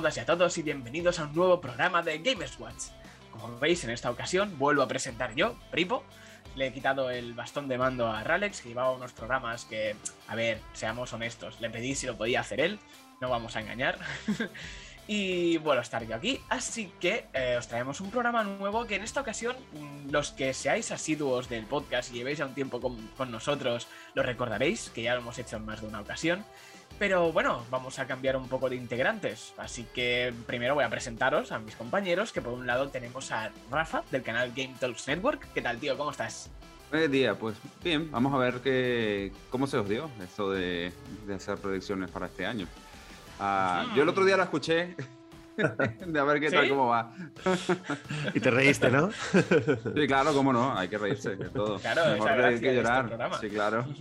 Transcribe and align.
todas 0.00 0.16
y 0.16 0.20
a 0.20 0.24
todos 0.24 0.56
y 0.56 0.62
bienvenidos 0.62 1.18
a 1.18 1.24
un 1.24 1.34
nuevo 1.34 1.60
programa 1.60 2.00
de 2.00 2.20
Gamers 2.20 2.58
Watch. 2.58 2.84
Como 3.32 3.58
veis, 3.58 3.84
en 3.84 3.90
esta 3.90 4.10
ocasión 4.10 4.58
vuelvo 4.58 4.80
a 4.80 4.88
presentar 4.88 5.34
yo, 5.34 5.56
Pripo. 5.70 6.04
Le 6.54 6.68
he 6.68 6.72
quitado 6.72 7.10
el 7.10 7.34
bastón 7.34 7.68
de 7.68 7.76
mando 7.76 8.08
a 8.10 8.24
Ralex, 8.24 8.62
que 8.62 8.70
llevaba 8.70 8.92
unos 8.92 9.12
programas 9.12 9.66
que, 9.66 9.94
a 10.26 10.34
ver, 10.34 10.58
seamos 10.72 11.12
honestos, 11.12 11.60
le 11.60 11.68
pedí 11.68 11.94
si 11.94 12.06
lo 12.06 12.16
podía 12.16 12.40
hacer 12.40 12.62
él, 12.62 12.78
no 13.20 13.28
vamos 13.28 13.56
a 13.56 13.60
engañar. 13.60 13.98
y 15.06 15.58
bueno, 15.58 15.82
estar 15.82 16.02
yo 16.06 16.16
aquí, 16.16 16.40
así 16.48 16.90
que 16.98 17.26
eh, 17.34 17.56
os 17.58 17.68
traemos 17.68 18.00
un 18.00 18.10
programa 18.10 18.42
nuevo 18.42 18.86
que 18.86 18.94
en 18.94 19.02
esta 19.02 19.20
ocasión 19.20 19.54
mm, 19.74 20.10
los 20.10 20.30
que 20.32 20.54
seáis 20.54 20.92
asiduos 20.92 21.50
del 21.50 21.66
podcast 21.66 22.10
y 22.10 22.14
llevéis 22.14 22.38
ya 22.38 22.46
un 22.46 22.54
tiempo 22.54 22.80
con, 22.80 22.96
con 23.18 23.30
nosotros 23.30 23.86
lo 24.14 24.22
recordaréis, 24.22 24.88
que 24.88 25.02
ya 25.02 25.12
lo 25.12 25.20
hemos 25.20 25.38
hecho 25.38 25.56
en 25.56 25.66
más 25.66 25.82
de 25.82 25.88
una 25.88 26.00
ocasión. 26.00 26.42
Pero 27.00 27.32
bueno, 27.32 27.64
vamos 27.70 27.98
a 27.98 28.06
cambiar 28.06 28.36
un 28.36 28.46
poco 28.46 28.68
de 28.68 28.76
integrantes. 28.76 29.54
Así 29.56 29.86
que 29.94 30.34
primero 30.46 30.74
voy 30.74 30.84
a 30.84 30.90
presentaros 30.90 31.50
a 31.50 31.58
mis 31.58 31.74
compañeros, 31.74 32.30
que 32.30 32.42
por 32.42 32.52
un 32.52 32.66
lado 32.66 32.90
tenemos 32.90 33.32
a 33.32 33.50
Rafa 33.70 34.02
del 34.10 34.22
canal 34.22 34.52
Game 34.54 34.74
Talks 34.78 35.08
Network. 35.08 35.48
¿Qué 35.54 35.62
tal, 35.62 35.78
tío? 35.78 35.96
¿Cómo 35.96 36.10
estás? 36.10 36.50
Buenos 36.90 37.10
días, 37.10 37.34
pues 37.40 37.56
bien, 37.82 38.10
vamos 38.10 38.34
a 38.34 38.36
ver 38.36 38.60
qué, 38.60 39.32
cómo 39.48 39.66
se 39.66 39.78
os 39.78 39.88
dio 39.88 40.10
eso 40.22 40.50
de, 40.50 40.92
de 41.26 41.34
hacer 41.34 41.56
predicciones 41.56 42.10
para 42.10 42.26
este 42.26 42.44
año. 42.44 42.66
Ah, 43.38 43.86
Yo 43.96 44.02
el 44.02 44.08
otro 44.10 44.26
día 44.26 44.36
la 44.36 44.42
escuché, 44.42 44.94
de 45.56 46.20
a 46.20 46.24
ver 46.24 46.38
qué 46.38 46.50
tal, 46.50 46.68
cómo 46.68 46.88
va. 46.88 47.12
Y 48.34 48.40
te 48.40 48.50
reíste, 48.50 48.90
¿no? 48.90 49.10
Sí, 49.94 50.06
claro, 50.06 50.34
cómo 50.34 50.52
no, 50.52 50.76
hay 50.76 50.88
que 50.88 50.98
reírse 50.98 51.34
de 51.34 51.48
todo. 51.48 51.78
Claro, 51.78 52.12
Mejor 52.12 52.30
reír 52.32 52.60
que 52.60 52.66
este 52.66 52.76
llorar. 52.76 53.06
programa. 53.06 53.38
sí, 53.40 53.48
claro. 53.48 53.86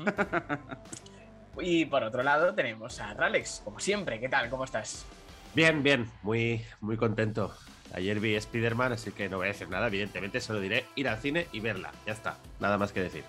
Y 1.62 1.86
por 1.86 2.04
otro 2.04 2.24
lado 2.24 2.54
tenemos 2.54 3.00
a 3.00 3.14
Ralex, 3.14 3.62
como 3.64 3.80
siempre. 3.80 4.20
¿Qué 4.20 4.30
tal? 4.30 4.50
¿Cómo 4.50 4.66
estás? 4.66 5.06
Bien, 5.54 5.82
bien, 5.84 6.10
muy, 6.22 6.64
muy 6.80 6.98
contento. 6.98 7.56
Ayer 7.94 8.20
vi 8.20 8.36
Spider-Man, 8.36 8.94
así 8.94 9.12
que 9.12 9.30
no 9.30 9.38
voy 9.38 9.48
a 9.48 9.52
decir 9.52 9.68
nada, 9.68 9.88
evidentemente, 9.88 10.42
solo 10.42 10.60
diré 10.60 10.86
ir 10.96 11.10
al 11.10 11.18
cine 11.18 11.48
y 11.52 11.60
verla. 11.60 11.92
Ya 12.06 12.14
está, 12.14 12.38
nada 12.60 12.78
más 12.78 12.92
que 12.92 13.02
decir. 13.02 13.24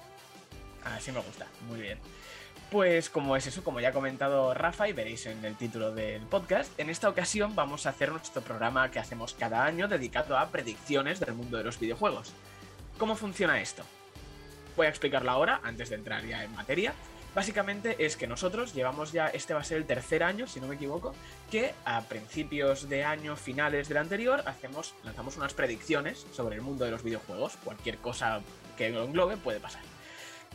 Así 0.84 1.12
me 1.12 1.20
gusta, 1.20 1.46
muy 1.68 1.80
bien. 1.80 1.98
Pues 2.70 3.10
como 3.10 3.36
es 3.36 3.46
eso, 3.46 3.64
como 3.64 3.80
ya 3.80 3.88
ha 3.88 3.92
comentado 3.92 4.54
Rafa 4.54 4.88
y 4.88 4.92
veréis 4.92 5.26
en 5.26 5.44
el 5.44 5.56
título 5.56 5.92
del 5.92 6.22
podcast, 6.22 6.78
en 6.78 6.90
esta 6.90 7.08
ocasión 7.08 7.56
vamos 7.56 7.86
a 7.86 7.90
hacer 7.90 8.12
nuestro 8.12 8.42
programa 8.42 8.90
que 8.90 9.00
hacemos 9.00 9.34
cada 9.34 9.64
año 9.64 9.88
dedicado 9.88 10.38
a 10.38 10.50
predicciones 10.50 11.18
del 11.18 11.34
mundo 11.34 11.56
de 11.56 11.64
los 11.64 11.80
videojuegos. 11.80 12.32
¿Cómo 12.98 13.16
funciona 13.16 13.60
esto? 13.60 13.82
Voy 14.76 14.86
a 14.86 14.90
explicarlo 14.90 15.30
ahora, 15.30 15.60
antes 15.64 15.88
de 15.88 15.96
entrar 15.96 16.24
ya 16.24 16.44
en 16.44 16.54
materia. 16.54 16.92
Básicamente 17.34 18.04
es 18.04 18.16
que 18.16 18.26
nosotros 18.26 18.74
llevamos 18.74 19.12
ya, 19.12 19.28
este 19.28 19.54
va 19.54 19.60
a 19.60 19.64
ser 19.64 19.78
el 19.78 19.86
tercer 19.86 20.22
año, 20.22 20.46
si 20.46 20.60
no 20.60 20.66
me 20.66 20.74
equivoco, 20.74 21.14
que 21.50 21.74
a 21.84 22.02
principios 22.02 22.88
de 22.88 23.04
año, 23.04 23.36
finales 23.36 23.88
del 23.88 23.98
anterior, 23.98 24.42
hacemos, 24.46 24.94
lanzamos 25.04 25.36
unas 25.36 25.54
predicciones 25.54 26.26
sobre 26.32 26.56
el 26.56 26.62
mundo 26.62 26.84
de 26.84 26.90
los 26.90 27.04
videojuegos. 27.04 27.56
Cualquier 27.62 27.98
cosa 27.98 28.40
que 28.76 28.90
lo 28.90 29.04
englobe 29.04 29.36
puede 29.36 29.60
pasar. 29.60 29.82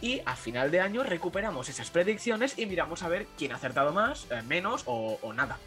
Y 0.02 0.22
a 0.26 0.36
final 0.36 0.72
de 0.72 0.81
año 0.81 1.03
recuperamos 1.03 1.70
esas 1.70 1.90
predicciones 1.90 2.59
y 2.59 2.66
miramos 2.66 3.02
a 3.03 3.08
ver 3.08 3.28
quién 3.38 3.53
ha 3.53 3.56
acertado 3.56 3.94
más, 3.94 4.28
eh, 4.30 4.42
menos 4.42 4.84
o, 4.88 5.18
o 5.22 5.31
nada. 5.31 5.58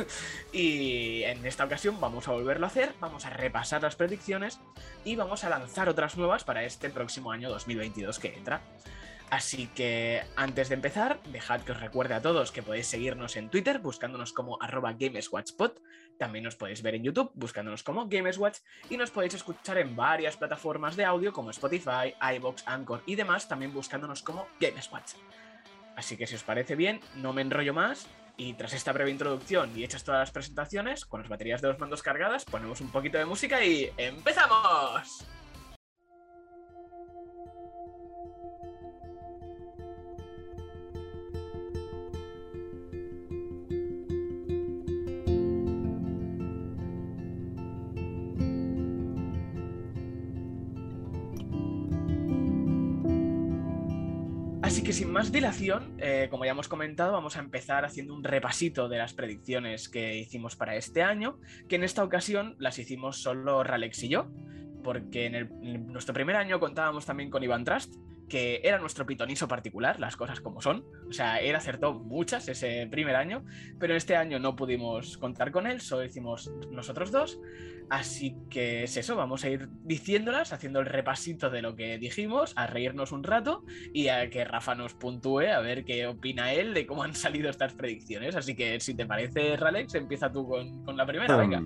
y 0.52 1.22
en 1.24 1.44
esta 1.44 1.64
ocasión 1.64 2.00
vamos 2.00 2.26
a 2.26 2.32
volverlo 2.32 2.64
a 2.64 2.70
hacer, 2.70 2.94
vamos 3.00 3.26
a 3.26 3.30
repasar 3.30 3.82
las 3.82 3.96
predicciones 3.96 4.58
y 5.04 5.16
vamos 5.16 5.44
a 5.44 5.50
lanzar 5.50 5.90
otras 5.90 6.16
nuevas 6.16 6.44
para 6.44 6.64
este 6.64 6.88
próximo 6.88 7.30
año 7.30 7.50
2022 7.50 8.18
que 8.18 8.34
entra. 8.34 8.62
Así 9.34 9.66
que 9.66 10.22
antes 10.36 10.68
de 10.68 10.76
empezar, 10.76 11.20
dejad 11.24 11.62
que 11.62 11.72
os 11.72 11.80
recuerde 11.80 12.14
a 12.14 12.22
todos 12.22 12.52
que 12.52 12.62
podéis 12.62 12.86
seguirnos 12.86 13.34
en 13.34 13.50
Twitter 13.50 13.80
buscándonos 13.80 14.32
como 14.32 14.62
arroba 14.62 14.92
GamersWatchPod. 14.92 15.72
También 16.20 16.44
nos 16.44 16.54
podéis 16.54 16.82
ver 16.82 16.94
en 16.94 17.02
YouTube 17.02 17.32
buscándonos 17.34 17.82
como 17.82 18.08
GamersWatch 18.08 18.58
y 18.90 18.96
nos 18.96 19.10
podéis 19.10 19.34
escuchar 19.34 19.78
en 19.78 19.96
varias 19.96 20.36
plataformas 20.36 20.94
de 20.94 21.04
audio 21.04 21.32
como 21.32 21.50
Spotify, 21.50 22.14
iBox, 22.36 22.62
Anchor 22.68 23.02
y 23.06 23.16
demás, 23.16 23.48
también 23.48 23.74
buscándonos 23.74 24.22
como 24.22 24.46
GamersWatch. 24.60 25.14
Así 25.96 26.16
que 26.16 26.28
si 26.28 26.36
os 26.36 26.44
parece 26.44 26.76
bien, 26.76 27.00
no 27.16 27.32
me 27.32 27.42
enrollo 27.42 27.74
más 27.74 28.06
y 28.36 28.52
tras 28.52 28.72
esta 28.72 28.92
breve 28.92 29.10
introducción 29.10 29.76
y 29.76 29.82
hechas 29.82 30.04
todas 30.04 30.20
las 30.20 30.30
presentaciones, 30.30 31.04
con 31.04 31.22
las 31.22 31.28
baterías 31.28 31.60
de 31.60 31.66
los 31.66 31.80
mandos 31.80 32.04
cargadas, 32.04 32.44
ponemos 32.44 32.80
un 32.80 32.92
poquito 32.92 33.18
de 33.18 33.24
música 33.24 33.64
y 33.64 33.90
¡empezamos! 33.96 35.26
Sin 54.94 55.10
más 55.10 55.32
dilación, 55.32 55.96
eh, 55.98 56.28
como 56.30 56.44
ya 56.44 56.52
hemos 56.52 56.68
comentado, 56.68 57.10
vamos 57.10 57.36
a 57.36 57.40
empezar 57.40 57.84
haciendo 57.84 58.14
un 58.14 58.22
repasito 58.22 58.88
de 58.88 58.98
las 58.98 59.12
predicciones 59.12 59.88
que 59.88 60.16
hicimos 60.16 60.54
para 60.54 60.76
este 60.76 61.02
año, 61.02 61.40
que 61.68 61.74
en 61.74 61.82
esta 61.82 62.04
ocasión 62.04 62.54
las 62.60 62.78
hicimos 62.78 63.20
solo 63.20 63.64
Ralex 63.64 64.04
y 64.04 64.08
yo, 64.10 64.30
porque 64.84 65.26
en, 65.26 65.34
en 65.34 65.88
nuestro 65.88 66.14
primer 66.14 66.36
año 66.36 66.60
contábamos 66.60 67.06
también 67.06 67.28
con 67.28 67.42
Iván 67.42 67.64
Trust, 67.64 67.92
que 68.28 68.60
era 68.64 68.78
nuestro 68.78 69.06
pitoniso 69.06 69.48
particular, 69.48 70.00
las 70.00 70.16
cosas 70.16 70.40
como 70.40 70.60
son. 70.60 70.84
O 71.08 71.12
sea, 71.12 71.40
él 71.40 71.54
acertó 71.54 71.94
muchas 71.94 72.48
ese 72.48 72.86
primer 72.90 73.16
año, 73.16 73.44
pero 73.78 73.94
este 73.94 74.16
año 74.16 74.38
no 74.38 74.56
pudimos 74.56 75.18
contar 75.18 75.50
con 75.50 75.66
él, 75.66 75.80
solo 75.80 76.04
hicimos 76.04 76.50
nosotros 76.70 77.10
dos. 77.10 77.38
Así 77.90 78.34
que 78.48 78.84
es 78.84 78.96
eso, 78.96 79.14
vamos 79.14 79.44
a 79.44 79.50
ir 79.50 79.68
diciéndolas, 79.82 80.52
haciendo 80.52 80.80
el 80.80 80.86
repasito 80.86 81.50
de 81.50 81.60
lo 81.60 81.76
que 81.76 81.98
dijimos, 81.98 82.54
a 82.56 82.66
reírnos 82.66 83.12
un 83.12 83.22
rato 83.24 83.62
y 83.92 84.08
a 84.08 84.30
que 84.30 84.44
Rafa 84.44 84.74
nos 84.74 84.94
puntúe 84.94 85.50
a 85.54 85.60
ver 85.60 85.84
qué 85.84 86.06
opina 86.06 86.54
él 86.54 86.72
de 86.72 86.86
cómo 86.86 87.02
han 87.02 87.14
salido 87.14 87.50
estas 87.50 87.74
predicciones. 87.74 88.36
Así 88.36 88.54
que 88.54 88.80
si 88.80 88.94
te 88.94 89.04
parece, 89.04 89.56
Ralex, 89.56 89.94
empieza 89.94 90.32
tú 90.32 90.48
con, 90.48 90.82
con 90.84 90.96
la 90.96 91.04
primera, 91.04 91.36
venga. 91.36 91.62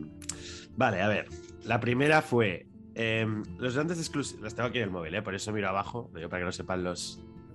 Vale, 0.76 1.02
a 1.02 1.08
ver. 1.08 1.26
La 1.64 1.80
primera 1.80 2.22
fue. 2.22 2.66
Em, 2.98 3.42
los 3.58 3.74
grandes 3.74 3.98
exclusivos. 3.98 4.42
Los 4.42 4.54
tengo 4.54 4.68
aquí 4.68 4.78
en 4.78 4.84
el 4.84 4.90
móvil, 4.90 5.14
¿eh? 5.14 5.22
por 5.22 5.34
eso 5.34 5.52
miro 5.52 5.68
abajo, 5.68 6.10
para 6.12 6.38
que 6.38 6.44
lo 6.44 6.52
sepan 6.52 6.84
los 6.84 7.22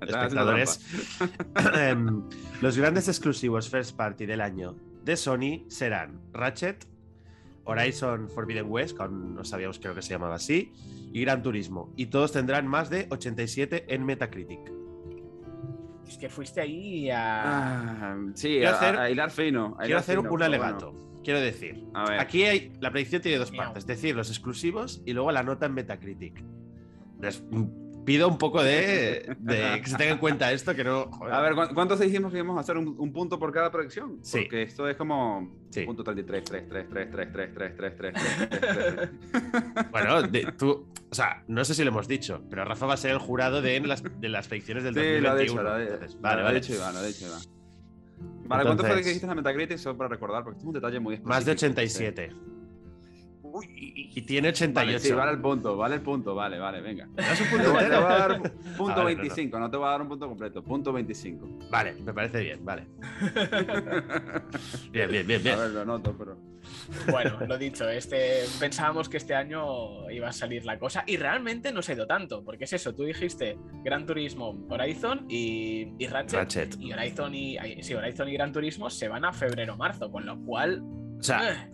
espectadores. 0.00 0.80
Em, 1.74 2.22
los 2.62 2.76
grandes 2.78 3.08
exclusivos 3.08 3.68
first 3.68 3.96
party 3.96 4.26
del 4.26 4.40
año 4.40 4.74
de 5.04 5.16
Sony 5.16 5.64
serán 5.68 6.20
Ratchet, 6.32 6.86
Horizon 7.64 8.28
Forbidden 8.28 8.66
West, 8.68 8.96
que 8.96 9.02
aún 9.02 9.34
no 9.34 9.44
sabíamos 9.44 9.78
creo 9.78 9.94
que 9.94 10.02
se 10.02 10.10
llamaba 10.10 10.36
así, 10.36 10.72
y 11.12 11.20
Gran 11.22 11.42
Turismo. 11.42 11.92
Y 11.96 12.06
todos 12.06 12.32
tendrán 12.32 12.66
más 12.66 12.90
de 12.90 13.06
87 13.10 13.86
en 13.94 14.04
Metacritic. 14.04 14.60
Es 16.08 16.18
que 16.18 16.28
fuiste 16.28 16.60
ahí 16.60 17.08
a. 17.10 18.12
Ah, 18.12 18.16
sí, 18.34 18.48
Quiero 18.58 18.70
a, 18.70 18.78
hacer- 18.78 18.96
a 18.98 19.10
hilar 19.10 19.30
fino. 19.30 19.76
a 19.78 19.84
Quiero 19.84 19.98
hacer 20.00 20.18
fino, 20.18 20.32
un 20.32 20.42
alegato. 20.42 20.92
bueno. 20.92 21.09
Quiero 21.22 21.40
decir, 21.40 21.84
A 21.94 22.08
ver. 22.08 22.20
aquí 22.20 22.44
hay, 22.44 22.72
la 22.80 22.90
predicción 22.90 23.20
tiene 23.22 23.38
dos 23.38 23.50
partes, 23.50 23.82
es 23.84 23.86
decir, 23.86 24.14
los 24.16 24.30
exclusivos 24.30 25.02
y 25.04 25.12
luego 25.12 25.30
la 25.32 25.42
nota 25.42 25.66
en 25.66 25.74
Metacritic. 25.74 26.42
Les 27.20 27.42
mm, 27.50 28.04
pido 28.06 28.26
un 28.26 28.38
poco 28.38 28.62
de, 28.62 29.36
de 29.38 29.80
que 29.82 29.90
se 29.90 29.96
tenga 29.98 30.12
en 30.12 30.18
cuenta 30.18 30.50
esto, 30.50 30.74
que 30.74 30.82
no... 30.82 31.10
joder. 31.12 31.34
A 31.34 31.40
ver, 31.42 31.54
¿cu- 31.54 31.74
¿cuántos 31.74 32.00
dijimos 32.00 32.32
que 32.32 32.38
íbamos 32.38 32.56
a 32.56 32.60
hacer 32.60 32.78
un, 32.78 32.96
un 32.98 33.12
punto 33.12 33.38
por 33.38 33.52
cada 33.52 33.70
predicción? 33.70 34.18
Sí. 34.22 34.40
Porque 34.40 34.62
esto 34.62 34.88
es 34.88 34.96
como 34.96 35.54
Sí. 35.70 35.82
punto 35.82 36.02
33, 36.02 36.42
3, 36.42 36.64
3, 36.68 36.86
3, 36.90 37.08
3, 37.12 37.28
3, 37.32 37.54
3, 37.54 37.76
3, 37.76 37.94
3, 37.96 38.14
3, 38.48 38.60
3, 38.60 39.10
3. 39.74 39.90
Bueno, 39.90 40.22
de- 40.22 40.52
tú, 40.58 40.86
o 41.10 41.14
sea, 41.14 41.44
no 41.48 41.62
sé 41.66 41.74
si 41.74 41.84
lo 41.84 41.90
hemos 41.90 42.08
dicho, 42.08 42.42
pero 42.48 42.64
Rafa 42.64 42.86
va 42.86 42.94
a 42.94 42.96
ser 42.96 43.10
el 43.10 43.18
jurado 43.18 43.60
de 43.60 43.78
las, 43.80 44.02
de 44.02 44.28
las 44.30 44.48
predicciones 44.48 44.82
del 44.84 44.94
Sí, 44.94 45.00
lo 45.20 45.30
ha 45.30 45.34
2021. 45.34 45.42
dicho, 45.44 45.62
lo 45.62 45.70
ha 45.70 45.78
dicho. 45.78 45.92
Entonces, 45.94 46.20
vale, 46.22 46.42
Lo 46.42 46.48
ha 46.48 46.52
dicho 46.52 46.74
Iván, 46.74 46.94
lo 46.94 47.00
ha 47.00 47.04
dicho 47.04 47.26
Iván. 47.26 47.40
Vale, 48.46 48.64
¿cuánto 48.64 48.82
fue 48.82 48.90
Entonces- 48.90 49.02
que 49.04 49.08
dijiste 49.10 49.26
la 49.26 49.34
Metacritic? 49.34 49.78
Solo 49.78 49.96
para 49.96 50.08
recordar, 50.08 50.42
porque 50.44 50.58
es 50.58 50.64
un 50.64 50.72
detalle 50.72 50.98
muy 51.00 51.14
específico. 51.14 51.28
Más 51.34 51.44
de 51.44 51.52
87. 51.52 52.32
Uy, 53.42 53.66
y- 53.74 54.00
Y 54.18 54.22
tiene 54.22 54.48
88. 54.48 54.74
Vale, 54.86 54.98
sí, 55.00 55.12
vale 55.12 55.32
el 55.32 55.40
punto, 55.40 55.76
vale 55.76 55.94
el 55.96 56.00
punto, 56.02 56.34
vale, 56.34 56.58
vale, 56.58 56.80
venga. 56.80 57.06
¿Me 57.16 57.22
das 57.22 57.40
un 57.40 57.46
Te 57.46 57.50
punto 57.56 57.64
te 57.64 57.70
voy 57.70 57.84
a 57.84 57.88
dar 57.98 58.42
punto 58.76 58.92
Ah, 58.92 59.02
vale, 59.04 59.14
25, 59.16 59.58
no 59.58 59.70
te 59.70 59.76
voy 59.76 59.86
a 59.86 59.90
dar 59.90 60.02
un 60.02 60.08
punto 60.08 60.28
completo, 60.28 60.62
punto 60.62 60.92
25. 60.92 61.48
Vale, 61.70 61.94
me 61.94 62.12
parece 62.12 62.40
bien, 62.40 62.64
vale. 62.64 62.86
Bien, 64.92 65.10
bien, 65.10 65.26
bien, 65.26 65.42
bien. 65.42 65.54
A 65.54 65.58
ver, 65.62 65.70
lo 65.70 65.84
noto, 65.84 66.14
pero. 66.18 66.36
Bueno, 67.10 67.38
lo 67.46 67.58
dicho, 67.58 67.88
este, 67.88 68.44
pensábamos 68.58 69.08
que 69.08 69.16
este 69.16 69.34
año 69.34 70.10
iba 70.10 70.28
a 70.28 70.32
salir 70.32 70.64
la 70.64 70.78
cosa 70.78 71.04
y 71.06 71.16
realmente 71.16 71.72
no 71.72 71.82
se 71.82 71.92
ha 71.92 71.94
ido 71.94 72.06
tanto, 72.06 72.44
porque 72.44 72.64
es 72.64 72.72
eso, 72.72 72.94
tú 72.94 73.04
dijiste 73.04 73.58
Gran 73.84 74.06
Turismo, 74.06 74.66
Horizon 74.68 75.26
y, 75.28 75.92
y 75.98 76.06
Ratchet, 76.06 76.38
Ratchet. 76.38 76.76
Y 76.80 76.92
Horizon 76.92 77.34
y, 77.34 77.58
sí, 77.82 77.94
Horizon 77.94 78.28
y 78.28 78.32
Gran 78.34 78.52
Turismo 78.52 78.90
se 78.90 79.08
van 79.08 79.24
a 79.24 79.32
febrero-marzo, 79.32 80.10
con 80.10 80.26
lo 80.26 80.38
cual... 80.44 80.82
O 81.18 81.22
sea, 81.22 81.52
eh, 81.52 81.70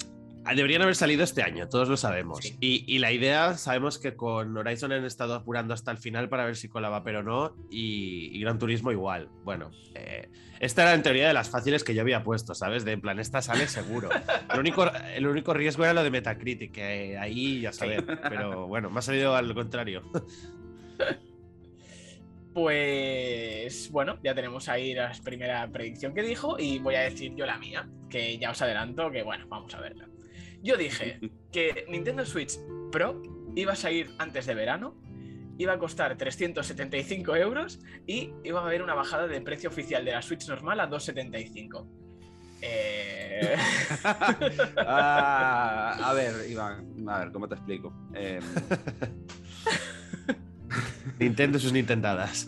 deberían 0.55 0.83
haber 0.83 0.95
salido 0.95 1.25
este 1.25 1.43
año, 1.43 1.69
todos 1.69 1.89
lo 1.89 1.97
sabemos. 1.97 2.39
Sí. 2.43 2.57
Y, 2.61 2.85
y 2.87 2.99
la 2.99 3.13
idea, 3.13 3.57
sabemos 3.57 3.99
que 3.99 4.15
con 4.15 4.57
Horizon 4.57 4.93
han 4.93 5.05
estado 5.05 5.35
apurando 5.35 5.75
hasta 5.75 5.91
el 5.91 5.99
final 5.99 6.29
para 6.29 6.45
ver 6.45 6.57
si 6.57 6.69
colaba, 6.69 7.03
pero 7.03 7.23
no. 7.23 7.57
Y, 7.71 8.31
y 8.33 8.41
Gran 8.41 8.59
Turismo 8.59 8.93
igual. 8.93 9.29
Bueno, 9.45 9.71
eh, 9.95 10.29
esta 10.61 10.83
era 10.83 10.95
en 10.95 11.03
teoría 11.03 11.29
de 11.29 11.35
las 11.35 11.51
fáciles 11.51 11.85
que 11.85 11.95
yo 11.95 12.03
había 12.03 12.23
puesto, 12.23 12.55
¿sabes? 12.55 12.85
De 12.85 12.93
en 12.93 13.01
plan, 13.01 13.19
esta 13.19 13.43
sale 13.43 13.69
seguro. 13.69 14.09
El 14.53 14.61
único, 14.61 14.91
el 15.15 15.27
único 15.27 15.53
riesgo 15.53 15.85
era 15.85 15.93
lo 15.93 16.03
de 16.03 16.11
Metacritic, 16.11 16.73
que 16.73 17.19
ahí 17.19 17.61
ya 17.61 17.73
saber. 17.73 18.05
Pero 18.29 18.67
bueno, 18.67 18.91
me 18.91 18.99
ha 18.99 19.03
salido 19.03 19.35
al 19.35 19.53
contrario. 19.55 20.03
Pues 22.55 23.91
bueno, 23.91 24.19
ya 24.23 24.35
tenemos 24.35 24.69
ahí 24.71 24.95
la 24.95 25.13
primera 25.23 25.71
predicción 25.71 26.15
que 26.15 26.23
dijo 26.23 26.59
y 26.59 26.79
voy 26.79 26.95
a 26.95 27.01
decir 27.01 27.35
yo 27.35 27.45
la 27.45 27.59
mía, 27.59 27.87
que 28.09 28.39
ya 28.39 28.51
os 28.51 28.63
adelanto 28.63 29.11
que 29.11 29.23
bueno, 29.23 29.47
vamos 29.49 29.75
a 29.75 29.81
verla. 29.81 30.09
Yo 30.67 30.77
dije 30.77 31.21
que 31.53 31.87
Nintendo 31.89 32.27
Switch 32.27 32.59
Pro 32.91 33.23
iba 33.55 33.75
a 33.75 33.77
salir 33.77 34.11
antes 34.19 34.47
de 34.47 34.55
verano, 34.57 34.97
iba 35.59 35.75
a 35.75 35.79
costar 35.79 36.17
375 36.17 37.37
euros 37.37 37.79
y 38.05 38.33
iba 38.43 38.61
a 38.61 38.65
haber 38.67 38.83
una 38.83 38.95
bajada 38.95 39.29
de 39.29 39.41
precio 39.43 39.71
oficial 39.71 40.05
de 40.05 40.11
la 40.11 40.23
Switch 40.23 40.49
normal 40.49 40.81
a 40.81 40.89
275. 40.89 41.87
Eh... 42.63 43.55
Ah, 44.77 45.99
a 46.03 46.13
ver, 46.15 46.51
Iván, 46.51 47.09
a 47.09 47.21
ver, 47.21 47.31
¿cómo 47.33 47.47
te 47.49 47.55
explico? 47.55 47.93
Em, 48.15 48.43
Nintendo 51.21 51.59
y 51.59 51.61
sus 51.61 51.73
Nintendadas. 51.73 52.47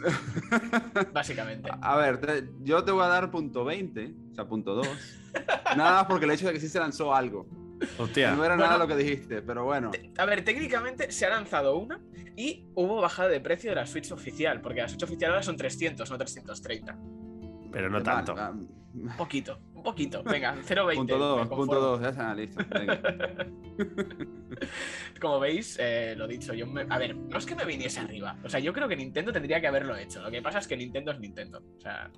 Básicamente. 1.12 1.70
a 1.80 1.96
ver, 1.96 2.20
te- 2.20 2.48
yo 2.64 2.82
te 2.82 2.90
voy 2.90 3.04
a 3.04 3.08
dar 3.08 3.30
punto 3.30 3.64
20, 3.64 4.12
o 4.32 4.34
sea, 4.34 4.44
punto 4.46 4.74
2. 4.74 4.88
Nada 5.76 5.92
más 5.92 6.04
porque 6.06 6.24
el 6.24 6.32
hecho 6.32 6.48
de 6.48 6.54
que 6.54 6.60
sí 6.60 6.68
se 6.68 6.80
lanzó 6.80 7.14
algo. 7.14 7.46
Hostia. 7.98 8.34
No 8.34 8.44
era 8.44 8.54
Bueno. 8.56 8.70
nada 8.70 8.78
lo 8.78 8.86
que 8.88 8.96
dijiste, 8.96 9.42
pero 9.42 9.64
bueno. 9.64 9.90
A 10.16 10.24
ver, 10.24 10.44
técnicamente 10.44 11.10
se 11.12 11.26
ha 11.26 11.30
lanzado 11.30 11.76
una 11.76 12.00
y 12.36 12.66
hubo 12.74 13.00
bajada 13.00 13.28
de 13.28 13.40
precio 13.40 13.70
de 13.70 13.76
la 13.76 13.86
Switch 13.86 14.10
oficial, 14.12 14.60
porque 14.60 14.80
la 14.82 14.88
Switch 14.88 15.02
oficial 15.02 15.30
ahora 15.32 15.42
son 15.42 15.56
300, 15.56 16.10
no 16.10 16.18
330. 16.18 16.96
Pero 17.72 17.90
no 17.90 18.02
tanto. 18.02 18.34
Un 18.94 19.16
poquito, 19.16 19.58
un 19.74 19.82
poquito. 19.82 20.22
Venga, 20.24 20.56
0,20. 20.66 20.94
Punto 20.96 21.14
me 21.14 21.20
2, 21.24 21.38
conformo. 21.48 21.56
punto 21.56 21.80
2, 21.80 22.00
ya 22.00 22.08
está, 22.08 22.34
listo. 22.34 22.64
venga. 22.70 23.00
Como 25.20 25.40
veis, 25.40 25.76
eh, 25.80 26.14
lo 26.16 26.26
dicho, 26.26 26.54
yo 26.54 26.66
me- 26.66 26.86
a 26.88 26.98
ver, 26.98 27.14
no 27.14 27.38
es 27.38 27.46
que 27.46 27.54
me 27.54 27.64
viniese 27.64 28.00
arriba. 28.00 28.36
O 28.44 28.48
sea, 28.48 28.60
yo 28.60 28.72
creo 28.72 28.88
que 28.88 28.96
Nintendo 28.96 29.32
tendría 29.32 29.60
que 29.60 29.66
haberlo 29.66 29.96
hecho. 29.96 30.22
Lo 30.22 30.30
que 30.30 30.42
pasa 30.42 30.58
es 30.58 30.66
que 30.66 30.76
Nintendo 30.76 31.12
es 31.12 31.20
Nintendo. 31.20 31.62
O 31.76 31.80
sea, 31.80 32.10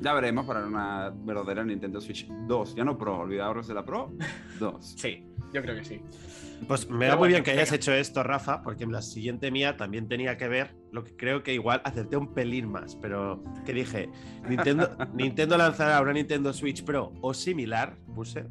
Ya 0.00 0.14
veremos 0.14 0.46
para 0.46 0.66
una 0.66 1.10
verdadera 1.10 1.64
Nintendo 1.64 2.00
Switch 2.00 2.26
2. 2.28 2.74
Ya 2.74 2.84
no 2.84 2.96
Pro, 2.96 3.18
olvidaros 3.18 3.66
de 3.66 3.74
la 3.74 3.84
Pro 3.84 4.12
2. 4.60 4.94
sí, 4.96 5.26
yo 5.52 5.62
creo 5.62 5.74
que 5.74 5.84
sí. 5.84 6.00
Pues 6.66 6.88
me 6.88 7.08
va 7.08 7.14
muy 7.14 7.18
bueno, 7.18 7.32
bien 7.32 7.44
que 7.44 7.52
hayas 7.52 7.72
hecho 7.72 7.92
esto, 7.92 8.22
Rafa, 8.22 8.62
porque 8.62 8.84
en 8.84 8.92
la 8.92 9.02
siguiente 9.02 9.50
mía 9.50 9.76
también 9.76 10.08
tenía 10.08 10.36
que 10.36 10.48
ver 10.48 10.74
lo 10.90 11.04
que 11.04 11.16
creo 11.16 11.42
que 11.42 11.54
igual 11.54 11.80
acerté 11.84 12.16
un 12.16 12.34
pelín 12.34 12.70
más, 12.70 12.96
pero 12.96 13.42
que 13.64 13.72
dije, 13.72 14.10
Nintendo, 14.48 14.96
Nintendo 15.14 15.56
lanzará 15.56 16.00
una 16.00 16.12
Nintendo 16.12 16.52
Switch 16.52 16.84
Pro 16.84 17.12
o 17.20 17.32
similar, 17.32 17.96
puse, 18.14 18.46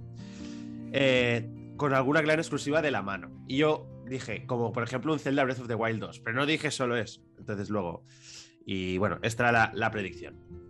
eh, 0.93 1.49
con 1.75 1.93
alguna 1.93 2.21
gran 2.21 2.39
exclusiva 2.39 2.81
de 2.81 2.91
la 2.91 3.01
mano. 3.01 3.43
Y 3.47 3.57
yo 3.57 3.87
dije, 4.07 4.45
como 4.45 4.71
por 4.71 4.83
ejemplo 4.83 5.11
un 5.11 5.19
Zelda 5.19 5.43
Breath 5.43 5.59
of 5.59 5.67
the 5.67 5.75
Wild 5.75 5.99
2, 5.99 6.21
pero 6.21 6.35
no 6.35 6.45
dije 6.45 6.71
solo 6.71 6.95
eso. 6.95 7.21
Entonces 7.37 7.69
luego, 7.69 8.03
y 8.65 8.97
bueno, 8.97 9.19
esta 9.21 9.43
era 9.43 9.51
la, 9.51 9.71
la 9.73 9.91
predicción. 9.91 10.66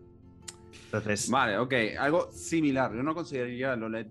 Entonces, 0.87 1.29
Vale, 1.29 1.57
ok, 1.57 1.73
algo 1.99 2.29
similar. 2.31 2.93
Yo 2.95 3.03
no 3.03 3.13
consideraría 3.13 3.73
el 3.73 3.83
OLED 3.83 4.07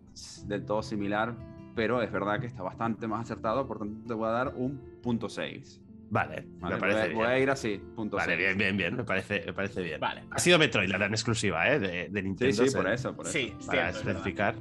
del 0.47 0.65
todo 0.65 0.83
similar, 0.83 1.35
pero 1.75 2.03
es 2.03 2.13
verdad 2.13 2.39
que 2.41 2.47
está 2.47 2.63
bastante 2.63 3.07
más 3.07 3.23
acertado, 3.23 3.67
por 3.67 3.79
tanto 3.79 4.07
te 4.07 4.15
voy 4.15 4.29
a 4.29 4.33
dar 4.33 4.53
un 4.57 4.99
punto 5.03 5.29
6. 5.29 5.81
vale, 6.11 6.45
Vale, 6.61 6.75
me 6.75 6.81
parece 6.81 6.99
voy, 6.99 7.05
a, 7.05 7.07
bien. 7.09 7.17
voy 7.19 7.27
a 7.27 7.39
ir 7.39 7.51
así, 7.51 7.81
punto 7.95 8.17
Vale, 8.17 8.35
6. 8.37 8.39
bien, 8.39 8.59
bien, 8.59 8.77
bien, 8.77 8.97
me 8.97 9.05
parece, 9.05 9.43
me 9.47 9.53
parece 9.53 9.83
bien. 9.83 10.01
Vale. 10.01 10.23
Ha 10.31 10.39
sido 10.39 10.59
Metroid 10.59 10.89
la 10.89 10.99
gran 10.99 11.13
exclusiva, 11.13 11.69
¿eh? 11.71 11.79
De, 11.79 12.09
de 12.11 12.21
Sí, 12.21 12.23
Nintendo. 12.23 12.65
sí, 12.65 12.69
se- 12.71 12.77
por 12.77 12.89
eso, 12.89 13.17
por 13.17 13.27
eso. 13.27 13.33
Sí, 13.33 13.53
Para 13.67 13.73
cierto, 13.93 13.99
es 13.99 14.05
verdad. 14.05 14.11
especificar. 14.21 14.55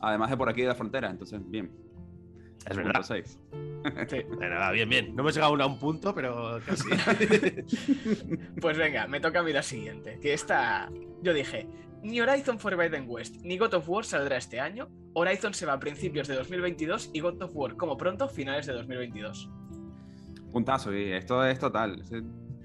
Además 0.00 0.30
de 0.30 0.36
por 0.36 0.48
aquí 0.48 0.62
de 0.62 0.68
la 0.68 0.74
frontera, 0.76 1.10
entonces, 1.10 1.40
bien. 1.50 1.70
Es 2.70 2.76
verdad. 2.76 3.02
6. 3.02 3.38
Sí. 4.08 4.16
Bueno, 4.36 4.56
va, 4.56 4.72
bien, 4.72 4.88
bien. 4.88 5.14
No 5.14 5.22
hemos 5.22 5.34
llegado 5.34 5.52
aún 5.52 5.60
a 5.60 5.66
un 5.66 5.78
punto, 5.78 6.14
pero 6.14 6.60
casi. 6.66 6.88
Pues 8.60 8.76
venga, 8.76 9.06
me 9.06 9.20
toca 9.20 9.40
a 9.40 9.42
mí 9.42 9.52
la 9.52 9.62
siguiente. 9.62 10.18
Que 10.20 10.32
esta. 10.32 10.90
Yo 11.22 11.32
dije. 11.32 11.66
Ni 12.02 12.20
Horizon 12.20 12.60
Forbidden 12.60 13.06
West 13.08 13.42
ni 13.42 13.58
God 13.58 13.74
of 13.74 13.88
War 13.88 14.04
saldrá 14.04 14.36
este 14.36 14.60
año. 14.60 14.88
Horizon 15.14 15.52
se 15.52 15.66
va 15.66 15.72
a 15.72 15.80
principios 15.80 16.28
de 16.28 16.36
2022 16.36 17.10
y 17.12 17.20
God 17.20 17.42
of 17.42 17.50
War, 17.54 17.76
como 17.76 17.96
pronto, 17.96 18.28
finales 18.28 18.66
de 18.66 18.72
2022. 18.74 19.50
Puntazo, 20.52 20.94
y 20.94 21.12
esto 21.12 21.44
es 21.44 21.58
total. 21.58 22.04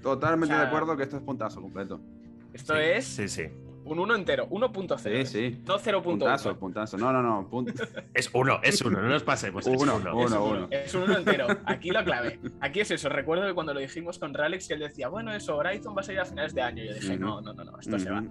Totalmente 0.02 0.54
O 0.54 0.56
sea, 0.56 0.64
de 0.64 0.68
acuerdo 0.68 0.96
que 0.96 1.02
esto 1.02 1.16
es 1.16 1.22
puntazo 1.22 1.60
completo. 1.60 2.00
Esto 2.52 2.74
Sí, 2.74 2.80
es 2.80 3.04
Sí, 3.04 3.28
sí. 3.28 3.44
Un 3.84 3.98
1 3.98 4.14
entero, 4.16 4.48
1.0. 4.48 5.24
Sí, 5.24 5.26
sí. 5.26 5.62
No 5.66 5.78
0.1. 5.78 6.02
Puntazo, 6.02 6.58
puntazo. 6.58 6.96
No, 6.96 7.12
no, 7.12 7.22
no. 7.22 7.48
Punto. 7.48 7.72
Es 8.14 8.30
uno, 8.32 8.60
es 8.62 8.80
uno, 8.82 9.00
no 9.00 9.08
nos 9.08 9.22
pasemos. 9.22 9.66
es 9.66 9.80
Uno, 9.82 9.96
uno. 9.96 10.10
Es 10.24 10.30
uno, 10.30 10.44
un 10.44 10.56
uno. 10.56 10.68
Es 10.70 10.94
un 10.94 11.02
uno 11.02 11.18
entero. 11.18 11.46
Aquí 11.66 11.90
lo 11.90 12.02
clave. 12.04 12.38
Aquí 12.60 12.80
es 12.80 12.90
eso. 12.90 13.08
Recuerdo 13.08 13.46
que 13.46 13.54
cuando 13.54 13.74
lo 13.74 13.80
dijimos 13.80 14.18
con 14.18 14.32
Ralex, 14.32 14.68
que 14.68 14.74
él 14.74 14.80
decía, 14.80 15.08
bueno, 15.08 15.32
eso, 15.34 15.56
Horizon 15.56 15.94
va 15.96 16.00
a 16.00 16.04
salir 16.04 16.20
a 16.20 16.24
finales 16.24 16.54
de 16.54 16.62
año. 16.62 16.82
Y 16.84 16.88
yo 16.88 16.94
dije, 16.94 17.16
no, 17.18 17.40
no, 17.40 17.52
no, 17.52 17.64
no, 17.64 17.78
esto 17.78 17.98
se 17.98 18.10
va. 18.10 18.22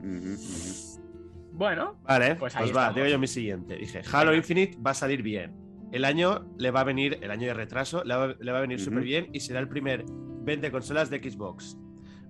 Bueno, 1.51 1.97
Vale, 2.03 2.35
Pues 2.35 2.53
pues, 2.53 2.55
ahí 2.55 2.71
va, 2.71 2.81
estamos. 2.81 2.95
digo 2.95 3.07
yo 3.07 3.19
mi 3.19 3.27
siguiente. 3.27 3.75
Dije, 3.75 4.01
Halo. 4.11 4.33
Infinite 4.33 4.77
va 4.85 4.91
a 4.91 4.95
salir 4.95 5.21
bien. 5.21 5.53
El 5.91 6.05
año 6.05 6.47
le 6.57 6.71
va 6.71 6.81
a 6.81 6.83
venir, 6.83 7.19
el 7.21 7.29
año 7.29 7.47
de 7.47 7.53
retraso, 7.53 8.03
le 8.03 8.15
va, 8.15 8.35
le 8.39 8.51
va 8.51 8.57
a 8.57 8.61
venir 8.61 8.79
súper 8.79 9.03
bien 9.03 9.29
y 9.31 9.39
será 9.41 9.59
el 9.59 9.67
primer 9.67 10.03
20 10.07 10.71
consolas 10.71 11.11
de 11.11 11.19
Xbox. 11.19 11.77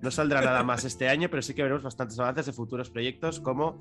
No 0.04 0.10
saldrá 0.10 0.42
nada 0.42 0.62
más 0.62 0.84
este 0.84 1.08
año, 1.08 1.30
pero 1.30 1.40
sí 1.40 1.54
que 1.54 1.62
veremos 1.62 1.82
bastantes 1.82 2.18
avances 2.18 2.44
de 2.44 2.52
futuros 2.52 2.90
proyectos 2.90 3.40
como 3.40 3.80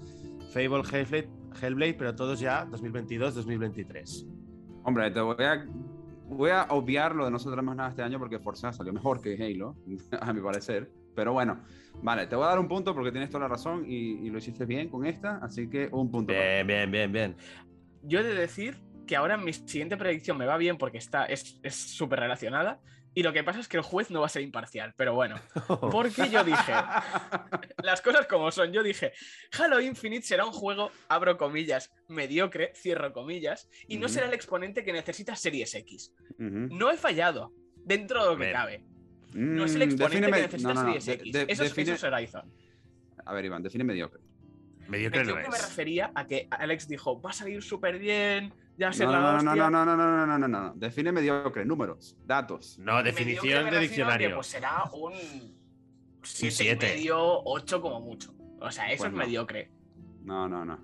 Fable, 0.53 0.81
Hellblade, 0.89 1.27
Hellblade 1.61 1.95
pero 1.95 2.15
todos 2.15 2.39
ya 2.39 2.65
2022-2023. 2.67 4.25
Hombre, 4.85 5.11
te 5.11 5.19
voy 5.19 5.35
a, 5.43 5.65
voy 6.29 6.51
a 6.51 6.63
obviar 6.69 7.13
lo 7.13 7.25
de 7.25 7.31
no 7.31 7.39
saldrá 7.39 7.61
más 7.61 7.75
nada 7.75 7.89
este 7.89 8.03
año 8.03 8.19
porque 8.19 8.39
Forza 8.39 8.71
salió 8.71 8.93
mejor 8.93 9.19
que 9.19 9.33
Halo, 9.33 9.75
a 10.21 10.31
mi 10.31 10.39
parecer. 10.39 10.89
Pero 11.13 11.33
bueno, 11.33 11.59
vale, 12.01 12.25
te 12.27 12.37
voy 12.37 12.45
a 12.45 12.47
dar 12.51 12.59
un 12.59 12.69
punto 12.69 12.95
porque 12.95 13.11
tienes 13.11 13.29
toda 13.29 13.41
la 13.41 13.49
razón 13.49 13.83
y, 13.85 14.25
y 14.25 14.29
lo 14.29 14.37
hiciste 14.37 14.65
bien 14.65 14.87
con 14.87 15.05
esta, 15.05 15.39
así 15.39 15.69
que 15.69 15.89
un 15.91 16.09
punto. 16.09 16.31
Bien, 16.31 16.65
bien, 16.65 16.89
bien, 16.89 17.11
bien. 17.11 17.35
yo 18.01 18.21
he 18.21 18.23
de 18.23 18.33
decir 18.33 18.79
que 19.05 19.17
ahora 19.17 19.35
mi 19.35 19.51
siguiente 19.51 19.97
predicción 19.97 20.37
me 20.37 20.45
va 20.45 20.55
bien 20.55 20.77
porque 20.77 20.99
está, 20.99 21.25
es 21.25 21.59
es 21.63 21.75
súper 21.75 22.21
relacionada. 22.21 22.79
Y 23.15 23.21
lo 23.23 23.31
que 23.31 23.43
pasa 23.43 23.59
es 23.59 23.67
que 23.67 23.77
el 23.77 23.83
juez 23.83 24.09
no 24.09 24.21
va 24.21 24.25
a 24.25 24.29
ser 24.29 24.41
imparcial. 24.41 24.93
Pero 24.97 25.13
bueno, 25.13 25.35
porque 25.91 26.29
yo 26.31 26.43
dije, 26.43 26.73
las 27.83 28.01
cosas 28.01 28.25
como 28.27 28.51
son. 28.51 28.71
Yo 28.73 28.81
dije, 28.83 29.13
Halo 29.59 29.79
Infinite 29.81 30.25
será 30.25 30.45
un 30.45 30.51
juego, 30.51 30.91
abro 31.09 31.37
comillas, 31.37 31.91
mediocre, 32.07 32.73
cierro 32.75 33.13
comillas, 33.13 33.69
y 33.87 33.97
no 33.97 34.07
será 34.09 34.25
el 34.27 34.33
exponente 34.33 34.83
que 34.83 34.93
necesita 34.93 35.35
Series 35.35 35.73
X. 35.75 36.11
No 36.37 36.89
he 36.91 36.97
fallado, 36.97 37.53
dentro 37.85 38.23
de 38.23 38.29
lo 38.31 38.37
que 38.37 38.51
cabe. 38.51 38.83
No 39.33 39.65
es 39.65 39.75
el 39.75 39.79
Mm, 39.79 39.83
exponente 39.91 40.27
defíneme- 40.27 40.35
que 40.35 40.41
necesita 40.43 40.73
no, 40.73 40.83
no, 40.83 40.87
no, 40.93 41.01
Series 41.01 41.05
de- 41.05 41.13
X. 41.13 41.33
de- 41.33 41.45
eso, 41.49 41.63
es, 41.63 41.75
define- 41.75 41.93
eso 41.93 42.07
es 42.07 42.13
Horizon. 42.13 42.53
A 43.25 43.33
ver, 43.33 43.45
Iván, 43.45 43.63
define 43.63 43.83
mediocre. 43.83 44.21
Mediocre 44.87 45.19
no 45.21 45.25
Mediocre 45.35 45.49
me 45.49 45.55
es. 45.57 45.69
refería 45.69 46.11
a 46.13 46.27
que 46.27 46.47
Alex 46.51 46.87
dijo, 46.87 47.21
va 47.21 47.29
a 47.29 47.33
salir 47.33 47.61
súper 47.63 47.97
bien, 47.99 48.53
ya 48.77 48.89
No, 48.91 49.11
la 49.11 49.19
no, 49.19 49.41
no, 49.41 49.55
no, 49.55 49.55
no, 49.55 49.69
no, 49.69 49.85
no, 49.85 49.95
no, 49.95 50.25
no, 50.25 50.25
no, 50.25 50.37
no, 50.39 50.47
no. 50.47 50.73
Define 50.75 51.11
mediocre, 51.11 51.65
números, 51.65 52.17
datos. 52.25 52.77
No, 52.79 53.01
definición 53.03 53.65
de 53.65 53.71
que, 53.71 53.79
diccionario. 53.79 54.35
pues 54.35 54.47
será 54.47 54.83
un 54.93 55.13
7 56.23 56.47
y 56.47 56.51
siete. 56.51 56.85
medio, 56.95 57.17
8 57.43 57.81
como 57.81 57.99
mucho. 58.01 58.33
O 58.59 58.71
sea, 58.71 58.91
eso 58.91 59.03
Pues 59.03 59.07
es 59.09 59.13
no. 59.13 59.17
mediocre. 59.25 59.71
No, 60.23 60.47
no, 60.47 60.63
no. 60.65 60.79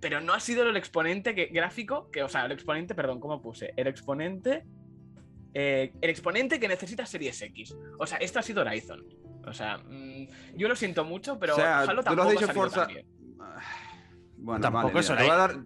Pero 0.00 0.20
no 0.20 0.32
ha 0.32 0.40
sido 0.40 0.68
el 0.68 0.76
exponente 0.76 1.34
que, 1.34 1.46
gráfico, 1.46 2.10
que, 2.10 2.22
o 2.22 2.28
sea, 2.28 2.44
el 2.44 2.52
exponente, 2.52 2.94
perdón, 2.94 3.20
¿cómo 3.20 3.40
puse? 3.40 3.72
El 3.76 3.86
exponente. 3.86 4.64
eh, 5.54 5.92
el 6.02 6.10
exponente 6.10 6.60
que 6.60 6.68
necesita 6.68 7.06
Series 7.06 7.40
X. 7.42 7.74
O 7.98 8.06
sea, 8.06 8.18
esto 8.18 8.38
ha 8.38 8.42
sido 8.42 8.60
Horizon. 8.62 9.02
O 9.46 9.52
sea, 9.52 9.78
mm, 9.78 10.28
yo 10.56 10.68
lo 10.68 10.76
siento 10.76 11.04
mucho, 11.04 11.38
pero 11.38 11.54
O 11.54 11.56
sea, 11.56 11.80
Halo 11.80 11.88
tú 11.88 11.94
lo 11.94 12.00
has 12.00 12.04
tampoco 12.04 12.30
dicho 12.30 12.44
ha 12.44 12.46
salido 12.48 12.62
Forza- 12.64 12.84
tan 12.86 12.94
bien. 12.94 13.06
Bueno, 14.36 14.60
Tampoco 14.60 14.92
vale, 14.94 15.00
mira, 15.08 15.16
te, 15.16 15.22
voy 15.22 15.32
a 15.32 15.36
dar, 15.36 15.56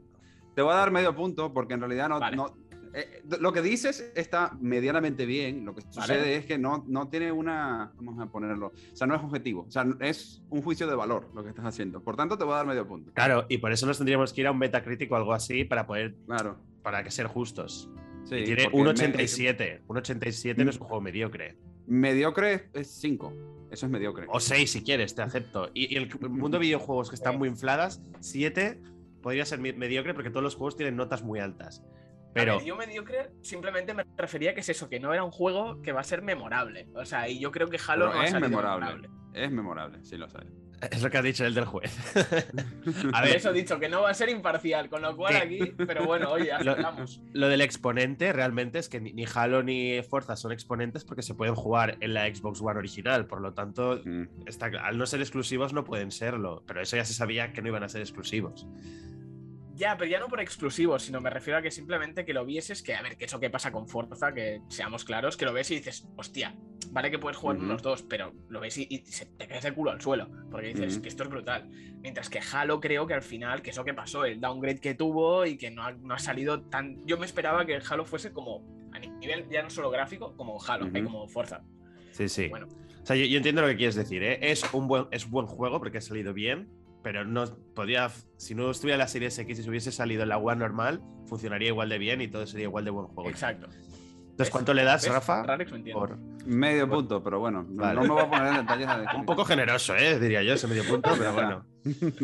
te 0.55 0.63
voy 0.63 0.73
a 0.73 0.77
dar 0.77 0.91
medio 0.91 1.15
punto 1.15 1.53
porque 1.53 1.75
en 1.75 1.81
realidad 1.81 2.09
no... 2.09 2.21
Vale. 2.21 2.37
no- 2.37 2.57
eh, 2.95 3.23
lo 3.41 3.55
que 3.55 3.63
dices 3.63 4.13
está 4.15 4.55
medianamente 4.61 5.25
bien. 5.25 5.65
Lo 5.65 5.75
que 5.75 5.81
sucede 5.89 6.37
es 6.37 6.45
que 6.45 6.59
no, 6.59 6.85
no 6.87 7.09
tiene 7.09 7.33
una... 7.33 7.91
Vamos 7.97 8.21
a 8.21 8.31
ponerlo... 8.31 8.67
O 8.67 8.97
sea, 8.97 9.07
no 9.07 9.15
es 9.15 9.23
objetivo. 9.23 9.65
O 9.67 9.71
sea, 9.71 9.87
es 10.01 10.43
un 10.51 10.61
juicio 10.61 10.87
de 10.87 10.95
valor 10.95 11.31
lo 11.35 11.43
que 11.43 11.49
estás 11.49 11.65
haciendo. 11.65 12.03
Por 12.03 12.17
tanto, 12.17 12.37
te 12.37 12.45
voy 12.45 12.53
a 12.53 12.57
dar 12.57 12.67
medio 12.67 12.87
punto. 12.87 13.11
Claro, 13.15 13.47
y 13.49 13.57
por 13.59 13.73
eso 13.73 13.87
nos 13.87 13.97
tendríamos 13.97 14.35
que 14.35 14.43
ir 14.43 14.47
a 14.47 14.51
un 14.51 14.59
Metacritic 14.59 15.11
o 15.11 15.17
algo 15.17 15.33
así 15.33 15.65
para 15.65 15.87
poder, 15.87 16.17
Claro. 16.27 16.59
para 16.83 17.03
que 17.03 17.11
ser 17.11 17.29
justos. 17.29 17.89
Sí, 18.25 18.37
y 18.37 18.45
tiene 18.45 18.69
un 18.73 18.83
me- 18.85 18.91
87. 18.91 19.85
Un 19.89 19.97
87 19.97 20.63
no 20.63 20.71
es 20.71 20.77
un 20.79 20.87
juego 20.87 21.01
mediocre. 21.01 21.57
mediocre 21.87 22.69
es 22.75 22.89
5. 23.01 23.33
Eso 23.71 23.87
es 23.87 23.93
mediocre. 23.93 24.27
O 24.29 24.39
6 24.39 24.71
si 24.71 24.83
quieres, 24.83 25.15
te 25.15 25.23
acepto. 25.23 25.71
Y, 25.73 25.95
y 25.95 25.97
el 25.97 26.11
mundo 26.29 26.59
de 26.59 26.63
videojuegos 26.63 27.09
que 27.09 27.15
están 27.17 27.33
Sí. 27.33 27.39
muy 27.39 27.49
infladas, 27.49 28.03
7 28.21 28.83
podría 29.23 29.45
ser 29.45 29.61
mediocre 29.61 30.15
porque 30.15 30.31
todos 30.31 30.43
los 30.43 30.57
juegos 30.57 30.77
tienen 30.77 30.97
notas 30.97 31.23
muy 31.23 31.41
altas. 31.41 31.83
Pero 32.35 32.63
yo 32.65 32.77
mediocre 32.77 33.31
simplemente 33.43 33.93
me 33.93 34.05
refería 34.17 34.55
que 34.55 34.61
es 34.61 34.69
eso, 34.69 34.89
que 34.89 34.99
no 34.99 35.13
era 35.13 35.23
un 35.23 35.31
juego 35.31 35.83
que 35.83 35.93
va 35.93 36.01
a 36.01 36.05
ser 36.05 36.23
memorable. 36.23 36.89
O 36.95 37.05
sea, 37.05 37.29
y 37.29 37.39
yo 37.39 37.51
creo 37.51 37.69
que 37.69 37.79
Halo 37.87 38.13
no 38.13 38.23
es 38.23 38.31
salido 38.31 38.49
memorable. 38.49 39.09
Es 39.35 39.51
memorable, 39.51 39.99
sí 40.03 40.17
lo 40.17 40.29
sabes. 40.29 40.49
Es 40.91 41.03
lo 41.03 41.11
que 41.11 41.19
ha 41.19 41.23
dicho 41.23 41.45
el 41.47 41.55
del 41.55 41.65
juez. 41.65 41.97
a 43.13 43.23
ver, 43.23 43.37
eso 43.37 43.51
he 43.51 43.53
dicho 43.53 43.79
que 43.79 43.89
no 43.89 44.03
va 44.03 44.11
a 44.11 44.15
ser 44.15 44.29
imparcial, 44.29 44.89
con 44.89 45.03
lo 45.03 45.17
cual 45.17 45.33
¿Qué? 45.35 45.39
aquí, 45.39 45.73
pero 45.87 46.05
bueno, 46.05 46.31
oye, 46.31 46.51
Lo- 46.65 46.77
lo 47.33 47.49
del 47.49 47.61
exponente 47.61 48.33
realmente 48.33 48.79
es 48.79 48.89
que 48.89 49.01
ni, 49.01 49.13
ni 49.13 49.25
Halo 49.33 49.63
ni 49.63 50.03
Forza 50.03 50.37
son 50.37 50.53
exponentes 50.53 51.05
porque 51.05 51.23
se 51.23 51.35
pueden 51.35 51.55
jugar 51.55 51.97
en 52.01 52.15
la 52.15 52.27
Xbox 52.27 52.61
One 52.61 52.79
original. 52.79 53.27
Por 53.27 53.41
lo 53.41 53.53
tanto, 53.55 54.01
Mm. 54.05 54.25
está, 54.47 54.67
al 54.83 54.99
no 54.99 55.07
ser 55.07 55.21
exclusivos 55.21 55.73
no 55.73 55.85
pueden 55.85 56.11
serlo. 56.11 56.63
Pero 56.67 56.81
eso 56.83 56.97
ya 56.97 57.05
se 57.05 57.15
sabía 57.15 57.53
que 57.53 57.63
no 57.63 57.69
iban 57.69 57.83
a 57.83 57.89
ser 57.89 58.01
exclusivos. 58.01 58.67
Ya, 59.83 59.97
pero 59.97 60.09
ya 60.09 60.21
no 60.21 60.29
por 60.29 60.41
exclusivos, 60.41 61.03
sino 61.03 61.21
me 61.21 61.29
refiero 61.29 61.59
a 61.59 61.63
que 61.63 61.73
simplemente 61.73 62.25
que 62.25 62.33
lo 62.33 62.45
vieses, 62.45 62.85
que 62.85 62.95
a 62.95 63.03
ver, 63.03 63.17
que 63.17 63.25
eso 63.25 63.41
que 63.41 63.51
pasa 63.51 63.73
con 63.73 63.89
Forza, 63.89 64.33
que 64.33 64.61
seamos 64.69 65.05
claros, 65.05 65.37
que 65.37 65.45
lo 65.45 65.53
ves 65.53 65.73
y 65.73 65.75
dices, 65.75 66.07
hostia, 66.17 66.55
vale 66.93 67.11
que 67.11 67.19
puedes 67.19 67.37
jugar 67.37 67.57
Ujú. 67.57 67.67
los 67.67 67.83
dos, 67.83 68.05
pero 68.05 68.33
lo 68.49 68.61
ves 68.61 68.79
y, 68.79 68.87
y 68.89 68.99
se 68.99 69.27
te 69.27 69.49
caes 69.49 69.65
de 69.65 69.75
culo 69.75 69.91
al 69.91 70.01
suelo, 70.01 70.31
porque 70.53 70.69
dices 70.69 71.01
que 71.01 71.09
esto 71.09 71.25
es 71.25 71.31
brutal. 71.31 71.69
Mientras 72.01 72.31
que 72.31 72.39
Halo 72.53 72.79
creo 72.81 73.09
que 73.09 73.15
al 73.15 73.23
final, 73.23 73.61
que 73.61 73.71
es 73.71 73.77
lo 73.77 73.85
que 73.85 73.93
pasó, 73.93 74.25
el 74.25 74.41
downgrade 74.41 74.79
que 74.79 74.95
tuvo 74.95 75.47
y 75.47 75.57
que 75.57 75.73
no 75.73 75.83
ha, 75.83 75.91
no 75.91 76.15
ha 76.15 76.19
salido 76.21 76.63
tan... 76.63 77.05
Yo 77.05 77.19
me 77.19 77.27
esperaba 77.27 77.67
que 77.67 77.75
el 77.75 77.83
Halo 77.91 78.05
fuese 78.05 78.31
como, 78.33 78.65
a 78.93 79.01
nivel 79.01 79.49
ya 79.51 79.65
no 79.65 79.71
solo 79.71 79.91
gráfico, 79.91 80.37
como 80.37 80.63
Halo, 80.65 80.91
eh, 80.95 81.03
como 81.03 81.27
Forza. 81.27 81.61
Sí, 82.13 82.29
sí. 82.29 82.47
Bueno, 82.47 82.69
O 83.03 83.05
sea, 83.07 83.17
yo, 83.17 83.25
yo 83.25 83.37
entiendo 83.37 83.63
lo 83.63 83.67
que 83.67 83.77
quieres 83.77 83.97
decir. 83.97 84.23
¿eh? 84.23 84.39
Es 84.43 84.63
un 84.73 84.87
buen, 84.87 85.07
es 85.11 85.29
buen 85.29 85.47
juego 85.47 85.81
porque 85.81 85.99
ha 85.99 86.01
salido 86.01 86.33
bien, 86.33 86.69
pero 87.03 87.25
no 87.25 87.45
podía. 87.75 88.11
Si 88.37 88.55
no 88.55 88.71
estuviera 88.71 88.99
la 88.99 89.09
Series 89.09 89.39
X 89.39 89.59
y 89.59 89.63
se 89.63 89.69
hubiese 89.71 89.93
salido 89.93 90.23
en 90.23 90.29
la 90.29 90.39
One 90.39 90.57
normal, 90.57 91.03
funcionaría 91.27 91.69
igual 91.69 91.89
de 91.89 91.99
bien 91.99 92.21
y 92.21 92.29
todo 92.29 92.47
sería 92.47 92.65
igual 92.67 92.85
de 92.85 92.91
buen 92.91 93.07
juego. 93.09 93.31
exacto. 93.31 93.69
Entonces, 94.31 94.51
¿cuánto 94.51 94.73
le 94.73 94.83
das. 94.83 95.07
Rafa? 95.09 95.45
Entiende. 95.59 95.93
Por- 95.93 96.17
Medio 96.47 96.89
punto, 96.89 97.23
pero 97.23 97.39
bueno, 97.39 97.63
no- 97.69 97.83
Vale. 97.83 97.95
no 97.97 98.03
me 98.03 98.09
voy 98.09 98.23
a 98.23 98.31
poner 98.31 98.47
en 98.49 98.57
detalles. 98.67 98.89
de- 98.89 99.17
Un 99.19 99.27
poco 99.27 99.45
generoso, 99.45 99.95
¿eh? 99.95 100.19
diría 100.19 100.43
yo, 100.43 100.55
ese 100.55 100.67
medio 100.67 100.85
punto, 100.85 101.11
pero 101.17 101.33
bueno. 101.35 101.67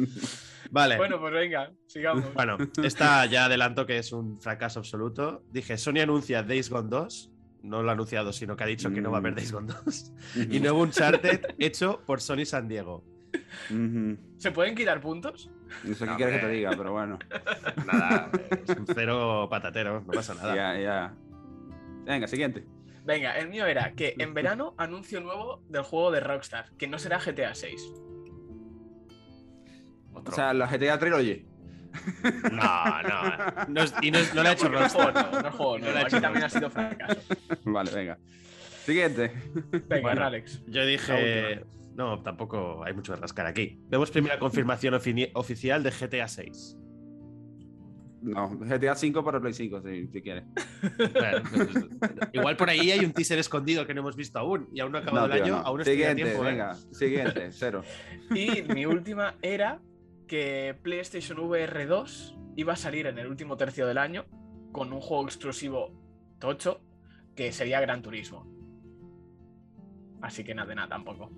Vale. 0.70 0.96
Bueno, 0.96 1.20
pues 1.20 1.32
venga, 1.32 1.70
sigamos. 1.86 2.24
Bueno, 2.34 2.56
esta 2.82 3.24
ya 3.26 3.44
adelanto 3.46 3.86
que 3.86 3.98
es 3.98 4.12
un 4.12 4.40
fracaso 4.40 4.80
absoluto. 4.80 5.42
Dije, 5.50 5.76
Sony 5.78 6.00
anuncia 6.02 6.42
Days 6.42 6.70
Gone 6.70 6.88
2. 6.88 7.30
No 7.62 7.82
lo 7.82 7.90
ha 7.90 7.92
anunciado, 7.92 8.32
sino 8.32 8.56
que 8.56 8.64
ha 8.64 8.66
dicho 8.66 8.90
que 8.92 9.00
no 9.00 9.10
va 9.10 9.18
a 9.18 9.20
haber 9.20 9.32
Mm. 9.32 9.36
Days 9.36 9.52
Gone 9.52 9.72
2. 9.84 10.12
Y 10.50 10.60
nuevo 10.60 10.80
Uncharted 10.82 11.40
hecho 11.58 12.00
por 12.06 12.20
Sony 12.20 12.44
San 12.44 12.68
Diego. 12.68 13.04
¿Se 14.38 14.50
pueden 14.52 14.74
quitar 14.74 15.00
puntos? 15.00 15.50
No 15.84 15.94
sé 15.94 16.04
qué 16.04 16.10
No, 16.10 16.16
quieres 16.16 16.40
que 16.40 16.46
te 16.46 16.52
diga, 16.52 16.70
pero 16.76 16.92
bueno. 16.92 17.18
Nada, 17.86 18.30
es 18.50 18.76
un 18.76 18.86
cero 18.86 19.46
patatero, 19.50 20.00
no 20.00 20.12
pasa 20.12 20.34
nada. 20.34 20.54
Ya, 20.56 20.80
ya. 20.80 21.14
Venga, 22.04 22.26
siguiente. 22.26 22.64
Venga, 23.04 23.38
el 23.38 23.48
mío 23.48 23.66
era 23.66 23.92
que 23.92 24.14
en 24.18 24.32
verano 24.34 24.74
anuncio 24.78 25.20
nuevo 25.20 25.62
del 25.68 25.82
juego 25.82 26.10
de 26.10 26.20
Rockstar, 26.20 26.70
que 26.78 26.88
no 26.88 26.98
será 26.98 27.18
GTA 27.18 27.54
6. 27.54 27.92
Otro. 30.14 30.32
O 30.32 30.34
sea, 30.34 30.52
la 30.54 30.66
GTA 30.66 30.98
Trilogy. 30.98 31.46
no, 32.52 33.02
no. 33.02 33.66
no 33.68 33.82
es- 33.82 33.94
y 34.02 34.10
no, 34.10 34.18
es- 34.18 34.34
no 34.34 34.42
lo 34.42 34.48
ha 34.48 34.52
hecho 34.52 34.68
no 34.68 34.78
juego 34.88 35.10
Rockstar. 35.10 35.42
no 35.42 35.48
es 35.48 35.54
juego 35.54 35.78
No 35.78 35.90
lo 35.90 35.96
ha 35.96 36.00
aquí 36.00 36.06
hecho 36.08 36.20
también 36.20 36.44
ha 36.44 36.48
sido 36.48 36.70
fracaso. 36.70 37.20
Vale, 37.64 37.90
venga. 37.92 38.18
Siguiente. 38.84 39.32
Venga, 39.86 40.00
Bueno. 40.00 40.24
Alex. 40.24 40.62
Yo 40.66 40.84
dije. 40.86 41.64
No, 41.98 42.22
tampoco 42.22 42.84
hay 42.84 42.94
mucho 42.94 43.12
que 43.12 43.20
rascar 43.20 43.46
aquí. 43.46 43.76
Vemos 43.88 44.10
primera 44.12 44.38
confirmación 44.38 44.94
ofi- 44.94 45.30
oficial 45.34 45.82
de 45.82 45.90
GTA 45.90 46.28
6. 46.28 46.78
No, 48.22 48.50
GTA 48.58 48.94
5 48.94 49.24
para 49.24 49.40
Play 49.40 49.52
5, 49.52 49.80
si, 49.82 50.06
si 50.08 50.22
quieres. 50.22 50.44
Bueno, 51.12 51.42
pues, 51.54 51.68
igual 52.32 52.56
por 52.56 52.68
ahí 52.70 52.90
hay 52.92 53.04
un 53.04 53.12
teaser 53.12 53.38
escondido 53.38 53.84
que 53.86 53.94
no 53.94 54.00
hemos 54.00 54.16
visto 54.16 54.38
aún 54.38 54.68
y 54.72 54.80
aún 54.80 54.92
no 54.92 54.98
ha 54.98 55.00
acabado 55.02 55.28
No, 55.28 55.34
el 55.34 55.42
tío, 55.42 55.54
año. 55.54 55.62
no. 55.62 55.68
Aún 55.68 55.84
Siguiente, 55.84 56.22
tiempo, 56.24 56.42
¿eh? 56.44 56.46
venga. 56.50 56.74
Siguiente, 56.74 57.48
cero. 57.52 57.82
Y 58.34 58.62
mi 58.72 58.86
última 58.86 59.34
era 59.42 59.80
que 60.28 60.76
PlayStation 60.82 61.38
VR 61.40 61.86
2 61.86 62.36
iba 62.56 62.72
a 62.72 62.76
salir 62.76 63.06
en 63.06 63.18
el 63.18 63.26
último 63.28 63.56
tercio 63.56 63.86
del 63.86 63.98
año 63.98 64.24
con 64.72 64.92
un 64.92 65.00
juego 65.00 65.24
exclusivo 65.24 65.92
tocho 66.38 66.80
que 67.34 67.50
sería 67.52 67.80
Gran 67.80 68.02
Turismo. 68.02 68.46
Así 70.20 70.42
que 70.44 70.54
nada 70.54 70.68
de 70.68 70.74
nada 70.74 70.88
tampoco. 70.88 71.30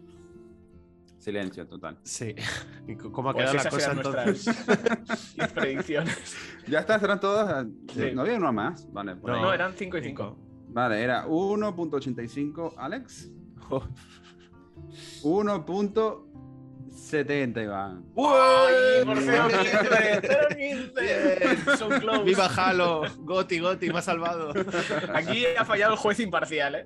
Silencio 1.21 1.67
total. 1.69 1.99
Sí. 2.03 2.35
¿Y 2.89 2.95
c- 2.95 3.11
cómo 3.13 3.31
ha 3.31 3.35
Pues 3.35 3.51
quedado 3.51 3.55
la 3.55 3.61
esas 3.61 3.73
cosa 3.73 3.93
eran 3.93 3.97
entonces? 3.99 4.47
nuestras 4.67 5.35
10 5.37 5.49
predicciones. 5.53 6.37
Ya 6.67 6.81
está, 6.81 6.99
serán 6.99 7.21
todas. 7.21 7.67
Sí. 7.95 8.11
No 8.15 8.23
había 8.23 8.37
uno 8.39 8.53
más. 8.53 8.91
Vale, 8.93 9.15
por 9.17 9.31
No. 9.31 9.37
ahí. 9.37 9.43
No, 9.43 9.53
eran 9.53 9.75
5 9.77 9.99
y 9.99 10.03
5. 10.03 10.37
Vale, 10.71 11.01
era 11.03 11.27
1.85 11.27 12.75
Alex. 12.79 13.31
1.70 15.23 17.63
Iván. 17.65 18.05
¡Ay, 18.17 19.05
por 19.05 19.19
Uy. 19.19 19.25
0.15! 19.25 20.21
¡0.15! 20.23 21.77
So 21.77 21.89
close. 21.89 22.23
¡Viva 22.25 22.47
Halo! 22.47 23.03
Goti, 23.19 23.59
Goti, 23.59 23.91
me 23.91 23.99
ha 23.99 24.03
salvado. 24.03 24.53
Aquí 25.15 25.45
ha 25.59 25.65
fallado 25.65 25.93
el 25.95 25.99
juez 25.99 26.21
imparcial, 26.21 26.77
¿eh? 26.77 26.85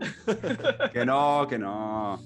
Que 0.92 1.04
no, 1.06 1.46
que 1.48 1.58
no. 1.58 2.20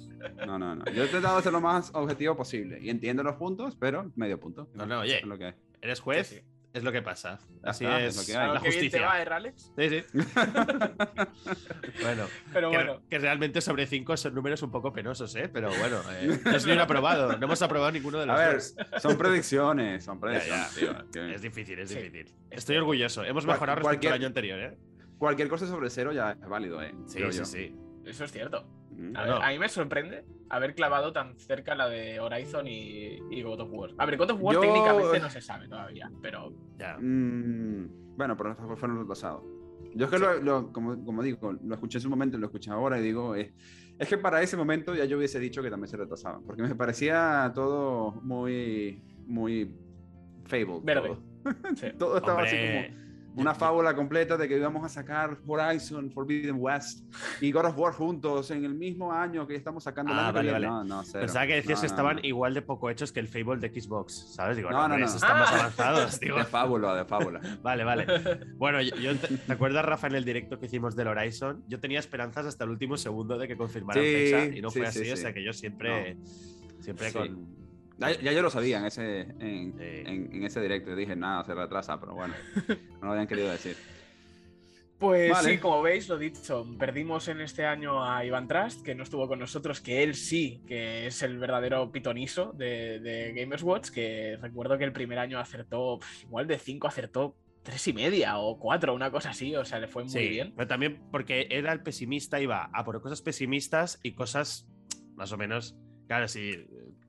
No, 0.46 0.58
no, 0.58 0.74
no. 0.74 0.84
Yo 0.86 1.02
he 1.02 1.06
intentado 1.06 1.40
ser 1.42 1.52
lo 1.52 1.60
más 1.60 1.90
objetivo 1.94 2.36
posible. 2.36 2.78
Y 2.80 2.90
entiendo 2.90 3.22
los 3.22 3.36
puntos, 3.36 3.76
pero 3.76 4.10
medio 4.16 4.38
punto. 4.40 4.68
No, 4.74 4.86
no, 4.86 5.00
oye. 5.00 5.18
Es 5.18 5.24
lo 5.26 5.36
que 5.38 5.44
hay. 5.46 5.54
Eres 5.80 6.00
juez, 6.00 6.26
Sí, 6.26 6.36
sí. 6.36 6.42
es 6.74 6.82
lo 6.82 6.90
que 6.92 7.02
pasa. 7.02 7.38
Así 7.62 7.84
está, 7.84 8.00
es, 8.02 8.16
es 8.16 8.28
lo 8.28 8.32
que 8.32 8.38
A 8.38 8.42
hay. 8.42 8.48
lo 8.48 8.54
la 8.54 8.60
que 8.60 8.68
bien 8.68 8.80
te 8.80 8.86
justicia. 8.86 9.06
va, 9.06 9.22
¿eh, 9.22 9.26
Alex? 9.30 9.72
Sí, 9.76 9.88
sí. 9.90 10.04
bueno, 12.02 12.24
Pero 12.52 12.70
que, 12.70 12.76
bueno, 12.76 13.00
que 13.08 13.18
realmente 13.18 13.60
sobre 13.60 13.86
5 13.86 14.16
son 14.16 14.34
números 14.34 14.62
un 14.62 14.70
poco 14.70 14.92
penosos, 14.92 15.34
¿eh? 15.36 15.48
Pero 15.48 15.68
bueno, 15.78 16.00
eh, 16.12 16.40
no 16.44 16.50
es 16.56 16.66
ni 16.66 16.72
un 16.72 16.78
aprobado. 16.80 17.36
No 17.36 17.46
hemos 17.46 17.62
aprobado 17.62 17.92
ninguno 17.92 18.18
de 18.18 18.26
los 18.26 18.36
A 18.36 18.38
ver, 18.48 18.54
dos. 18.54 18.74
son 19.02 19.16
predicciones, 19.18 20.04
son 20.04 20.20
predicciones, 20.20 20.74
ya. 20.74 20.80
tío. 20.80 21.10
Que 21.12 21.34
Es 21.34 21.42
difícil, 21.42 21.78
es 21.78 21.90
Sí. 21.90 21.96
difícil. 21.98 22.32
Estoy 22.50 22.76
orgulloso. 22.76 23.24
Hemos 23.24 23.46
mejorado 23.46 23.76
respecto 23.76 23.88
cualquier- 23.88 24.12
al 24.12 24.18
año 24.18 24.26
anterior, 24.26 24.58
¿eh? 24.60 24.78
Cualquier 25.18 25.48
cosa 25.48 25.66
sobre 25.66 25.90
cero 25.90 26.12
ya 26.12 26.32
es 26.32 26.48
válido, 26.48 26.80
¿eh? 26.82 26.94
Sí, 27.06 27.16
Creo 27.16 27.32
sí, 27.32 27.38
yo. 27.38 27.44
sí. 27.44 27.74
Eso 28.08 28.24
es 28.24 28.32
cierto. 28.32 28.64
Mm. 28.90 29.16
A, 29.16 29.26
No, 29.26 29.34
ver, 29.34 29.42
a 29.42 29.48
mí 29.50 29.58
me 29.58 29.68
sorprende 29.68 30.24
haber 30.48 30.74
clavado 30.74 31.12
tan 31.12 31.38
cerca 31.38 31.74
la 31.74 31.88
de 31.88 32.18
Horizon 32.20 32.66
y, 32.66 33.18
y 33.30 33.42
God 33.42 33.60
of 33.60 33.68
War. 33.72 33.90
A 33.98 34.06
ver, 34.06 34.16
God 34.16 34.30
of 34.32 34.40
War 34.42 34.54
Yo- 34.54 34.60
técnicamente 34.60 35.20
no 35.20 35.30
se 35.30 35.40
sabe 35.40 35.68
todavía, 35.68 36.10
pero 36.22 36.52
Ya. 36.78 36.96
Mm, 36.98 38.16
bueno, 38.16 38.36
pero 38.36 38.52
estos 38.52 38.78
fueron 38.78 38.98
los 38.98 39.06
pasados. 39.06 39.42
Yo 39.94 40.04
es 40.06 40.10
que, 40.10 40.18
lo, 40.18 40.40
lo- 40.40 40.72
como, 40.72 41.04
como 41.04 41.22
digo, 41.22 41.52
lo 41.52 41.74
escuché 41.74 41.98
en 41.98 42.02
su 42.02 42.10
momento, 42.10 42.36
lo 42.38 42.46
escuché 42.46 42.70
ahora 42.70 42.98
y 42.98 43.02
digo, 43.02 43.34
eh, 43.36 43.52
es 43.98 44.08
que 44.08 44.18
para 44.18 44.42
ese 44.42 44.56
momento 44.56 44.94
ya 44.94 45.04
yo 45.04 45.16
hubiese 45.16 45.38
dicho 45.38 45.62
que 45.62 45.70
también 45.70 45.88
se 45.88 45.96
retrasaba, 45.96 46.40
porque 46.46 46.62
me 46.62 46.74
parecía 46.74 47.50
todo 47.54 48.12
muy, 48.22 49.02
muy 49.26 49.74
fable. 50.44 50.80
Verde. 50.82 51.08
Todo, 51.08 51.22
sí. 51.76 51.86
Todo 51.98 52.16
estaba 52.18 52.42
Hombre, 52.42 52.48
así 52.48 52.92
como 52.92 53.07
una 53.38 53.54
fábula 53.54 53.94
completa 53.94 54.36
de 54.36 54.48
que 54.48 54.56
íbamos 54.56 54.84
a 54.84 54.88
sacar 54.88 55.38
Horizon, 55.46 56.10
Forbidden 56.10 56.56
West 56.58 57.04
y 57.40 57.52
God 57.52 57.66
of 57.66 57.78
War 57.78 57.92
juntos 57.92 58.50
en 58.50 58.64
el 58.64 58.74
mismo 58.74 59.12
año 59.12 59.46
que 59.46 59.54
estamos 59.54 59.84
sacando 59.84 60.12
el 60.12 60.18
Ah, 60.18 60.28
año 60.28 60.32
que 60.32 60.36
vale, 60.38 60.52
vale. 60.52 60.66
No, 60.66 60.84
no, 60.84 61.02
cero. 61.04 61.20
Pensaba 61.20 61.46
que 61.46 61.54
decías 61.54 61.78
No, 61.78 61.80
que 61.82 61.86
estaban 61.86 62.24
igual 62.24 62.54
de 62.54 62.62
poco 62.62 62.90
hechos 62.90 63.12
que 63.12 63.20
el 63.20 63.28
Fable 63.28 63.56
de 63.56 63.80
Xbox, 63.80 64.34
¿sabes? 64.34 64.56
Digo, 64.56 64.70
No, 64.70 64.88
no, 64.88 64.98
no, 64.98 65.06
están 65.06 65.38
más 65.38 65.52
avanzados. 65.52 66.20
Digo, 66.20 66.36
De 66.38 66.44
fábula, 66.44 66.94
de 66.94 67.04
fábula. 67.04 67.40
vale, 67.62 67.84
vale. 67.84 68.06
Bueno, 68.56 68.82
yo, 68.82 69.16
te, 69.16 69.28
¿te 69.36 69.52
acuerdas, 69.52 69.84
Rafa, 69.84 70.06
en 70.08 70.14
el 70.16 70.24
directo 70.24 70.58
que 70.58 70.66
hicimos 70.66 70.96
del 70.96 71.08
Horizon? 71.08 71.62
Yo 71.68 71.78
tenía 71.80 71.98
esperanzas 72.00 72.46
hasta 72.46 72.64
el 72.64 72.70
último 72.70 72.96
segundo 72.96 73.38
de 73.38 73.46
que 73.48 73.56
confirmaran 73.56 74.02
Sí, 74.02 74.10
fecha 74.10 74.44
y 74.56 74.60
no 74.60 74.70
sí, 74.70 74.80
fue 74.80 74.90
sí, 74.92 75.00
así, 75.02 75.10
o 75.12 75.16
sí. 75.16 75.22
sea 75.22 75.32
que 75.32 75.44
yo 75.44 75.52
siempre, 75.52 76.16
siempre 76.80 77.12
con... 77.12 77.67
Ya, 77.98 78.12
ya 78.12 78.32
yo 78.32 78.42
lo 78.42 78.50
sabía 78.50 78.78
en 78.78 78.86
ese, 78.86 79.20
en, 79.40 79.72
Sí. 79.76 79.84
en- 80.06 80.32
en 80.34 80.44
ese 80.44 80.60
directo. 80.60 80.94
Dije, 80.94 81.16
nada, 81.16 81.44
se 81.44 81.54
retrasa, 81.54 81.98
pero 82.00 82.14
bueno, 82.14 82.34
no 83.00 83.06
lo 83.06 83.10
habían 83.12 83.26
querido 83.26 83.50
decir. 83.50 83.76
Pues 84.98 85.30
Vale. 85.30 85.50
sí, 85.52 85.58
como 85.58 85.80
veis, 85.80 86.08
lo 86.08 86.18
dicho, 86.18 86.66
perdimos 86.76 87.28
en 87.28 87.40
este 87.40 87.64
año 87.64 88.04
a 88.04 88.24
Iván 88.24 88.48
Trust, 88.48 88.82
que 88.84 88.96
no 88.96 89.04
estuvo 89.04 89.28
con 89.28 89.38
nosotros, 89.38 89.80
que 89.80 90.02
él 90.02 90.16
sí, 90.16 90.60
que 90.66 91.06
es 91.06 91.22
el 91.22 91.38
verdadero 91.38 91.92
pitoniso 91.92 92.52
de, 92.52 92.98
de 92.98 93.32
Gamers 93.32 93.62
Watch, 93.62 93.90
que 93.90 94.36
recuerdo 94.40 94.76
que 94.76 94.82
el 94.84 94.92
primer 94.92 95.20
año 95.20 95.38
acertó, 95.38 96.00
igual 96.24 96.48
de 96.48 96.58
5 96.58 96.88
acertó 96.88 97.36
tres 97.62 97.86
y 97.86 97.92
media 97.92 98.38
o 98.38 98.58
cuatro, 98.58 98.92
una 98.94 99.10
cosa 99.12 99.30
así, 99.30 99.54
o 99.54 99.64
sea, 99.64 99.78
le 99.78 99.86
fue 99.88 100.02
muy 100.02 100.10
Sí, 100.12 100.28
bien. 100.30 100.52
pero 100.56 100.66
también 100.66 101.00
porque 101.12 101.46
era 101.50 101.72
el 101.72 101.82
pesimista, 101.82 102.40
iba 102.40 102.68
a 102.72 102.84
por 102.84 103.00
cosas 103.00 103.22
pesimistas 103.22 104.00
y 104.02 104.14
cosas 104.14 104.66
más 105.14 105.30
o 105.32 105.36
menos, 105.36 105.76
claro, 106.08 106.26
sí, 106.26 106.66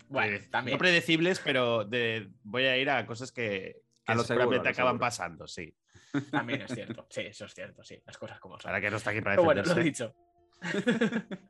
Bueno, 0.10 0.28
prede- 0.38 0.50
también. 0.50 0.76
no 0.76 0.80
predecibles, 0.80 1.40
pero 1.40 1.86
de, 1.86 2.30
voy 2.44 2.66
a 2.66 2.78
ir 2.78 2.90
a 2.90 3.06
cosas 3.06 3.32
que, 3.32 3.82
que 4.04 4.12
A 4.12 4.16
lo 4.16 4.24
seguro, 4.24 4.26
seguramente 4.44 4.64
lo 4.70 4.70
acaban 4.72 4.94
seguro. 4.94 5.00
pasando, 5.00 5.48
sí. 5.48 5.74
También 6.32 6.62
es 6.64 6.74
cierto, 6.74 7.08
sí, 7.10 7.22
eso 7.22 7.46
es 7.46 7.54
cierto, 7.54 7.84
sí, 7.84 8.02
las 8.06 8.18
cosas 8.18 8.40
como 8.40 8.60
son. 8.60 8.70
Ahora 8.70 8.82
que 8.82 8.90
no 8.90 8.98
está 8.98 9.12
aquí 9.12 9.22
para 9.22 9.36
Pero 9.36 9.44
bueno, 9.46 9.62
lo 9.62 9.74
defenderse. 9.76 9.90
dicho. 9.90 10.16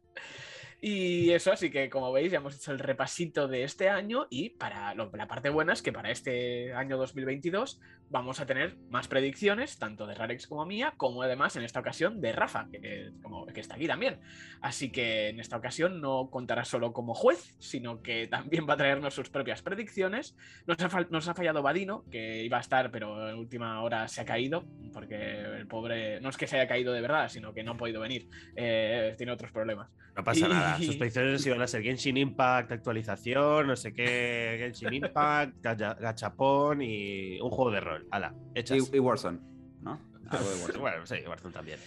Y 0.81 1.31
eso, 1.31 1.51
así 1.51 1.69
que 1.69 1.89
como 1.89 2.11
veis, 2.13 2.31
ya 2.31 2.37
hemos 2.37 2.55
hecho 2.55 2.71
el 2.71 2.79
repasito 2.79 3.49
de 3.49 3.63
este 3.63 3.89
año 3.89 4.27
y 4.29 4.51
para 4.51 4.93
lo- 4.95 5.11
la 5.13 5.27
parte 5.27 5.49
buena 5.49 5.73
es 5.73 5.81
que 5.81 5.91
para 5.91 6.09
este 6.09 6.73
año 6.73 6.97
2022 6.97 7.81
vamos 8.09 8.39
a 8.39 8.45
tener 8.45 8.77
más 8.89 9.07
predicciones, 9.09 9.77
tanto 9.77 10.07
de 10.07 10.15
Rarex 10.15 10.47
como 10.47 10.65
mía, 10.65 10.93
como 10.95 11.21
además 11.21 11.57
en 11.57 11.63
esta 11.63 11.81
ocasión 11.81 12.21
de 12.21 12.31
Rafa, 12.31 12.67
que, 12.71 13.11
como, 13.21 13.45
que 13.47 13.59
está 13.59 13.75
aquí 13.75 13.87
también. 13.87 14.19
Así 14.61 14.89
que 14.89 15.27
en 15.29 15.39
esta 15.41 15.57
ocasión 15.57 15.99
no 15.99 16.29
contará 16.31 16.63
solo 16.63 16.93
como 16.93 17.13
juez, 17.13 17.55
sino 17.59 18.01
que 18.01 18.27
también 18.27 18.65
va 18.67 18.75
a 18.75 18.77
traernos 18.77 19.13
sus 19.13 19.29
propias 19.29 19.61
predicciones. 19.61 20.37
Nos 20.65 20.77
ha, 20.81 21.07
nos 21.09 21.27
ha 21.27 21.33
fallado 21.33 21.61
Vadino, 21.61 22.05
que 22.09 22.43
iba 22.45 22.57
a 22.57 22.61
estar, 22.61 22.89
pero 22.89 23.29
en 23.29 23.35
última 23.35 23.81
hora 23.83 24.07
se 24.07 24.21
ha 24.21 24.25
caído, 24.25 24.65
porque 24.93 25.41
el 25.41 25.67
pobre, 25.67 26.21
no 26.21 26.29
es 26.29 26.37
que 26.37 26.47
se 26.47 26.55
haya 26.57 26.69
caído 26.69 26.93
de 26.93 27.01
verdad, 27.01 27.27
sino 27.27 27.53
que 27.53 27.63
no 27.63 27.73
ha 27.73 27.77
podido 27.77 27.99
venir, 27.99 28.29
eh, 28.55 29.13
tiene 29.17 29.33
otros 29.33 29.51
problemas. 29.51 29.89
No 30.15 30.23
pasa 30.23 30.47
Y- 30.47 30.49
nada. 30.49 30.68
Sus 30.77 30.95
predicciones 30.97 31.45
iban 31.45 31.61
a 31.61 31.67
ser 31.67 31.81
Genshin 31.83 32.17
Impact, 32.17 32.71
actualización, 32.71 33.67
no 33.67 33.75
sé 33.75 33.93
qué, 33.93 34.55
Genshin 34.59 34.93
Impact, 34.93 35.55
gacha- 35.61 35.95
gachapón 35.99 36.81
y 36.81 37.39
un 37.41 37.49
juego 37.49 37.71
de 37.71 37.79
rol. 37.81 38.07
Hala, 38.11 38.33
hechas. 38.55 38.77
Y, 38.91 38.95
y 38.95 38.99
Warzone, 38.99 39.39
¿no? 39.81 39.99
Warzone. 40.31 40.77
Bueno, 40.79 41.05
sí, 41.05 41.15
Warzone 41.27 41.53
también. 41.53 41.79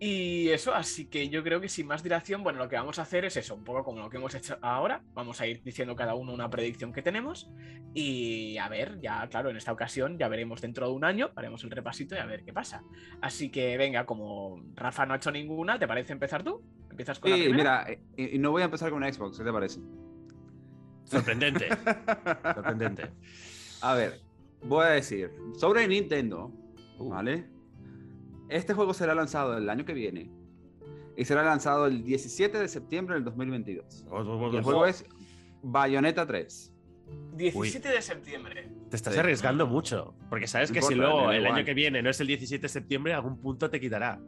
Y 0.00 0.48
eso, 0.50 0.74
así 0.74 1.06
que 1.06 1.28
yo 1.28 1.42
creo 1.42 1.60
que 1.60 1.68
sin 1.68 1.86
más 1.86 2.02
dilación, 2.02 2.42
bueno, 2.42 2.58
lo 2.58 2.68
que 2.68 2.76
vamos 2.76 2.98
a 2.98 3.02
hacer 3.02 3.24
es 3.24 3.36
eso, 3.36 3.54
un 3.54 3.64
poco 3.64 3.84
como 3.84 4.00
lo 4.00 4.10
que 4.10 4.16
hemos 4.16 4.34
hecho 4.34 4.58
ahora. 4.60 5.02
Vamos 5.14 5.40
a 5.40 5.46
ir 5.46 5.62
diciendo 5.62 5.94
cada 5.96 6.14
uno 6.14 6.32
una 6.34 6.50
predicción 6.50 6.92
que 6.92 7.00
tenemos. 7.00 7.50
Y 7.94 8.58
a 8.58 8.68
ver, 8.68 9.00
ya, 9.00 9.26
claro, 9.28 9.50
en 9.50 9.56
esta 9.56 9.72
ocasión 9.72 10.18
ya 10.18 10.28
veremos 10.28 10.60
dentro 10.60 10.88
de 10.88 10.92
un 10.94 11.04
año, 11.04 11.30
haremos 11.36 11.62
el 11.64 11.70
repasito 11.70 12.14
y 12.16 12.18
a 12.18 12.26
ver 12.26 12.44
qué 12.44 12.52
pasa. 12.52 12.82
Así 13.20 13.50
que 13.50 13.76
venga, 13.78 14.04
como 14.04 14.62
Rafa 14.74 15.06
no 15.06 15.14
ha 15.14 15.16
hecho 15.16 15.30
ninguna, 15.30 15.78
¿te 15.78 15.86
parece 15.86 16.12
empezar 16.12 16.42
tú? 16.42 16.60
¿Empiezas 16.90 17.18
con 17.18 17.30
la 17.30 17.36
Sí, 17.36 17.52
mira, 17.52 17.84
eh, 17.88 18.00
y, 18.16 18.36
y 18.36 18.38
no 18.38 18.50
voy 18.50 18.62
a 18.62 18.66
empezar 18.66 18.90
con 18.90 19.02
Xbox, 19.02 19.38
¿qué 19.38 19.44
te 19.44 19.52
parece? 19.52 19.80
Sorprendente. 21.04 21.68
Sorprendente. 22.54 23.10
A 23.82 23.94
ver, 23.94 24.20
voy 24.62 24.84
a 24.86 24.90
decir, 24.90 25.30
sobre 25.56 25.86
Nintendo, 25.86 26.52
Uh. 26.96 27.08
¿vale? 27.10 27.48
Este 28.48 28.74
juego 28.74 28.94
será 28.94 29.14
lanzado 29.14 29.56
el 29.56 29.68
año 29.70 29.84
que 29.84 29.94
viene 29.94 30.30
y 31.16 31.24
será 31.24 31.42
lanzado 31.42 31.86
el 31.86 32.04
17 32.04 32.58
de 32.58 32.68
septiembre 32.68 33.14
del 33.14 33.24
2022. 33.24 34.04
Y 34.52 34.56
el 34.56 34.62
juego 34.62 34.86
es 34.86 35.04
Bayonetta 35.62 36.26
3. 36.26 36.70
17 37.36 37.88
de 37.88 38.02
septiembre. 38.02 38.68
Te 38.90 38.96
estás 38.96 39.14
Sí. 39.14 39.20
arriesgando 39.20 39.66
mucho. 39.66 40.14
Porque 40.30 40.46
sabes 40.46 40.72
que 40.72 40.82
si 40.82 40.94
luego 40.94 41.30
el 41.30 41.46
año 41.46 41.64
que 41.64 41.74
viene 41.74 42.02
no 42.02 42.10
es 42.10 42.20
el 42.20 42.26
17 42.26 42.62
de 42.62 42.68
septiembre, 42.68 43.12
algún 43.14 43.38
punto 43.38 43.70
te 43.70 43.78
quitará. 43.80 44.20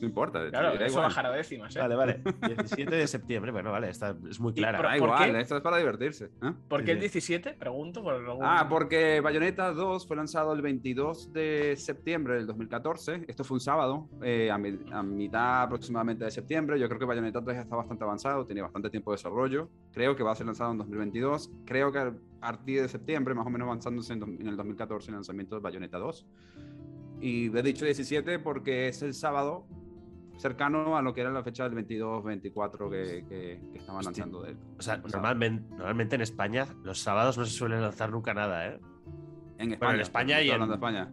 No 0.00 0.06
importa. 0.06 0.48
Claro, 0.50 0.74
eso 0.74 0.86
igual. 0.86 1.04
bajará 1.04 1.30
décimas, 1.32 1.74
¿eh? 1.74 1.80
Vale, 1.80 1.94
vale. 1.96 2.22
17 2.46 2.94
de 2.94 3.06
septiembre, 3.06 3.50
bueno, 3.52 3.72
vale, 3.72 3.90
esta 3.90 4.16
es 4.30 4.38
muy 4.38 4.52
clara. 4.52 4.78
pro- 4.78 4.88
Da 4.88 4.96
¿Por 4.96 5.08
igual, 5.08 5.32
qué? 5.32 5.40
esto 5.40 5.56
es 5.56 5.62
para 5.62 5.76
divertirse. 5.78 6.26
¿eh? 6.42 6.52
¿Por 6.68 6.84
qué 6.84 6.92
el 6.92 6.98
Sí. 6.98 7.02
17? 7.02 7.54
Pregunto. 7.54 8.02
Por 8.02 8.14
algún- 8.14 8.44
Ah, 8.44 8.66
porque 8.68 9.20
Bayonetta 9.20 9.72
2 9.72 10.06
fue 10.06 10.16
lanzado 10.16 10.52
el 10.52 10.62
22 10.62 11.32
de 11.32 11.74
septiembre 11.76 12.34
del 12.36 12.46
2014. 12.46 13.24
Esto 13.26 13.42
fue 13.44 13.56
un 13.56 13.60
sábado, 13.60 14.08
eh, 14.22 14.50
a, 14.50 14.58
mi- 14.58 14.78
a 14.92 15.02
mitad 15.02 15.62
aproximadamente 15.62 16.24
de 16.24 16.30
septiembre. 16.30 16.78
Yo 16.78 16.86
creo 16.88 16.98
que 17.00 17.04
Bayonetta 17.04 17.42
3 17.42 17.56
ya 17.56 17.62
está 17.62 17.76
bastante 17.76 18.04
avanzado, 18.04 18.46
tiene 18.46 18.62
bastante 18.62 18.90
tiempo 18.90 19.10
de 19.10 19.16
desarrollo. 19.16 19.68
Creo 19.92 20.14
que 20.14 20.22
va 20.22 20.32
a 20.32 20.34
ser 20.36 20.46
lanzado 20.46 20.70
en 20.72 20.78
2022. 20.78 21.50
Creo 21.64 21.90
que 21.90 21.98
a 21.98 22.12
partir 22.40 22.82
de 22.82 22.88
septiembre, 22.88 23.34
más 23.34 23.46
o 23.46 23.50
menos 23.50 23.66
avanzándose 23.66 24.12
en, 24.12 24.22
en 24.22 24.46
el 24.46 24.56
2014, 24.56 25.10
el 25.10 25.14
lanzamiento 25.16 25.56
de 25.56 25.60
Bayonetta 25.62 25.98
2. 25.98 26.26
Y 27.20 27.46
he 27.56 27.62
dicho 27.62 27.84
17 27.84 28.38
porque 28.38 28.86
es 28.88 29.02
el 29.02 29.12
sábado 29.12 29.66
cercano 30.38 30.96
a 30.96 31.02
lo 31.02 31.12
que 31.12 31.20
era 31.22 31.30
la 31.30 31.42
fecha 31.42 31.68
del 31.68 31.86
22-24 31.86 32.90
que, 32.90 33.24
que, 33.28 33.60
que 33.72 33.78
estaban 33.78 33.98
Hostia. 34.00 34.24
lanzando 34.24 34.42
de 34.42 34.50
él. 34.52 34.56
O 34.78 34.82
sea, 34.82 35.00
Pues, 35.00 35.12
normalmente, 35.12 35.68
normalmente 35.70 36.14
en 36.16 36.22
España 36.22 36.66
los 36.84 37.00
sábados 37.00 37.36
no 37.38 37.44
se 37.44 37.52
suele 37.52 37.80
lanzar 37.80 38.10
nunca 38.10 38.32
nada, 38.34 38.66
¿eh? 38.68 38.80
En 39.58 39.72
España. 39.72 39.78
Bueno, 39.78 39.94
en 39.94 40.00
España 40.00 40.40
y 40.42 40.50
en- 40.50 40.66
de 40.68 40.74
España. 40.74 41.10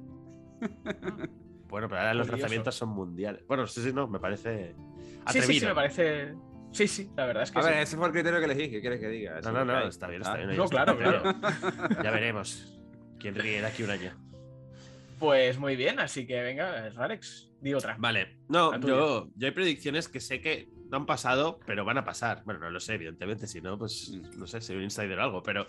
Bueno, 1.67 1.89
pero 1.89 2.00
ahora 2.00 2.13
los 2.13 2.27
Curioso. 2.27 2.41
lanzamientos 2.44 2.75
son 2.75 2.89
mundiales. 2.89 3.44
Bueno, 3.48 3.65
sí, 3.67 3.82
sí, 3.82 3.91
no, 3.91 4.08
me 4.08 4.20
parece 4.20 4.75
sí, 4.75 5.21
atrevido. 5.26 5.47
sí, 5.54 5.60
sí, 5.60 5.65
me 5.65 5.76
parece. 5.76 6.36
Sí, 6.71 6.88
sí, 6.88 7.12
la 7.17 7.26
verdad 7.26 7.43
es 7.43 7.52
que 7.52 7.60
A 7.60 7.63
sí. 7.63 7.69
ver, 7.69 7.78
ese 7.80 7.97
fue 7.97 8.06
el 8.08 8.13
criterio 8.13 8.39
que 8.39 8.45
elegí. 8.45 8.69
¿Qué 8.69 8.80
quieres 8.82 9.00
que 9.00 9.08
diga? 9.10 9.41
No, 9.41 9.52
no, 9.52 9.65
no, 9.65 9.80
está 9.88 10.08
bien, 10.08 10.21
está 10.21 10.38
bien. 10.38 10.56
No, 10.56 10.63
está, 10.65 10.86
claro, 10.86 10.97
claro. 10.97 12.02
Ya 12.04 12.12
veremos 12.12 12.80
quién 13.19 13.36
ríe 13.36 13.60
de 13.62 13.67
aquí 13.67 13.84
un 13.84 13.89
año. 13.89 14.12
Pues 15.19 15.58
muy 15.60 15.75
bien, 15.75 15.99
así 15.99 16.28
que 16.28 16.41
venga, 16.41 16.89
Rarex, 16.89 17.51
di 17.62 17.73
otra. 17.73 17.95
Vale, 17.99 18.38
no, 18.49 18.80
yo, 18.80 19.30
yo 19.36 19.47
hay 19.47 19.51
predicciones 19.54 20.08
que 20.10 20.19
sé 20.19 20.41
que 20.41 20.67
no 20.89 20.97
han 20.97 21.06
pasado, 21.06 21.60
pero 21.65 21.84
van 21.86 21.97
a 21.97 22.06
pasar. 22.06 22.43
Bueno, 22.45 22.60
no 22.60 22.69
lo 22.69 22.80
sé, 22.80 22.93
evidentemente, 22.95 23.47
si 23.47 23.62
no, 23.62 23.78
pues 23.78 24.12
Mm. 24.12 24.39
no 24.39 24.45
sé, 24.47 24.62
soy 24.62 24.75
un 24.75 24.84
insider 24.84 25.17
o 25.19 25.23
algo, 25.23 25.41
pero 25.43 25.65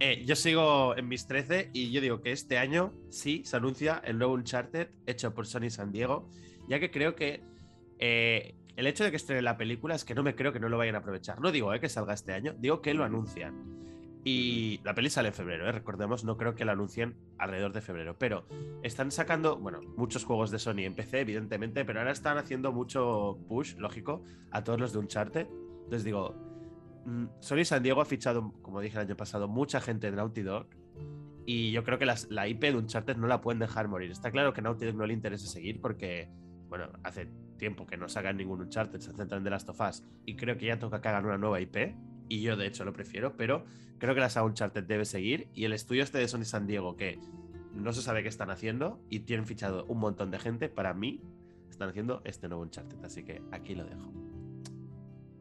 eh, 0.00 0.22
yo 0.24 0.36
sigo 0.36 0.96
en 0.96 1.08
mis 1.08 1.26
13 1.26 1.70
y 1.72 1.90
yo 1.90 2.00
digo 2.00 2.20
que 2.22 2.32
este 2.32 2.56
año 2.58 2.92
sí 3.10 3.42
se 3.44 3.56
anuncia 3.56 4.00
el 4.04 4.16
nuevo 4.18 4.34
Uncharted 4.34 4.88
hecho 5.06 5.34
por 5.34 5.46
Sony 5.46 5.70
San 5.70 5.92
Diego, 5.92 6.30
ya 6.68 6.78
que 6.80 6.90
creo 6.90 7.14
que 7.14 7.42
eh, 7.98 8.54
el 8.76 8.86
hecho 8.86 9.04
de 9.04 9.10
que 9.10 9.16
estrene 9.16 9.42
la 9.42 9.56
película 9.56 9.94
es 9.94 10.04
que 10.04 10.14
no 10.14 10.22
me 10.22 10.34
creo 10.34 10.52
que 10.52 10.60
no 10.60 10.68
lo 10.68 10.78
vayan 10.78 10.94
a 10.94 10.98
aprovechar. 10.98 11.40
No 11.40 11.52
digo 11.52 11.72
eh, 11.74 11.80
que 11.80 11.88
salga 11.88 12.14
este 12.14 12.32
año, 12.32 12.54
digo 12.58 12.80
que 12.80 12.94
lo 12.94 13.04
anuncian. 13.04 13.54
Y 14.26 14.80
la 14.84 14.94
peli 14.94 15.10
sale 15.10 15.28
en 15.28 15.34
febrero, 15.34 15.68
¿eh? 15.68 15.72
recordemos, 15.72 16.24
no 16.24 16.38
creo 16.38 16.54
que 16.54 16.64
la 16.64 16.72
anuncien 16.72 17.14
alrededor 17.36 17.74
de 17.74 17.82
febrero, 17.82 18.16
pero 18.18 18.46
están 18.82 19.10
sacando, 19.10 19.58
bueno, 19.58 19.80
muchos 19.98 20.24
juegos 20.24 20.50
de 20.50 20.58
Sony 20.58 20.78
en 20.84 20.94
PC, 20.94 21.20
evidentemente, 21.20 21.84
pero 21.84 21.98
ahora 22.00 22.12
están 22.12 22.38
haciendo 22.38 22.72
mucho 22.72 23.38
push, 23.48 23.76
lógico, 23.76 24.22
a 24.50 24.64
todos 24.64 24.80
los 24.80 24.94
de 24.94 25.00
Uncharted. 25.00 25.46
Entonces 25.84 26.04
digo, 26.04 26.34
mm, 27.04 27.26
Sony 27.40 27.64
San 27.66 27.82
Diego 27.82 28.00
ha 28.00 28.06
fichado, 28.06 28.54
como 28.62 28.80
dije 28.80 28.96
el 28.96 29.04
año 29.04 29.16
pasado, 29.16 29.46
mucha 29.46 29.78
gente 29.82 30.10
de 30.10 30.16
Naughty 30.16 30.40
Dog 30.42 30.68
y 31.44 31.72
yo 31.72 31.84
creo 31.84 31.98
que 31.98 32.06
las- 32.06 32.30
la 32.30 32.48
IP 32.48 32.70
de 32.72 32.78
Uncharted 32.78 33.18
no 33.18 33.26
la 33.26 33.42
pueden 33.42 33.58
dejar 33.58 33.88
morir. 33.88 34.10
Está 34.10 34.30
claro 34.30 34.54
que 34.54 34.62
Naughty 34.62 34.86
Dog 34.86 34.94
no 34.94 35.04
le 35.06 35.12
interesa 35.12 35.46
seguir 35.46 35.82
porque, 35.82 36.30
bueno, 36.70 36.88
hace 37.02 37.28
tiempo 37.58 37.84
que 37.86 37.98
no 37.98 38.08
sacan 38.08 38.38
ningún 38.38 38.62
Uncharted, 38.62 39.00
se 39.00 39.12
centran 39.12 39.40
en 39.40 39.44
The 39.44 39.50
Last 39.50 39.68
of 39.68 39.80
Us 39.86 40.02
y 40.24 40.34
creo 40.34 40.56
que 40.56 40.64
ya 40.64 40.78
toca 40.78 41.02
que 41.02 41.08
hagan 41.08 41.26
una 41.26 41.36
nueva 41.36 41.60
IP 41.60 41.94
y 42.34 42.42
yo 42.42 42.56
de 42.56 42.66
hecho 42.66 42.84
lo 42.84 42.92
prefiero, 42.92 43.36
pero 43.36 43.64
creo 43.98 44.14
que 44.14 44.20
la 44.20 44.28
saga 44.28 44.46
Uncharted 44.46 44.82
debe 44.82 45.04
seguir 45.04 45.48
y 45.54 45.66
el 45.66 45.72
estudio 45.72 46.02
este 46.02 46.18
de 46.18 46.26
Sony 46.26 46.44
San 46.44 46.66
Diego 46.66 46.96
que 46.96 47.20
no 47.72 47.92
se 47.92 48.02
sabe 48.02 48.22
qué 48.22 48.28
están 48.28 48.50
haciendo 48.50 49.00
y 49.08 49.20
tienen 49.20 49.46
fichado 49.46 49.84
un 49.86 50.00
montón 50.00 50.32
de 50.32 50.40
gente, 50.40 50.68
para 50.68 50.94
mí 50.94 51.20
están 51.70 51.90
haciendo 51.90 52.22
este 52.24 52.48
nuevo 52.48 52.64
Uncharted, 52.64 53.04
así 53.04 53.24
que 53.24 53.40
aquí 53.52 53.76
lo 53.76 53.84
dejo. 53.84 54.12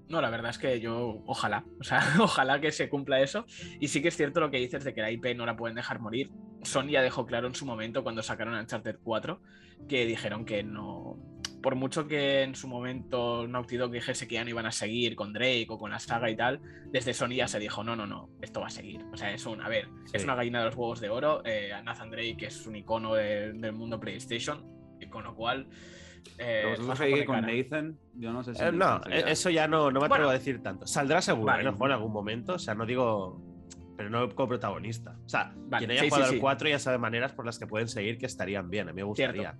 No, 0.07 0.21
la 0.21 0.29
verdad 0.29 0.51
es 0.51 0.59
que 0.59 0.79
yo, 0.79 1.23
ojalá, 1.25 1.65
o 1.79 1.83
sea, 1.83 2.03
ojalá 2.21 2.61
que 2.61 2.71
se 2.71 2.89
cumpla 2.89 3.21
eso. 3.21 3.45
Y 3.79 3.87
sí 3.87 4.01
que 4.03 4.09
es 4.09 4.15
cierto 4.15 4.39
lo 4.39 4.51
que 4.51 4.57
dices 4.57 4.83
de 4.83 4.93
que 4.93 5.01
la 5.01 5.09
IP 5.09 5.35
no 5.35 5.47
la 5.47 5.57
pueden 5.57 5.75
dejar 5.75 5.99
morir. 5.99 6.29
Sony 6.61 6.89
ya 6.89 7.01
dejó 7.01 7.25
claro 7.25 7.47
en 7.47 7.55
su 7.55 7.65
momento 7.65 8.03
cuando 8.03 8.21
sacaron 8.21 8.53
Uncharted 8.53 8.97
4 9.03 9.41
que 9.87 10.05
dijeron 10.05 10.45
que 10.45 10.63
no. 10.63 11.17
Por 11.63 11.75
mucho 11.75 12.07
que 12.07 12.43
en 12.43 12.53
su 12.55 12.67
momento 12.67 13.47
Naughty 13.47 13.77
Dog 13.77 13.89
dijese 13.91 14.27
que 14.27 14.35
ya 14.35 14.43
no 14.43 14.49
iban 14.49 14.65
a 14.65 14.71
seguir 14.71 15.15
con 15.15 15.31
Drake 15.31 15.65
o 15.69 15.77
con 15.79 15.89
la 15.91 15.97
saga 15.99 16.29
y 16.29 16.35
tal, 16.35 16.59
desde 16.91 17.13
Sony 17.13 17.35
ya 17.37 17.47
se 17.47 17.57
dijo: 17.57 17.83
no, 17.85 17.95
no, 17.95 18.05
no, 18.05 18.29
esto 18.41 18.59
va 18.59 18.67
a 18.67 18.69
seguir. 18.69 19.01
O 19.13 19.17
sea, 19.17 19.31
es 19.33 19.45
un. 19.45 19.61
A 19.61 19.69
ver, 19.69 19.87
es 20.11 20.23
una 20.25 20.35
gallina 20.35 20.59
de 20.59 20.65
los 20.65 20.75
huevos 20.75 20.99
de 20.99 21.09
oro. 21.09 21.41
eh, 21.45 21.71
Nathan 21.83 22.11
Drake 22.11 22.37
es 22.47 22.67
un 22.67 22.75
icono 22.75 23.13
de- 23.15 23.53
del 23.53 23.71
mundo 23.73 23.97
PlayStation, 23.99 24.63
y 24.99 25.07
con 25.07 25.23
lo 25.23 25.33
cual. 25.35 25.67
eh, 26.37 26.75
vosotros 26.77 26.99
pone 26.99 27.25
con 27.25 27.41
cara. 27.41 27.53
Nathan, 27.53 27.97
yo 28.15 28.33
no 28.33 28.43
sé 28.43 28.55
si. 28.55 28.61
Eh, 28.63 28.71
no, 28.73 28.97
eh, 29.09 29.23
eso 29.27 29.49
ya 29.49 29.65
no, 29.67 29.89
no 29.89 29.99
me 30.01 30.05
atrevo 30.07 30.09
Bueno. 30.25 30.29
a 30.29 30.33
decir 30.33 30.61
tanto. 30.61 30.85
Saldrá 30.85 31.21
seguro, 31.21 31.45
Vale. 31.45 31.59
¿eh? 31.59 31.61
a 31.61 31.65
lo 31.67 31.71
mejor 31.71 31.89
en 31.89 31.93
algún 31.95 32.11
momento. 32.11 32.53
O 32.55 32.59
sea, 32.59 32.75
no 32.75 32.85
digo. 32.85 33.41
Pero 33.95 34.09
no 34.09 34.27
como 34.35 34.49
protagonista. 34.49 35.15
O 35.25 35.29
sea, 35.29 35.53
Vale, 35.55 35.85
quien 35.85 35.91
haya 35.91 36.01
sí, 36.01 36.09
jugado 36.09 36.25
sí, 36.25 36.29
al 36.31 36.35
sí. 36.35 36.41
4 36.41 36.67
ya 36.69 36.79
sabe 36.79 36.97
maneras 36.97 37.31
por 37.31 37.45
las 37.45 37.57
que 37.59 37.67
pueden 37.67 37.87
seguir 37.87 38.17
que 38.17 38.25
estarían 38.25 38.69
bien. 38.69 38.89
A 38.89 38.91
mí 38.91 38.97
me 38.97 39.03
gustaría. 39.03 39.55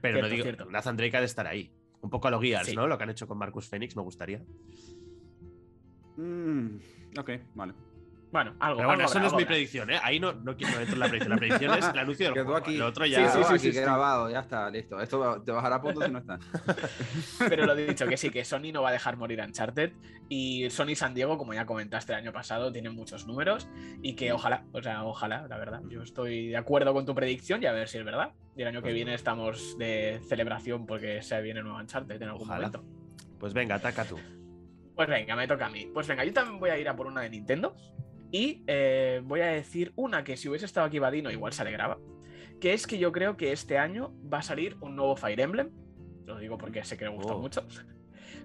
Pero 0.00 0.14
Cierto, 0.14 0.20
no 0.22 0.28
digo. 0.28 0.42
cierto. 0.44 0.64
Nathan 0.70 0.96
Drake 0.96 1.16
ha 1.16 1.20
de 1.20 1.26
estar 1.26 1.46
ahí. 1.46 1.70
Un 2.00 2.10
poco 2.10 2.28
a 2.28 2.30
lo 2.30 2.40
Gears, 2.40 2.66
Sí. 2.68 2.76
¿no? 2.76 2.86
Lo 2.86 2.96
que 2.96 3.04
han 3.04 3.10
hecho 3.10 3.26
con 3.26 3.38
Marcus 3.38 3.68
Phoenix 3.68 3.96
me 3.96 4.02
gustaría. 4.02 4.40
Mm, 6.16 6.76
ok, 7.18 7.30
vale. 7.54 7.74
Bueno, 8.30 8.54
algo. 8.60 8.76
Pero 8.76 8.88
bueno, 8.88 8.90
algo 8.90 9.02
eso 9.04 9.18
habrá, 9.18 9.20
no 9.22 9.26
es 9.28 9.32
mi 9.32 9.36
habrá. 9.42 9.46
predicción, 9.46 9.90
¿eh? 9.90 9.98
Ahí 10.02 10.20
no, 10.20 10.32
no, 10.34 10.54
quiero- 10.54 10.74
no 10.74 10.80
entro 10.80 10.94
en 10.94 11.00
la 11.00 11.06
predicción. 11.08 11.30
La 11.30 11.36
predicción 11.38 11.74
es 11.78 11.88
el 11.88 11.98
anuncio 11.98 12.26
del 12.26 12.34
Quedó 12.34 12.44
juego. 12.44 12.58
aquí. 12.58 12.76
Lo 12.76 12.86
otro 12.86 13.04
Sí, 13.06 13.10
ya. 13.10 13.28
sí, 13.30 13.38
Quedó 13.38 13.48
sí, 13.48 13.54
aquí 13.54 13.72
sí. 13.72 13.80
grabado, 13.80 14.30
ya 14.30 14.40
está, 14.40 14.70
listo. 14.70 15.00
Esto 15.00 15.42
te 15.42 15.50
bajará 15.52 15.80
puntos 15.80 16.04
si 16.04 16.10
no 16.10 16.18
está. 16.18 16.38
Pero 17.48 17.64
lo 17.66 17.74
dicho, 17.74 18.06
que 18.06 18.16
sí, 18.18 18.28
que 18.30 18.44
Sony 18.44 18.70
no 18.72 18.82
va 18.82 18.90
a 18.90 18.92
dejar 18.92 19.16
morir 19.16 19.40
a 19.40 19.46
Uncharted. 19.46 19.92
Y 20.28 20.68
Sony 20.68 20.94
San 20.94 21.14
Diego, 21.14 21.38
como 21.38 21.54
ya 21.54 21.64
comentaste 21.64 22.12
el 22.12 22.18
año 22.18 22.32
pasado, 22.32 22.70
tienen 22.70 22.94
muchos 22.94 23.26
números. 23.26 23.66
Y 24.02 24.14
que 24.14 24.32
ojalá, 24.32 24.64
o 24.72 24.82
sea, 24.82 25.04
ojalá, 25.04 25.46
la 25.48 25.56
verdad. 25.56 25.80
Yo 25.88 26.02
estoy 26.02 26.48
de 26.48 26.56
acuerdo 26.58 26.92
con 26.92 27.06
tu 27.06 27.14
predicción 27.14 27.62
y 27.62 27.66
a 27.66 27.72
ver 27.72 27.88
si 27.88 27.96
es 27.96 28.04
verdad. 28.04 28.32
Y 28.56 28.60
el 28.62 28.68
año 28.68 28.82
que 28.82 28.92
viene 28.92 29.14
estamos 29.14 29.78
de 29.78 30.20
celebración 30.28 30.84
porque 30.86 31.22
se 31.22 31.40
viene 31.40 31.62
nuevo 31.62 31.78
Uncharted 31.78 32.20
en 32.20 32.28
algún 32.28 32.42
Ojalá. 32.42 32.68
momento. 32.68 32.84
Pues 33.38 33.54
venga, 33.54 33.76
ataca 33.76 34.04
tú. 34.04 34.18
Pues 34.94 35.08
venga, 35.08 35.36
me 35.36 35.46
toca 35.46 35.66
a 35.66 35.70
mí. 35.70 35.88
Pues 35.94 36.08
venga, 36.08 36.24
yo 36.24 36.32
también 36.32 36.58
voy 36.58 36.70
a 36.70 36.78
ir 36.78 36.88
a 36.88 36.96
por 36.96 37.06
una 37.06 37.20
de 37.22 37.30
Nintendo. 37.30 37.74
Y 38.30 38.62
eh, 38.66 39.22
voy 39.24 39.40
a 39.40 39.46
decir 39.46 39.92
una 39.96 40.24
que 40.24 40.36
si 40.36 40.48
hubiese 40.48 40.66
estado 40.66 40.86
aquí 40.86 40.98
Vadino 40.98 41.30
igual 41.30 41.52
se 41.52 41.62
alegraba. 41.62 41.98
Que 42.60 42.74
es 42.74 42.86
que 42.86 42.98
yo 42.98 43.12
creo 43.12 43.36
que 43.36 43.52
este 43.52 43.78
año 43.78 44.12
va 44.32 44.38
a 44.38 44.42
salir 44.42 44.76
un 44.80 44.96
nuevo 44.96 45.16
Fire 45.16 45.40
Emblem. 45.40 45.70
Lo 46.26 46.38
digo 46.38 46.58
porque 46.58 46.84
sé 46.84 46.96
que 46.96 47.04
le 47.04 47.10
gusta 47.10 47.34
Oh. 47.34 47.38
mucho. 47.38 47.66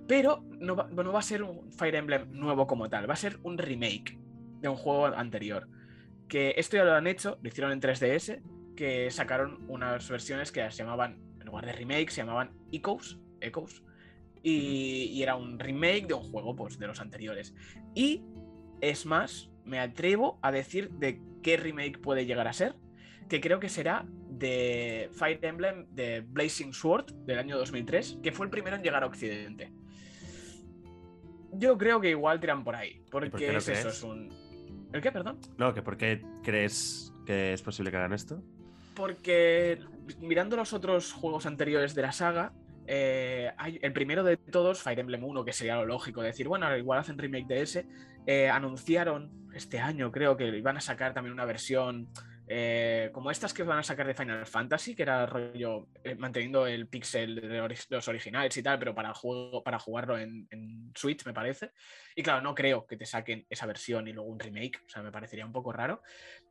Pero 0.08 0.44
no 0.60 0.76
va, 0.76 0.88
no 0.88 1.12
va 1.12 1.20
a 1.20 1.24
ser 1.24 1.44
un 1.44 1.72
Fire 1.72 1.96
Emblem 1.96 2.32
nuevo 2.32 2.68
como 2.68 2.90
tal, 2.90 3.10
va 3.10 3.14
a 3.14 3.18
ser 3.18 3.40
un 3.44 3.58
remake 3.58 4.20
de 4.62 4.70
un 4.70 4.76
juego 4.76 5.08
anterior. 5.08 5.68
Que 6.28 6.54
esto 6.58 6.78
ya 6.78 6.84
lo 6.86 6.94
han 6.94 7.08
hecho, 7.08 7.38
lo 7.42 7.48
hicieron 7.50 7.72
en 7.72 7.82
3DS, 7.82 8.42
que 8.76 9.12
sacaron 9.12 9.66
unas 9.70 10.10
versiones 10.10 10.52
que 10.52 10.70
se 10.72 10.78
llamaban, 10.84 11.20
en 11.40 11.46
lugar 11.46 11.66
de 11.66 11.74
remake, 11.74 12.10
se 12.10 12.22
llamaban 12.22 12.52
Echoes, 12.72 13.20
Echoes 13.42 13.84
y, 14.42 15.10
y 15.12 15.24
era 15.24 15.36
un 15.36 15.60
remake 15.60 16.08
de 16.08 16.14
un 16.16 16.24
juego 16.32 16.56
pues, 16.56 16.78
de 16.80 16.88
los 16.88 17.00
anteriores. 17.00 17.54
Y 17.94 18.24
es 18.82 19.06
más, 19.06 19.50
me 19.66 19.80
atrevo 19.80 20.40
a 20.42 20.52
decir 20.52 20.90
de 20.92 21.20
qué 21.42 21.58
remake 21.58 22.00
puede 22.00 22.26
llegar 22.26 22.48
a 22.48 22.54
ser, 22.54 22.76
que 23.30 23.42
creo 23.42 23.60
que 23.60 23.70
será 23.70 24.06
de 24.30 25.10
Fire 25.14 25.40
Emblem 25.44 25.86
de 25.92 26.22
Blazing 26.22 26.74
Sword 26.74 27.12
del 27.26 27.40
año 27.40 27.58
2003, 27.58 28.20
que 28.22 28.32
fue 28.32 28.46
el 28.46 28.50
primero 28.50 28.76
en 28.76 28.84
llegar 28.84 29.04
a 29.04 29.08
Occidente. 29.08 29.72
Yo 31.52 31.78
creo 31.78 32.02
que 32.02 32.10
igual 32.10 32.40
tiran 32.40 32.64
por 32.64 32.76
ahí, 32.76 33.02
porque 33.12 33.30
por 33.30 33.40
es 33.42 33.68
eso, 33.68 33.90
es 33.90 34.04
un... 34.04 34.30
¿El 34.92 35.02
qué, 35.02 35.12
perdón? 35.12 35.40
No, 35.58 35.74
que 35.74 35.82
¿por 35.82 35.98
qué 35.98 36.24
crees 36.44 37.14
que 37.26 37.54
es 37.54 37.62
posible 37.62 37.92
que 37.92 37.98
hagan 37.98 38.14
esto? 38.14 38.42
Porque 38.96 39.80
mirando 40.20 40.56
los 40.56 40.74
otros 40.74 41.14
juegos 41.14 41.46
anteriores 41.46 41.96
de 41.96 42.02
la 42.02 42.12
saga, 42.12 42.54
eh, 42.88 43.52
hay- 43.58 43.80
el 43.82 43.94
primero 43.94 44.24
de 44.24 44.38
todos, 44.38 44.82
Fire 44.82 45.00
Emblem 45.00 45.24
1, 45.24 45.46
que 45.46 45.54
sería 45.54 45.76
lo 45.76 45.86
lógico, 45.86 46.22
decir, 46.22 46.48
bueno, 46.48 46.76
igual 46.76 47.00
hacen 47.00 47.18
remake 47.18 47.48
de 47.48 47.62
ese, 47.62 47.88
eh, 48.26 48.50
anunciaron 48.50 49.43
este 49.56 49.80
año, 49.80 50.12
creo 50.12 50.38
que 50.38 50.48
iban 50.48 50.78
a 50.78 50.82
sacar 50.82 51.14
también 51.14 51.34
una 51.34 51.46
versión 51.46 52.10
eh, 52.48 53.10
como 53.14 53.32
estas 53.32 53.54
que 53.54 53.64
van 53.64 53.80
a 53.80 53.84
sacar 53.84 54.06
de 54.06 54.14
Final 54.14 54.46
Fantasy, 54.46 54.96
que 54.96 55.04
era 55.04 55.26
rollo 55.26 55.88
eh, 56.04 56.16
manteniendo 56.16 56.68
el 56.68 56.88
pixel 56.88 57.36
de 57.36 57.78
los 57.90 58.08
originales 58.08 58.56
y 58.58 58.64
tal, 58.64 58.78
pero 58.80 58.94
para, 58.94 59.14
juego, 59.14 59.64
para 59.64 59.80
jugarlo 59.80 60.18
en, 60.18 60.48
en 60.52 60.92
Switch, 60.94 61.26
me 61.26 61.34
parece. 61.34 61.72
Y 62.16 62.22
claro, 62.22 62.42
no 62.42 62.54
creo 62.54 62.86
que 62.86 62.98
te 62.98 63.06
saquen 63.06 63.46
esa 63.50 63.66
versión 63.66 64.08
y 64.08 64.14
luego 64.14 64.30
un 64.30 64.40
remake, 64.40 64.82
o 64.86 64.90
sea, 64.90 65.02
me 65.02 65.12
parecería 65.12 65.46
un 65.46 65.54
poco 65.54 65.72
raro. 65.72 66.02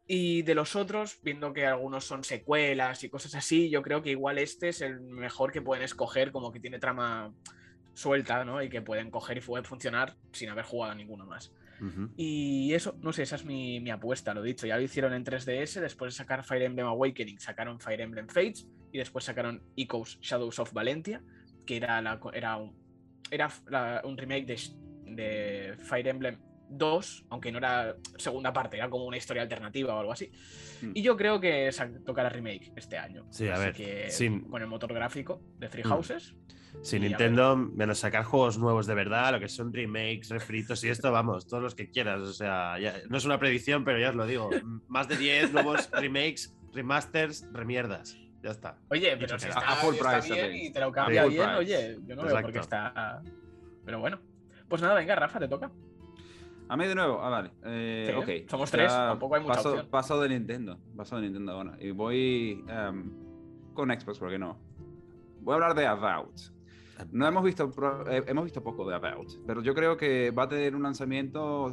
Y 0.07 0.43
de 0.43 0.55
los 0.55 0.77
otros, 0.77 1.21
viendo 1.23 1.53
que 1.53 1.67
algunos 1.67 2.05
son 2.05 2.25
secuelas 2.25 3.05
y 3.05 3.11
cosas 3.11 3.35
así, 3.35 3.71
yo 3.71 3.83
creo 3.83 4.03
que 4.03 4.11
igual 4.11 4.39
este 4.39 4.71
es 4.71 4.81
el 4.81 5.01
mejor 5.01 5.53
que 5.53 5.63
pueden 5.63 5.85
escoger, 5.85 6.33
como 6.33 6.53
que 6.53 6.61
tiene 6.61 6.79
trama 6.79 7.33
suelta, 7.95 8.45
¿no? 8.45 8.63
Y 8.63 8.71
que 8.71 8.81
pueden 8.81 9.11
coger 9.11 9.37
y 9.37 9.41
puede 9.41 9.65
funcionar 9.65 10.17
sin 10.33 10.49
haber 10.49 10.65
jugado 10.65 10.93
a 10.93 10.95
ninguno 10.95 11.27
más. 11.27 11.53
Y 12.17 12.73
eso, 12.75 12.97
no 13.01 13.13
sé, 13.13 13.23
esa 13.23 13.37
es 13.37 13.45
mi, 13.45 13.81
mi 13.81 13.91
apuesta, 13.91 14.35
lo 14.35 14.43
dicho. 14.43 14.67
Ya 14.67 14.77
lo 14.77 14.83
hicieron 14.83 15.13
en 15.15 15.25
3DS, 15.25 15.81
después 15.81 16.13
de 16.13 16.17
sacar 16.17 16.45
Fire 16.45 16.63
Emblem 16.63 16.87
Awakening, 16.87 17.39
sacaron 17.41 17.81
Fire 17.81 18.01
Emblem 18.01 18.29
Fates 18.29 18.69
y 18.93 18.99
después 18.99 19.25
sacaron 19.25 19.63
Echoes 19.77 20.19
Shadows 20.21 20.59
of 20.59 20.73
Valentia, 20.73 21.23
que 21.67 21.77
era, 21.77 22.01
la, 22.03 22.21
era, 22.33 22.57
un, 22.57 22.77
era 23.31 23.51
un 24.05 24.17
remake 24.17 24.47
de, 24.47 24.59
de 25.15 25.77
Fire 25.79 26.09
Emblem 26.09 26.39
2, 26.79 27.27
aunque 27.31 27.53
no 27.53 27.59
era 27.59 27.97
segunda 28.17 28.53
parte, 28.53 28.77
era 28.77 28.89
como 28.91 29.05
una 29.07 29.17
historia 29.17 29.43
alternativa 29.43 29.95
o 29.95 30.01
algo 30.01 30.13
así. 30.13 30.31
Mm. 30.83 30.91
Y 30.95 31.03
yo 31.03 31.17
creo 31.17 31.41
que 31.41 31.71
tocará 32.05 32.29
remake 32.29 32.73
este 32.77 32.99
año. 32.99 33.27
Sí, 33.31 33.49
a 33.49 33.55
Así 33.55 33.63
ver, 33.65 33.73
que 33.75 34.11
sin- 34.11 34.41
con 34.49 34.61
el 34.63 34.69
motor 34.69 34.93
gráfico 34.93 35.41
de 35.59 35.69
Three 35.69 35.85
Mm. 35.85 35.89
Houses. 35.89 36.35
Si 36.83 36.97
Y 36.97 37.01
a 37.01 37.03
Nintendo, 37.09 37.55
menos 37.57 37.99
sacar 37.99 38.25
juegos 38.25 38.57
nuevos 38.59 38.87
de 38.87 38.95
verdad, 38.95 39.33
lo 39.33 39.41
que 39.41 39.49
son 39.49 39.73
remakes, 39.75 40.31
refritos 40.31 40.83
y 40.85 40.89
esto, 40.89 41.13
vamos, 41.13 41.47
todos 41.47 41.63
los 41.63 41.75
que 41.75 41.91
quieras. 41.91 42.21
O 42.23 42.33
sea, 42.33 42.79
ya- 42.79 42.95
no 43.11 43.19
es 43.19 43.25
una 43.27 43.39
predicción, 43.39 43.85
pero 43.85 43.99
ya 43.99 44.09
os 44.09 44.15
lo 44.15 44.27
digo. 44.27 44.49
Más 44.89 45.07
de 45.09 45.17
10 45.19 45.53
nuevos 45.53 45.91
remakes, 45.93 46.57
remasters, 46.73 47.47
remierdas. 47.53 48.17
Ya 48.43 48.51
está. 48.51 48.77
Oye, 48.89 49.15
Dicho 49.15 49.19
pero 49.27 49.39
si 49.39 49.49
está, 49.49 49.61
A 49.61 49.77
full 49.77 49.95
está 49.95 50.19
price 50.19 50.33
bien 50.35 50.57
y 50.57 50.73
te 50.73 50.81
lo 50.81 50.91
cambia 50.91 51.27
bien, 51.27 51.43
price. 51.45 51.59
oye, 51.59 51.99
yo 52.07 52.17
no 52.17 52.23
veo 52.25 52.33
por 52.41 52.51
qué 52.53 52.59
Exacto. 52.59 52.61
está. 52.61 53.23
Pero 53.85 54.01
bueno. 54.01 54.19
Pues 54.69 54.81
nada, 54.81 54.95
venga, 54.95 55.15
Rafa, 55.15 55.39
te 55.39 55.49
toca. 55.49 55.71
A 56.73 56.77
mí 56.79 56.87
de 56.87 56.95
nuevo, 56.95 57.21
ah, 57.21 57.29
vale. 57.29 57.51
Eh, 57.65 58.07
Sí, 58.07 58.13
ok. 58.17 58.49
somos 58.51 58.71
tres, 58.71 58.91
tampoco 58.91 59.35
hay 59.35 59.43
mucha 59.43 59.57
paso, 59.57 59.69
opción. 59.73 59.89
Paso 59.91 60.19
de 60.23 60.29
Nintendo, 60.31 60.79
paso 60.97 61.17
de 61.17 61.23
Nintendo 61.23 61.53
ahora. 61.53 61.77
Y 61.79 61.91
voy 61.91 62.65
em, 62.67 63.11
con 63.75 63.91
Xbox, 63.91 64.19
¿por 64.19 64.31
qué 64.31 64.39
no? 64.39 64.57
Voy 65.43 65.53
a 65.53 65.55
hablar 65.57 65.75
de 65.75 65.87
About. 65.87 66.35
No 67.11 67.27
hemos 67.27 67.45
visto, 67.45 67.71
eh, 68.09 68.25
hemos 68.27 68.45
visto 68.45 68.63
poco 68.63 68.89
de 68.89 68.95
About, 68.95 69.45
pero 69.47 69.61
yo 69.61 69.75
creo 69.75 69.99
que 69.99 70.31
va 70.31 70.45
a 70.45 70.49
tener 70.49 70.75
un 70.75 70.83
lanzamiento 70.83 71.71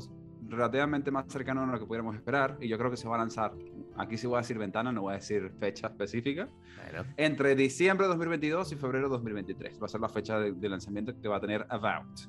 relativamente 0.50 1.12
más 1.12 1.28
cercano 1.30 1.64
a 1.64 1.66
lo 1.68 1.80
que 1.80 1.86
pudiéramos 1.86 2.14
esperar. 2.18 2.58
Y 2.60 2.68
yo 2.68 2.78
creo 2.78 2.92
que 2.92 2.98
se 2.98 3.08
va 3.08 3.16
a 3.16 3.20
lanzar, 3.20 3.54
aquí 3.96 4.18
sí 4.18 4.28
voy 4.28 4.36
a 4.36 4.40
decir 4.40 4.58
ventana, 4.58 4.92
no 4.92 5.04
voy 5.04 5.14
a 5.14 5.16
decir 5.16 5.50
fecha 5.62 5.88
específica, 5.88 6.50
Bueno, 6.92 7.08
entre 7.16 7.56
diciembre 7.56 8.06
de 8.06 8.10
2022 8.10 8.74
y 8.74 8.76
febrero 8.76 9.06
de 9.08 9.12
2023. 9.12 9.82
Va 9.82 9.86
a 9.86 9.88
ser 9.88 10.02
la 10.02 10.10
fecha 10.10 10.38
de, 10.42 10.52
de 10.52 10.68
lanzamiento 10.68 11.14
que 11.22 11.30
va 11.30 11.38
a 11.38 11.40
tener 11.40 11.66
About. 11.70 12.20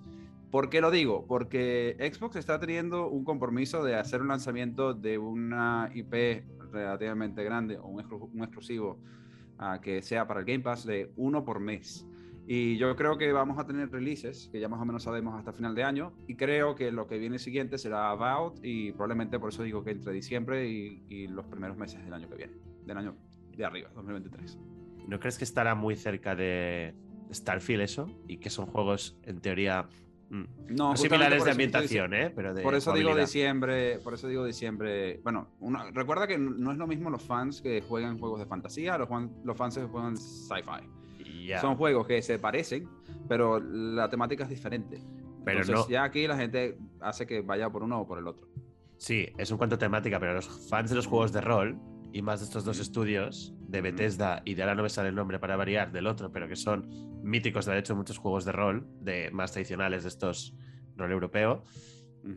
¿Por 0.51 0.69
qué 0.69 0.81
lo 0.81 0.91
digo? 0.91 1.27
Porque 1.27 1.97
Xbox 2.13 2.37
está 2.37 2.59
teniendo 2.59 3.09
un 3.09 3.25
compromiso 3.25 3.85
de 3.85 3.95
hacer 3.95 4.21
un 4.21 4.29
lanzamiento 4.29 4.95
de 4.95 5.17
una 5.19 5.91
IP 5.95 6.45
relativamente 6.73 7.45
grande 7.45 7.79
o 7.79 7.87
un, 7.87 8.01
exclu- 8.03 8.31
un 8.33 8.43
exclusivo 8.43 8.99
ah, 9.59 9.81
que 9.81 10.03
sea 10.03 10.27
para 10.27 10.41
el 10.41 10.47
Game 10.47 10.61
Pass 10.61 10.85
de 10.85 11.13
uno 11.17 11.45
por 11.45 11.61
mes. 11.61 12.07
Y 12.47 12.77
yo 12.79 12.97
creo 12.97 13.17
que 13.17 13.33
vamos 13.33 13.59
a 13.61 13.67
tener 13.67 13.91
releases 13.93 14.49
que 14.51 14.59
ya 14.59 14.69
más 14.69 14.81
o 14.81 14.85
menos 14.85 15.05
sabemos 15.05 15.39
hasta 15.39 15.53
final 15.53 15.73
de 15.77 15.85
año. 15.85 16.13
Y 16.27 16.35
creo 16.35 16.75
que 16.75 16.91
lo 16.91 17.07
que 17.07 17.19
viene 17.19 17.39
siguiente 17.39 17.79
será 17.79 18.11
About 18.11 18.59
y 18.65 18.91
probablemente 18.91 19.39
por 19.39 19.51
eso 19.51 19.63
digo 19.63 19.85
que 19.85 19.93
entre 19.93 20.13
diciembre 20.13 20.69
y, 20.69 21.05
y 21.09 21.29
los 21.29 21.47
primeros 21.47 21.77
meses 21.77 22.03
del 22.05 22.13
año 22.13 22.29
que 22.29 22.35
viene, 22.35 22.55
del 22.85 22.97
año 22.97 23.15
de 23.57 23.65
arriba, 23.65 23.91
2023. 23.95 24.59
¿no 25.07 25.19
crees 25.21 25.39
que 25.39 25.45
estará 25.45 25.75
muy 25.77 25.95
cerca 25.97 26.35
de 26.35 26.95
Starfield 27.33 27.83
eso? 27.83 28.07
Y 28.27 28.39
que 28.39 28.51
son 28.51 28.67
juegos, 28.67 29.17
en 29.25 29.41
teoría, 29.41 29.89
No, 30.31 30.91
no 30.91 30.97
similares 30.97 31.45
de 31.45 31.51
ambientación, 31.51 32.15
¿eh? 32.15 32.31
Pero 32.35 32.55
de 32.55 32.63
Por 32.63 32.75
eso 32.77 32.93
digo 32.93 33.17
diciembre, 33.17 33.99
por 33.99 34.15
eso 34.15 34.29
digo 34.29 34.45
diciembre. 34.45 35.21
Bueno, 35.25 35.49
una- 35.59 35.91
recuerda 35.91 36.27
que 36.29 36.39
no 36.39 36.71
es 36.71 36.79
lo 36.79 36.87
mismo 36.87 37.11
los 37.11 37.23
fans 37.23 37.61
que 37.61 37.81
juegan 37.83 38.17
juegos 38.19 38.39
de 38.39 38.47
fantasía, 38.47 38.97
los, 38.97 39.09
los 39.45 39.57
fans 39.57 39.77
que 39.77 39.85
juegan 39.85 40.17
sci-fi. 40.17 40.89
Son 41.61 41.75
juegos 41.77 42.07
que 42.07 42.23
se 42.23 42.39
parecen, 42.39 42.89
pero 43.29 43.59
la 43.59 44.09
temática 44.09 44.45
es 44.45 44.51
diferente. 44.51 45.03
Pero 45.45 45.61
Entonces, 45.63 45.87
no- 45.87 45.91
ya 45.91 46.05
aquí 46.05 46.27
la 46.29 46.37
gente 46.37 46.79
hace 47.01 47.27
que 47.27 47.41
vaya 47.41 47.69
por 47.71 47.83
uno 47.83 48.01
o 48.01 48.07
por 48.07 48.19
el 48.19 48.27
otro. 48.29 48.47
Sí, 48.99 49.27
es 49.37 49.51
en 49.51 49.57
cuanto 49.57 49.79
temática, 49.79 50.21
pero 50.21 50.35
los 50.35 50.69
fans 50.69 50.91
de 50.91 50.97
los 50.97 51.07
juegos 51.07 51.33
de 51.33 51.41
rol 51.41 51.77
y 52.13 52.23
más 52.23 52.39
de 52.41 52.47
estos 52.47 52.65
dos 52.65 52.79
estudios, 52.79 53.53
de 53.71 53.81
Bethesda 53.81 54.43
y 54.45 54.55
de 54.55 54.63
ahora 54.63 54.75
no 54.75 54.83
me 54.83 54.89
sale 54.89 55.11
el 55.11 55.15
nombre 55.15 55.39
para 55.39 55.57
variar 55.57 55.93
del 55.93 56.07
otro, 56.07 56.33
pero 56.33 56.49
que 56.49 56.57
son 56.57 56.89
míticos 57.23 57.67
de 57.67 57.79
hecho 57.79 57.95
muchos 57.95 58.19
juegos 58.19 58.45
de 58.45 58.53
rol, 58.53 58.87
de 59.01 59.31
más 59.31 59.53
tradicionales 59.53 60.03
de 60.03 60.09
estos 60.09 60.55
rol 60.97 61.13
europeo, 61.13 61.65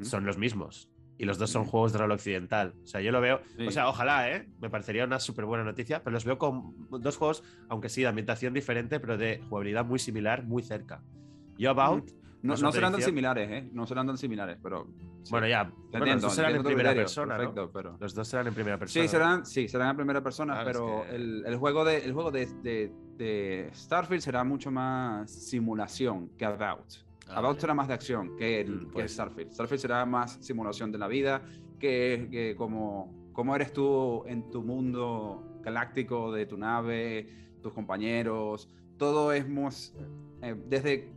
son 0.02 0.26
los 0.26 0.38
mismos. 0.38 0.90
Y 1.18 1.26
los 1.26 1.38
dos 1.38 1.52
son 1.52 1.66
juegos 1.66 1.94
de 1.94 2.00
rol 2.00 2.12
occidental. 2.12 2.74
O 2.84 2.88
sea, 2.88 3.00
yo 3.00 3.12
lo 3.12 3.22
veo. 3.22 3.42
Sí. 3.56 3.68
O 3.68 3.72
sea, 3.72 3.88
ojalá, 3.88 4.32
¿eh? 4.32 4.50
Me 4.60 4.70
parecería 4.70 5.06
una 5.06 5.20
súper 5.20 5.46
buena 5.46 5.64
noticia, 5.64 6.04
pero 6.04 6.14
los 6.14 6.26
veo 6.26 6.38
con 6.38 6.76
dos 6.90 7.18
juegos, 7.18 7.44
aunque 7.70 7.90
sí, 7.90 8.02
de 8.02 8.08
ambientación 8.08 8.54
diferente, 8.54 9.00
pero 9.00 9.18
de 9.18 9.42
jugabilidad 9.48 9.86
muy 9.86 10.00
similar, 10.00 10.44
muy 10.44 10.64
cerca. 10.64 11.04
Yo 11.58 11.70
About, 11.70 12.10
no 12.44 12.72
serán 12.72 12.92
tan 12.92 13.02
similares, 13.02 13.50
¿eh? 13.50 13.70
No 13.72 13.86
serán 13.88 14.06
tan 14.08 14.18
similares, 14.18 14.58
pero. 14.62 14.88
sí. 15.24 15.32
bueno, 15.32 15.48
ya. 15.48 15.72
Bueno, 15.92 16.06
los 16.06 16.22
dos 16.22 16.36
serán 16.36 16.56
en 16.56 16.64
primera 16.64 16.94
persona. 16.94 17.38
pero. 17.74 17.98
Los 18.00 18.14
dos 18.14 18.28
serán 18.28 18.48
en 18.48 18.54
primera 18.54 18.78
persona. 18.78 19.04
Sí, 19.04 19.08
serán, 19.10 19.46
sí, 19.46 19.68
serán 19.68 19.90
en 19.92 19.96
primera 19.96 20.22
persona, 20.22 20.60
es 20.62 20.66
pero 20.68 21.04
que- 21.10 21.16
el, 21.16 21.44
el 21.46 21.56
juego, 21.58 21.86
de, 21.86 21.98
el 22.04 22.14
juego 22.14 22.32
de, 22.32 22.46
de- 22.62 22.92
de 23.18 23.70
Starfield 23.74 24.22
será 24.22 24.44
mucho 24.44 24.72
más 24.72 25.32
simulación 25.32 26.30
que 26.38 26.46
About. 26.46 26.84
Ah, 27.28 27.38
About 27.38 27.44
vale. 27.52 27.62
será 27.62 27.74
más 27.74 27.88
de 27.88 27.94
acción 27.94 28.36
que 28.36 28.60
el, 28.62 28.72
Mm, 28.72 28.80
que 28.80 28.86
el 28.86 28.92
pues. 28.92 29.14
Starfield. 29.14 29.52
Starfield 29.54 29.82
será 29.82 30.06
más 30.06 30.38
simulación 30.46 30.92
de 30.92 30.98
la 30.98 31.08
vida, 31.08 31.42
que, 31.80 32.28
que 32.30 32.56
como, 32.58 33.30
como 33.32 33.56
eres 33.56 33.72
tú 33.72 34.24
en 34.26 34.50
tu 34.50 34.62
mundo 34.64 35.60
galáctico 35.64 36.32
de 36.34 36.46
tu 36.46 36.58
nave, 36.58 37.30
tus 37.62 37.72
compañeros, 37.72 38.68
todo 38.98 39.32
es 39.32 39.48
más, 39.48 39.96
eh, 40.42 40.56
desde 40.68 41.13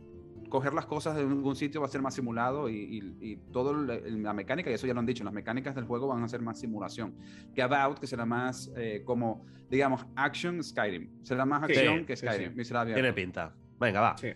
coger 0.49 0.73
las 0.73 0.85
cosas 0.85 1.15
de 1.15 1.21
algún 1.21 1.55
sitio 1.55 1.81
va 1.81 1.87
a 1.87 1.89
ser 1.89 2.01
más 2.01 2.13
simulado 2.15 2.69
y, 2.69 2.75
y, 2.75 3.17
y 3.31 3.35
todo 3.51 3.71
el- 3.71 3.89
el- 3.89 4.23
la 4.23 4.33
mecánica, 4.33 4.69
y 4.69 4.73
eso 4.73 4.87
ya 4.87 4.93
lo 4.93 4.99
han 4.99 5.05
dicho, 5.05 5.23
las 5.23 5.33
mecánicas 5.33 5.75
del 5.75 5.85
juego 5.85 6.07
van 6.07 6.23
a 6.23 6.27
ser 6.27 6.41
más 6.41 6.59
simulación 6.59 7.15
que 7.53 7.61
About, 7.61 7.99
que 7.99 8.07
será 8.07 8.25
más 8.25 8.71
eh, 8.77 9.01
como, 9.05 9.45
digamos, 9.69 10.05
action 10.15 10.63
Skyrim. 10.63 11.09
Será 11.23 11.45
más 11.45 11.65
Sí, 11.67 11.73
acción 11.73 12.05
que 12.05 12.15
sí, 12.15 12.25
Skyrim. 12.25 12.63
sí. 12.63 12.73
abierto. 12.73 12.93
Tiene 13.01 13.13
pinta. 13.13 13.53
Venga, 13.79 13.99
va. 14.01 14.17
Sí. 14.17 14.29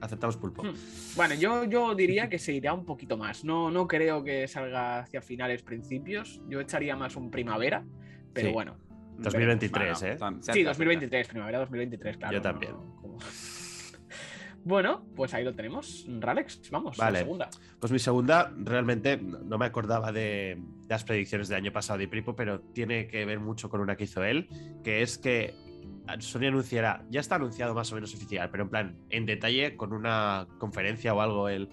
Aceptamos 0.00 0.36
pulpo. 0.36 0.62
Hmm. 0.62 0.74
Bueno, 1.16 1.34
yo, 1.36 1.64
yo 1.64 1.94
diría 1.94 2.28
que 2.28 2.38
se 2.38 2.52
irá 2.52 2.74
un 2.74 2.84
poquito 2.84 3.16
más. 3.16 3.44
No, 3.44 3.70
no 3.70 3.88
creo 3.88 4.22
que 4.22 4.46
salga 4.46 5.00
hacia 5.00 5.22
finales, 5.22 5.62
principios. 5.62 6.40
Yo 6.48 6.60
echaría 6.60 6.94
más 6.96 7.16
un 7.16 7.30
primavera, 7.30 7.82
pero 8.32 8.48
Sí. 8.48 8.52
bueno. 8.52 8.76
2023, 9.18 10.02
¿eh? 10.02 10.16
tan 10.16 10.42
Sí, 10.42 10.52
cerca, 10.52 10.68
2023, 10.68 11.28
primavera 11.28 11.58
2023, 11.60 12.18
claro. 12.18 12.32
Yo 12.34 12.38
no- 12.38 12.42
también. 12.42 12.72
como- 13.00 13.18
Bueno, 14.66 15.06
pues 15.14 15.32
ahí 15.32 15.44
lo 15.44 15.54
tenemos. 15.54 16.04
Ralex, 16.08 16.60
vamos, 16.72 16.96
Vale. 16.96 17.12
la 17.12 17.18
segunda. 17.20 17.50
Pues 17.78 17.92
mi 17.92 18.00
segunda, 18.00 18.52
realmente 18.58 19.16
no 19.16 19.58
me 19.58 19.64
acordaba 19.64 20.10
de, 20.10 20.58
de 20.60 20.88
las 20.88 21.04
predicciones 21.04 21.46
del 21.46 21.58
año 21.58 21.72
pasado 21.72 22.00
de 22.00 22.08
Pripo, 22.08 22.34
pero 22.34 22.58
tiene 22.58 23.06
que 23.06 23.24
ver 23.24 23.38
mucho 23.38 23.70
con 23.70 23.80
una 23.80 23.96
que 23.96 24.02
hizo 24.02 24.24
él, 24.24 24.48
que 24.82 25.02
es 25.02 25.18
que 25.18 25.54
Sony 26.18 26.46
anunciará, 26.46 27.06
ya 27.10 27.20
está 27.20 27.36
anunciado 27.36 27.74
más 27.74 27.92
o 27.92 27.94
menos 27.94 28.12
oficial, 28.12 28.50
pero 28.50 28.64
en 28.64 28.68
plan, 28.68 28.96
en 29.08 29.24
detalle, 29.24 29.76
con 29.76 29.92
una 29.92 30.48
conferencia 30.58 31.14
o 31.14 31.20
algo, 31.20 31.48
el, 31.48 31.68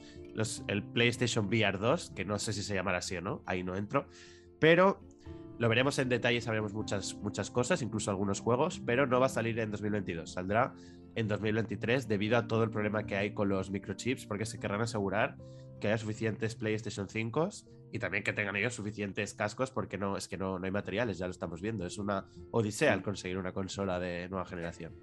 el 0.68 0.84
PlayStation 0.84 1.48
VR 1.48 1.80
2, 1.80 2.12
que 2.12 2.26
no 2.26 2.38
sé 2.38 2.54
si 2.54 2.62
se 2.62 2.76
llamará 2.76 3.00
así 3.00 3.18
o 3.18 3.22
no, 3.22 3.42
ahí 3.48 3.64
no 3.64 3.76
entro, 3.76 4.06
pero 4.60 5.02
lo 5.58 5.68
veremos 5.68 5.98
en 5.98 6.10
detalle, 6.10 6.42
sabremos 6.42 6.74
muchas, 6.74 7.16
muchas 7.16 7.50
cosas, 7.50 7.82
incluso 7.82 8.12
algunos 8.12 8.40
juegos, 8.40 8.82
pero 8.86 9.08
no 9.08 9.20
va 9.20 9.26
a 9.26 9.30
salir 9.30 9.58
en 9.58 9.72
2022, 9.72 10.32
saldrá 10.32 10.76
en 11.16 11.28
2023 11.28 12.08
debido 12.08 12.38
a 12.38 12.48
todo 12.48 12.64
el 12.64 12.70
problema 12.70 13.06
que 13.06 13.16
hay 13.16 13.34
con 13.34 13.50
los 13.50 13.70
microchips, 13.70 14.26
porque 14.26 14.46
se 14.46 14.60
querrán 14.60 14.82
asegurar 14.82 15.38
que 15.80 15.88
haya 15.88 15.98
suficientes 15.98 16.56
PlayStation 16.56 17.10
5 17.10 17.50
y 17.92 18.00
también 18.00 18.24
que 18.24 18.34
tengan 18.34 18.56
ellos 18.56 18.74
suficientes 18.74 19.34
cascos, 19.34 19.70
porque 19.70 19.98
no 19.98 20.18
es 20.18 20.28
que 20.28 20.38
no, 20.38 20.58
no 20.58 20.66
hay 20.66 20.72
materiales, 20.72 21.18
ya 21.18 21.26
lo 21.26 21.32
estamos 21.32 21.62
viendo. 21.62 21.86
Es 21.86 21.98
una 21.98 22.26
odisea 22.52 22.94
el 22.94 23.02
conseguir 23.02 23.38
una 23.38 23.52
consola 23.52 24.00
de 24.00 24.28
nueva 24.30 24.46
generación. 24.46 24.94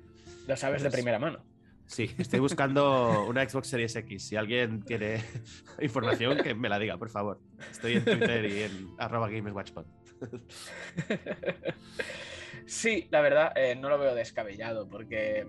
Lo 0.49 0.57
sabes 0.57 0.83
de 0.83 0.91
primera 0.91 1.19
mano. 1.19 1.45
Sí, 1.87 2.11
estoy 2.19 2.39
buscando 2.39 3.27
una 3.27 3.49
Xbox 3.49 3.69
Series 3.69 3.95
X. 3.97 4.29
Si 4.29 4.37
alguien 4.37 4.83
tiene 4.83 5.23
información, 5.81 6.39
que 6.39 6.55
me 6.55 6.69
la 6.69 6.79
diga, 6.79 6.97
por 6.97 7.11
favor. 7.11 7.41
Estoy 7.71 7.95
en 7.95 8.05
Twitter 8.05 8.45
y 8.45 8.63
en 8.63 8.95
arroba 8.99 9.29
GamesWatchPod. 9.29 9.87
Sí, 12.71 13.09
la 13.11 13.21
verdad, 13.21 13.53
eh, 13.57 13.75
no 13.75 13.89
lo 13.89 13.99
veo 13.99 14.15
descabellado, 14.15 14.89
porque 14.89 15.45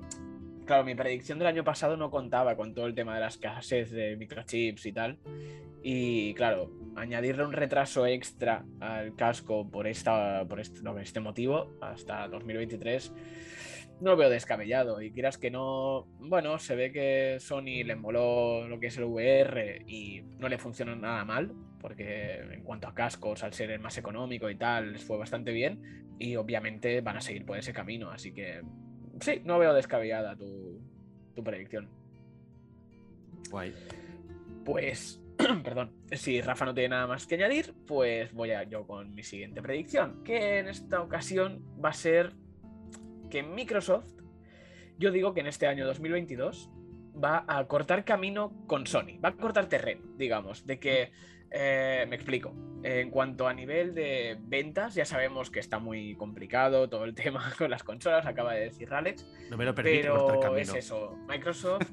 claro, 0.72 0.86
mi 0.86 0.96
predicción 0.96 1.38
del 1.38 1.50
año 1.50 1.66
pasado 1.66 1.98
no 1.98 2.10
contaba 2.10 2.56
con 2.56 2.74
todo 2.74 2.86
el 2.86 2.96
tema 2.96 3.14
de 3.14 3.20
las 3.20 3.34
escasez 3.34 3.92
de 3.92 4.16
microchips 4.16 4.86
y 4.86 4.94
tal. 4.94 5.20
Y 5.84 6.34
claro, 6.34 6.72
añadirle 6.96 7.44
un 7.44 7.52
retraso 7.52 8.06
extra 8.06 8.64
al 8.80 9.14
casco 9.18 9.70
por, 9.70 9.86
esta, 9.86 10.46
por 10.48 10.62
este, 10.62 10.80
este 11.02 11.20
motivo 11.20 11.78
hasta 11.82 12.26
2023 12.30 13.12
no 14.00 14.12
lo 14.12 14.16
veo 14.16 14.30
descabellado. 14.30 15.02
Y 15.02 15.12
quieras 15.12 15.38
que 15.38 15.52
no, 15.52 16.08
bueno, 16.20 16.58
se 16.58 16.78
ve 16.78 16.94
que 16.94 17.36
Sony 17.42 17.84
le 17.84 17.98
moló 17.98 18.66
lo 18.70 18.80
que 18.80 18.88
es 18.88 18.98
el 18.98 19.04
VR 19.04 19.84
y 19.86 20.22
no 20.40 20.48
le 20.48 20.58
funciona 20.58 20.96
nada 20.96 21.26
mal, 21.26 21.52
porque 21.82 22.38
en 22.50 22.64
cuanto 22.64 22.88
a 22.88 22.96
cascos, 22.96 23.44
al 23.44 23.52
ser 23.52 23.72
el 23.72 23.82
más 23.82 23.98
económico 23.98 24.50
y 24.50 24.56
tal, 24.56 24.94
les 24.94 25.04
fue 25.04 25.18
bastante 25.18 25.52
bien. 25.52 26.16
Y 26.18 26.38
obviamente 26.38 27.02
van 27.02 27.18
a 27.18 27.22
seguir 27.22 27.46
por 27.46 27.58
ese 27.58 27.74
camino. 27.74 28.10
Así 28.10 28.32
que 28.32 28.62
sí, 29.22 29.42
no 29.46 29.60
veo 29.60 29.74
descabellada 29.74 30.36
tu, 30.36 30.82
predicción. 31.44 31.90
Guay. 33.50 33.74
Pues, 34.66 35.20
perdón, 35.64 35.92
si 36.12 36.42
Rafa 36.42 36.66
no 36.66 36.74
tiene 36.74 36.90
nada 36.90 37.08
más 37.08 37.26
que 37.26 37.36
añadir, 37.36 37.74
pues 37.88 38.32
voy 38.34 38.52
a 38.52 38.64
yo 38.64 38.86
con 38.86 39.16
mi 39.16 39.24
siguiente 39.24 39.62
predicción, 39.62 40.24
que 40.24 40.60
en 40.60 40.68
esta 40.68 41.02
ocasión 41.02 41.64
va 41.84 41.90
a 41.90 41.94
ser 41.94 42.34
que 43.30 43.42
Microsoft, 43.42 44.12
yo 45.00 45.12
digo 45.12 45.34
que 45.34 45.40
en 45.40 45.48
este 45.48 45.66
año 45.66 45.86
2022 45.88 46.70
va 47.24 47.44
a 47.48 47.66
cortar 47.68 48.06
camino 48.06 48.54
con 48.68 48.86
Sony, 48.86 49.20
va 49.24 49.30
a 49.30 49.36
cortar 49.36 49.68
terreno, 49.68 50.04
digamos, 50.18 50.68
de 50.68 50.80
que 50.80 51.12
eh, 51.52 52.06
me 52.08 52.16
explico. 52.16 52.56
En 52.84 53.12
cuanto 53.12 53.48
a 53.48 53.54
nivel 53.54 53.94
de 53.94 54.38
ventas, 54.42 54.96
ya 54.96 55.06
sabemos 55.06 55.52
que 55.52 55.60
está 55.60 55.78
muy 55.78 56.16
complicado 56.16 56.90
todo 56.90 57.04
el 57.04 57.14
tema 57.16 57.54
con 57.58 57.70
las 57.70 57.84
consolas, 57.84 58.26
acaba 58.26 58.54
de 58.54 58.62
decir 58.62 58.92
Alex. 58.94 59.28
No 59.50 59.58
me 59.58 59.66
lo 59.66 59.76
permite 59.76 60.04
pero 60.04 60.58
es 60.58 60.74
eso. 60.74 61.16
Microsoft, 61.28 61.88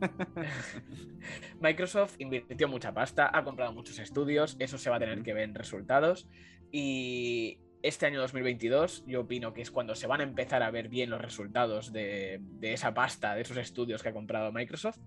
Microsoft 1.61 2.15
invirtió 2.19 2.69
mucha 2.69 2.95
pasta, 2.95 3.31
ha 3.33 3.45
comprado 3.45 3.73
muchos 3.73 3.99
estudios, 3.99 4.57
eso 4.61 4.79
se 4.79 4.89
va 4.89 4.97
a 4.97 5.01
tener 5.01 5.23
que 5.23 5.35
ver 5.35 5.45
en 5.45 5.55
resultados. 5.55 6.29
Y 6.71 7.59
este 7.83 8.07
año 8.07 8.21
2022 8.21 9.05
yo 9.07 9.23
opino 9.23 9.53
que 9.53 9.63
es 9.63 9.71
cuando 9.71 9.95
se 9.95 10.07
van 10.07 10.21
a 10.21 10.25
empezar 10.25 10.63
a 10.63 10.71
ver 10.71 10.89
bien 10.89 11.11
los 11.11 11.21
resultados 11.21 11.93
de, 11.93 12.39
de 12.41 12.73
esa 12.73 12.95
pasta, 12.95 13.35
de 13.35 13.43
esos 13.43 13.57
estudios 13.57 14.03
que 14.03 14.11
ha 14.11 14.13
comprado 14.13 14.53
Microsoft. 14.53 15.01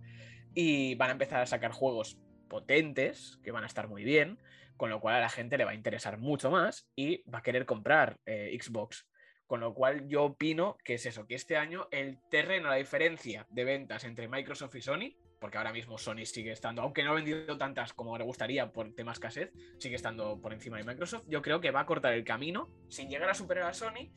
Y 0.54 0.96
van 0.96 1.10
a 1.10 1.14
empezar 1.14 1.42
a 1.42 1.46
sacar 1.46 1.72
juegos 1.72 2.20
potentes, 2.52 3.40
que 3.44 3.52
van 3.52 3.64
a 3.64 3.68
estar 3.68 3.88
muy 3.88 4.04
bien, 4.04 4.38
con 4.76 4.90
lo 4.90 5.00
cual 5.00 5.16
a 5.16 5.22
la 5.22 5.30
gente 5.30 5.58
le 5.58 5.64
va 5.64 5.72
a 5.72 5.76
interesar 5.76 6.18
mucho 6.18 6.52
más 6.52 6.86
y 6.98 7.24
va 7.30 7.40
a 7.40 7.44
querer 7.44 7.66
comprar 7.66 8.20
eh, 8.26 8.58
Xbox. 8.62 9.08
Con 9.48 9.62
lo 9.62 9.74
cual 9.74 10.10
yo 10.10 10.26
opino 10.26 10.78
que 10.84 10.96
es 10.96 11.06
eso, 11.06 11.26
que 11.26 11.36
este 11.36 11.56
año 11.56 11.88
el 11.92 12.20
terreno, 12.30 12.68
la 12.68 12.76
diferencia 12.76 13.48
de 13.50 13.64
ventas 13.64 14.04
entre 14.04 14.28
Microsoft 14.28 14.76
y 14.76 14.82
Sony, 14.82 15.16
porque 15.40 15.58
ahora 15.58 15.72
mismo 15.72 15.98
Sony 15.98 16.26
sigue 16.26 16.52
estando, 16.52 16.82
aunque 16.82 17.04
no 17.04 17.12
ha 17.12 17.16
vendido 17.16 17.58
tantas 17.58 17.94
como 17.94 18.18
le 18.18 18.26
gustaría 18.26 18.72
por 18.72 18.94
temas 18.94 19.16
escasez, 19.16 19.52
sigue 19.78 19.96
estando 19.96 20.42
por 20.42 20.52
encima 20.52 20.78
de 20.78 20.84
Microsoft, 20.84 21.24
yo 21.28 21.42
creo 21.42 21.62
que 21.62 21.72
va 21.72 21.80
a 21.80 21.86
cortar 21.86 22.14
el 22.14 22.26
camino 22.26 22.68
sin 22.90 23.10
llegar 23.10 23.30
a 23.30 23.34
superar 23.34 23.70
a 23.70 23.74
Sony, 23.74 24.12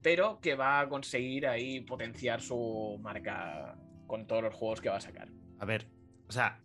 pero 0.00 0.38
que 0.40 0.54
va 0.54 0.80
a 0.80 0.88
conseguir 0.88 1.48
ahí 1.48 1.80
potenciar 1.80 2.40
su 2.40 2.98
marca 3.00 3.76
con 4.06 4.26
todos 4.26 4.42
los 4.44 4.54
juegos 4.54 4.80
que 4.80 4.88
va 4.88 4.96
a 4.96 5.00
sacar. 5.00 5.28
A 5.58 5.64
ver, 5.64 5.86
o 6.28 6.32
sea, 6.32 6.60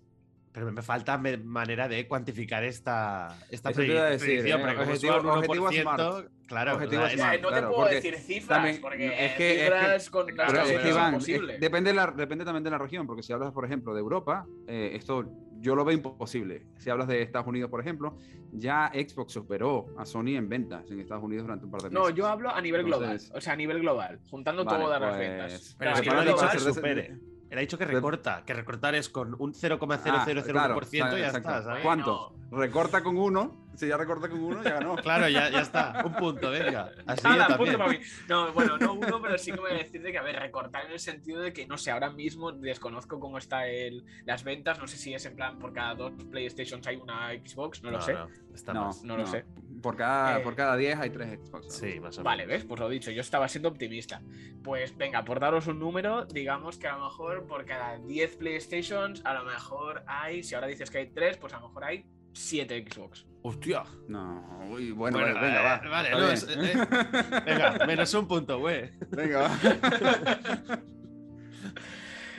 pero 0.56 0.72
me 0.72 0.82
falta 0.82 1.18
manera 1.18 1.90
de 1.90 2.08
cuantificar 2.08 2.64
esta, 2.64 3.38
esta 3.50 3.72
predicción. 3.72 4.48
¿eh? 4.48 4.54
objetivo, 4.80 5.16
objetivo 5.18 5.70
smart. 5.70 6.30
Claro, 6.48 6.76
objetivo 6.76 7.02
no 7.42 7.52
te 7.52 7.62
puedo 7.64 7.86
decir 7.88 8.16
cifras, 8.16 8.78
porque 8.78 9.26
es 9.26 9.34
que, 9.34 9.64
cifras 9.66 10.10
con 10.10 10.34
las 10.34 10.70
es 10.70 11.60
depende, 11.60 11.94
la, 11.94 12.08
depende 12.08 12.46
también 12.46 12.64
de 12.64 12.70
la 12.70 12.78
región, 12.78 13.06
porque 13.06 13.22
si 13.22 13.34
hablas, 13.34 13.52
por 13.52 13.66
ejemplo, 13.66 13.94
de 13.94 14.00
Europa, 14.00 14.48
eh, 14.66 14.92
esto 14.94 15.26
yo 15.60 15.76
lo 15.76 15.84
veo 15.84 15.94
imposible. 15.94 16.66
Si 16.78 16.90
hablas 16.90 17.10
de 17.10 17.22
Estados 17.22 17.48
Unidos, 17.48 17.70
por 17.70 17.82
ejemplo, 17.82 18.16
ya 18.54 18.90
Xbox 18.94 19.34
superó 19.34 19.88
a 19.98 20.06
Sony 20.06 20.38
en 20.38 20.48
ventas 20.48 20.90
en 20.90 21.02
Estados 21.02 21.26
Unidos 21.26 21.44
durante 21.44 21.66
un 21.66 21.72
par 21.72 21.82
de 21.82 21.90
meses. 21.90 22.02
No, 22.02 22.10
yo 22.12 22.28
hablo 22.28 22.50
a 22.50 22.62
nivel 22.62 22.86
global, 22.86 23.20
o 23.34 23.42
sea, 23.42 23.52
a 23.52 23.58
nivel 23.58 23.80
global, 23.80 24.22
juntando 24.30 24.64
todas 24.64 25.02
las 25.02 25.16
pues, 25.16 25.20
ventas. 25.20 25.76
Pero, 25.78 25.92
pero 25.96 26.24
que 26.24 26.64
no 26.64 26.74
supere. 26.74 27.35
Él 27.50 27.58
ha 27.58 27.62
dicho 27.62 27.78
que 27.78 27.86
recorta, 27.86 28.44
que 28.46 28.54
recortar 28.54 28.96
es 28.96 29.10
con 29.10 29.36
un 29.40 29.54
0,0001% 29.54 31.04
ah, 31.04 31.18
y 31.18 31.22
ya 31.22 31.28
está. 31.28 31.80
¿Cuánto? 31.82 32.34
Recorta 32.52 33.04
con 33.04 33.18
uno. 33.18 33.65
Si 33.76 33.88
ya 33.88 33.98
recorta 33.98 34.30
con 34.30 34.42
uno, 34.42 34.64
ya 34.64 34.74
ganó. 34.74 34.96
claro, 35.04 35.28
ya, 35.30 35.50
ya 35.50 35.62
está. 35.62 36.04
Un 36.06 36.14
punto, 36.14 36.50
venga. 36.50 36.92
Así 37.06 37.22
ah, 37.26 37.56
punto 37.58 37.78
para 37.78 37.92
mí. 37.92 38.00
No, 38.28 38.52
bueno, 38.54 38.78
no 38.78 38.94
uno, 38.94 39.22
pero 39.22 39.38
sí 39.38 39.52
que 39.52 39.60
voy 39.60 39.72
a 39.72 39.76
decirte 39.76 40.12
que, 40.12 40.18
a 40.18 40.24
ver, 40.24 40.38
recortar 40.40 40.86
en 40.86 40.92
el 40.92 41.00
sentido 41.00 41.42
de 41.42 41.54
que, 41.54 41.68
no 41.68 41.78
sé, 41.78 41.92
ahora 41.92 42.10
mismo 42.10 42.52
desconozco 42.52 43.20
cómo 43.20 43.38
está 43.38 43.68
el, 43.68 44.06
las 44.26 44.44
ventas. 44.44 44.80
No 44.80 44.88
sé 44.88 44.98
si 44.98 45.14
es 45.14 45.26
en 45.26 45.36
plan 45.36 45.60
por 45.60 45.74
cada 45.74 45.96
dos 45.96 46.14
PlayStations 46.32 46.86
hay 46.88 46.98
una 46.98 47.32
Xbox, 47.34 47.84
no 47.84 47.92
lo 47.92 48.02
sé. 48.02 48.14
No, 48.14 48.28
está 48.54 48.74
no, 48.74 48.92
no, 49.04 49.18
lo 49.18 49.26
sé. 49.26 49.46
Por 49.82 49.96
cada, 49.96 50.42
por 50.42 50.56
cada 50.56 50.76
10 50.78 51.00
hay 51.00 51.10
tres 51.10 51.40
Xbox. 51.40 51.76
Sí, 51.76 52.00
más 52.00 52.18
o 52.18 52.22
menos. 52.22 52.24
Vale, 52.24 52.46
¿ves? 52.46 52.66
Pues 52.66 52.80
lo 52.80 52.90
dicho, 52.90 53.12
yo 53.12 53.22
estaba 53.22 53.48
siendo 53.48 53.70
optimista. 53.70 54.22
Pues 54.64 54.96
venga, 54.98 55.24
por 55.24 55.40
daros 55.40 55.68
un 55.68 55.80
número, 55.80 56.26
digamos 56.26 56.78
que 56.78 56.88
a 56.88 56.98
lo 56.98 57.06
mejor 57.06 57.46
por 57.46 57.66
cada 57.66 57.98
10 58.00 58.38
PlayStations, 58.38 59.22
a 59.26 59.34
lo 59.34 59.44
mejor 59.44 60.04
hay, 60.08 60.44
si 60.44 60.56
ahora 60.56 60.68
dices 60.68 60.90
que 60.90 61.00
hay 61.00 61.08
3, 61.08 61.38
pues 61.38 61.54
a 61.54 61.60
lo 61.60 61.68
mejor 61.68 61.84
hay 61.84 62.06
7 62.36 62.86
Xbox. 62.88 63.26
Hostia. 63.44 63.84
No, 64.08 64.68
uy, 64.72 64.92
bueno, 64.92 65.18
venga, 65.20 65.62
va. 65.62 65.82
Eh, 65.84 65.88
vale, 65.88 66.10
no, 66.12 66.32
eh, 66.32 67.42
venga, 67.46 67.86
menos 67.86 68.14
un 68.14 68.28
punto, 68.28 68.60
güey. 68.60 68.90
Venga, 69.12 69.42
va. 69.42 69.52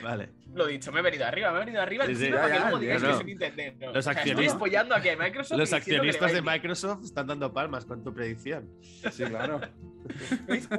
vale. 0.07 0.29
Lo 0.53 0.65
dicho, 0.65 0.91
me 0.91 1.01
he 1.01 1.03
venido 1.03 1.25
arriba, 1.25 1.51
me 1.51 1.57
he 1.57 1.59
venido 1.59 1.81
arriba 1.81 2.05
sí, 2.05 2.15
sí, 2.15 2.29
ya, 2.31 2.47
ya, 2.47 2.69
no 2.69 2.79
digas 2.79 3.03
que 3.03 3.09
es 3.11 3.19
un 3.19 3.25
Nintendo. 3.25 3.91
Los 3.93 4.07
accionistas, 4.07 4.45
estoy 4.45 4.55
apoyando 4.55 4.95
aquí 4.95 5.09
a 5.09 5.17
Microsoft. 5.17 5.57
Los 5.57 5.73
accionistas 5.73 6.33
de 6.33 6.41
Microsoft 6.41 7.03
están 7.03 7.27
dando 7.27 7.53
palmas 7.53 7.85
con 7.85 8.03
tu 8.03 8.13
predicción. 8.13 8.69
Sí, 9.11 9.23
claro. 9.25 9.61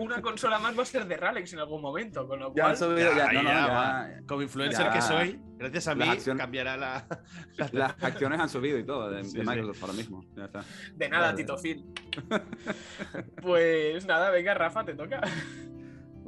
Una 0.01 0.23
consola 0.23 0.59
más 0.59 0.77
va 0.77 0.83
a 0.83 0.87
ser 0.87 1.07
de 1.07 1.17
Ralex 1.17 1.53
en 1.53 1.59
algún 1.61 1.83
momento, 1.83 2.27
con 2.27 2.41
lo 2.41 2.49
ya 2.55 2.63
cual. 2.63 2.71
Han 2.71 2.77
subido, 2.77 3.15
ya, 3.15 3.33
no, 3.33 3.43
no, 3.43 3.51
ya, 3.51 4.21
Como 4.27 4.43
influencer 4.43 4.91
que 4.91 5.03
soy, 5.03 5.41
gracias 5.59 5.89
a 5.89 5.95
mí 5.95 6.07
cambiará 6.37 6.77
la, 6.77 7.07
Las 7.73 8.03
acciones 8.03 8.41
han 8.41 8.49
subido 8.49 8.79
y 8.79 8.85
todo 8.85 9.11
de, 9.11 9.23
de 9.23 9.45
Microsoft 9.45 9.83
ahora 9.83 9.95
mismo. 9.95 10.25
Ya 10.35 10.47
está. 10.47 10.65
De 10.95 11.09
nada, 11.09 11.35
Tito 11.35 11.57
Phil. 11.59 11.85
pues 13.43 14.07
nada, 14.07 14.31
venga, 14.31 14.55
Rafa, 14.55 14.85
te 14.85 14.95
toca. 14.95 15.21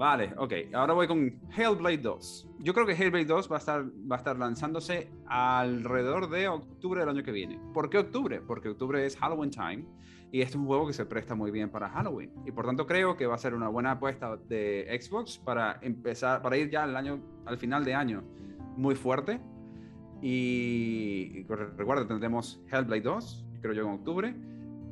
Vale, 0.00 0.32
ok. 0.38 0.54
Ahora 0.72 0.94
voy 0.94 1.06
con 1.06 1.38
Hellblade 1.54 1.98
2. 1.98 2.48
Yo 2.60 2.72
creo 2.72 2.86
que 2.86 2.94
Hellblade 2.94 3.26
2 3.26 3.52
va 3.52 3.56
a 3.56 3.58
estar, 3.58 3.84
va 3.84 4.16
a 4.16 4.18
estar 4.18 4.38
lanzándose 4.38 5.10
alrededor 5.26 6.30
de 6.30 6.48
octubre 6.48 7.00
del 7.00 7.10
año 7.10 7.22
que 7.22 7.32
viene. 7.32 7.60
¿Por 7.74 7.90
qué 7.90 7.98
octubre? 7.98 8.40
Porque 8.40 8.70
octubre 8.70 9.04
es 9.04 9.14
Halloween 9.18 9.50
Time 9.50 9.84
y 10.32 10.40
este 10.40 10.52
es 10.52 10.56
un 10.56 10.64
juego 10.64 10.86
que 10.86 10.94
se 10.94 11.04
presta 11.04 11.34
muy 11.34 11.50
bien 11.50 11.68
para 11.68 11.90
Halloween. 11.90 12.32
Y 12.46 12.50
por 12.50 12.64
tanto 12.64 12.86
creo 12.86 13.14
que 13.14 13.26
va 13.26 13.34
a 13.34 13.38
ser 13.38 13.52
una 13.52 13.68
buena 13.68 13.90
apuesta 13.90 14.38
de 14.48 14.88
Xbox 14.98 15.36
para 15.36 15.78
empezar, 15.82 16.40
para 16.40 16.56
ir 16.56 16.70
ya 16.70 16.84
al, 16.84 16.96
año, 16.96 17.20
al 17.44 17.58
final 17.58 17.84
de 17.84 17.92
año 17.92 18.24
muy 18.78 18.94
fuerte. 18.94 19.38
Y, 20.22 21.44
recuerda, 21.76 22.08
tendremos 22.08 22.64
Hellblade 22.72 23.02
2, 23.02 23.46
creo 23.60 23.74
yo 23.74 23.82
en 23.82 23.90
octubre. 23.90 24.34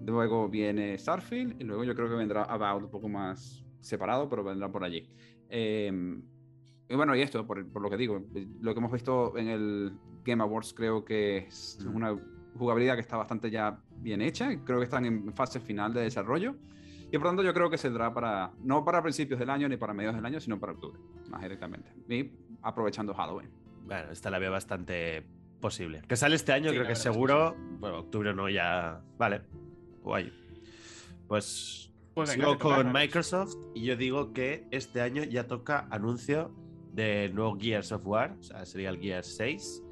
Luego 0.05 0.51
viene 0.51 0.99
Starfield 0.99 1.59
y 1.59 1.65
luego 1.65 1.85
yo 1.85 1.95
creo 1.95 2.11
que 2.11 2.15
vendrá 2.15 2.43
About 2.43 2.83
un 2.83 2.91
poco 2.91 3.09
más 3.09 3.65
separado, 3.81 4.29
pero 4.29 4.45
vendrán 4.45 4.73
por 4.73 4.85
allí. 4.85 5.09
Em, 5.49 6.23
y 6.89 6.95
bueno, 6.95 7.15
y 7.15 7.23
esto, 7.23 7.47
por, 7.47 7.67
por, 7.71 7.83
lo 7.83 7.91
que 7.91 7.97
digo, 7.97 8.23
lo 8.61 8.75
que 8.75 8.79
hemos 8.79 8.93
visto 8.93 9.37
en 9.37 9.49
el 9.49 9.93
Game 10.25 10.43
Awards 10.43 10.75
creo 10.75 11.05
que 11.05 11.39
es 11.39 11.79
una 11.85 12.17
jugabilidad 12.57 12.95
que 12.95 13.01
está 13.01 13.17
bastante 13.17 13.51
ya 13.51 13.81
bien 13.97 14.21
hecha, 14.21 14.49
creo 14.65 14.79
que 14.79 14.85
están 14.85 15.05
en 15.05 15.33
fase 15.35 15.61
final 15.61 15.93
de 15.93 16.03
desarrollo 16.03 16.57
Y 17.11 17.19
por 17.19 17.29
tanto 17.29 17.43
yo 17.43 17.55
creo 17.55 17.71
que 17.71 17.79
saldrá 17.79 18.13
para, 18.13 18.53
no 18.63 18.85
para 18.85 19.03
principios 19.03 19.39
del 19.41 19.51
año 19.51 19.69
ni 19.69 19.77
para 19.77 19.95
mediados 19.95 20.17
del 20.17 20.27
año, 20.27 20.41
sino 20.41 20.59
para 20.59 20.73
octubre, 20.73 20.99
más 21.29 21.41
directamente. 21.43 21.91
Y 22.09 22.31
aprovechando 22.63 23.15
Halloween. 23.15 23.51
Bueno, 23.87 24.11
esta 24.11 24.31
la 24.31 24.39
veo 24.39 24.53
bastante 24.53 25.25
posible. 25.61 26.03
Que 26.07 26.17
sale 26.17 26.37
este 26.37 26.53
año, 26.53 26.71
Sí, 26.71 26.77
creo 26.77 26.83
que 26.83 26.89
verdad 26.89 26.93
es 26.93 26.99
que 26.99 27.13
seguro. 27.13 27.57
Bueno, 27.81 27.99
octubre 28.01 28.35
no, 28.35 28.49
ya. 28.49 29.01
Vale. 29.17 29.41
Guay. 30.03 30.33
Pues 31.27 31.88
Pues 32.19 32.31
venga, 32.37 32.47
sigo 32.47 32.59
con. 32.59 32.93
Microsoft 32.93 33.55
y 33.75 33.85
yo 33.85 33.97
digo 33.97 34.33
que 34.33 34.67
este 34.71 35.01
año 35.01 35.23
ya 35.25 35.47
toca 35.47 35.87
anuncio 35.91 36.53
del 36.93 37.35
nuevo 37.35 37.57
Gears 37.59 37.93
of 37.93 38.07
War, 38.07 38.37
o 38.39 38.43
sea, 38.43 38.65
sería 38.67 38.91
el 38.91 38.99
Gears 38.99 39.37
6. 39.37 39.83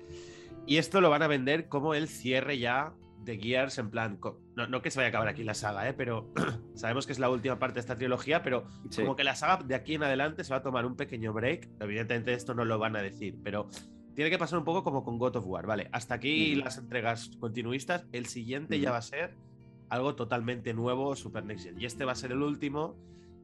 Y 0.66 0.78
esto 0.78 1.00
lo 1.00 1.10
van 1.10 1.22
a 1.22 1.28
vender 1.28 1.68
como 1.68 1.94
el 1.94 2.08
cierre 2.08 2.58
ya 2.58 2.92
de 3.22 3.38
Gears, 3.38 3.78
en 3.78 3.90
plan, 3.90 4.18
no, 4.56 4.66
no 4.66 4.82
que 4.82 4.90
se 4.90 4.98
vaya 4.98 5.06
a 5.06 5.10
acabar 5.10 5.28
aquí 5.28 5.44
la 5.44 5.54
saga, 5.54 5.88
¿eh? 5.88 5.92
pero 5.92 6.32
sabemos 6.74 7.06
que 7.06 7.12
es 7.12 7.18
la 7.18 7.30
última 7.30 7.58
parte 7.58 7.74
de 7.74 7.80
esta 7.80 7.96
trilogía, 7.96 8.42
pero 8.42 8.64
Sí. 8.90 9.02
como 9.02 9.16
que 9.16 9.24
la 9.24 9.34
saga 9.36 9.62
de 9.64 9.74
aquí 9.74 9.94
en 9.94 10.02
adelante 10.02 10.42
se 10.44 10.50
va 10.50 10.58
a 10.58 10.62
tomar 10.62 10.86
un 10.86 10.96
pequeño 10.96 11.32
break. 11.32 11.68
Evidentemente 11.80 12.32
esto 12.32 12.54
no 12.54 12.64
lo 12.64 12.78
van 12.78 12.96
a 12.96 13.02
decir, 13.02 13.36
pero 13.42 13.68
tiene 14.14 14.30
que 14.30 14.38
pasar 14.38 14.58
un 14.58 14.64
poco 14.64 14.82
como 14.82 15.04
con 15.04 15.18
God 15.18 15.36
of 15.36 15.46
War, 15.46 15.66
¿vale? 15.66 15.88
Hasta 15.92 16.14
aquí 16.14 16.54
las 16.56 16.78
entregas 16.78 17.30
continuistas, 17.38 18.06
el 18.12 18.26
siguiente 18.26 18.80
ya 18.80 18.90
va 18.90 18.98
a 18.98 19.02
ser 19.02 19.34
algo 19.88 20.14
totalmente 20.14 20.74
nuevo, 20.74 21.14
Super 21.16 21.44
Next 21.44 21.64
Gen. 21.64 21.80
Y 21.80 21.84
este 21.86 22.04
va 22.04 22.12
a 22.12 22.16
ser 22.16 22.32
el 22.32 22.42
último, 22.42 22.96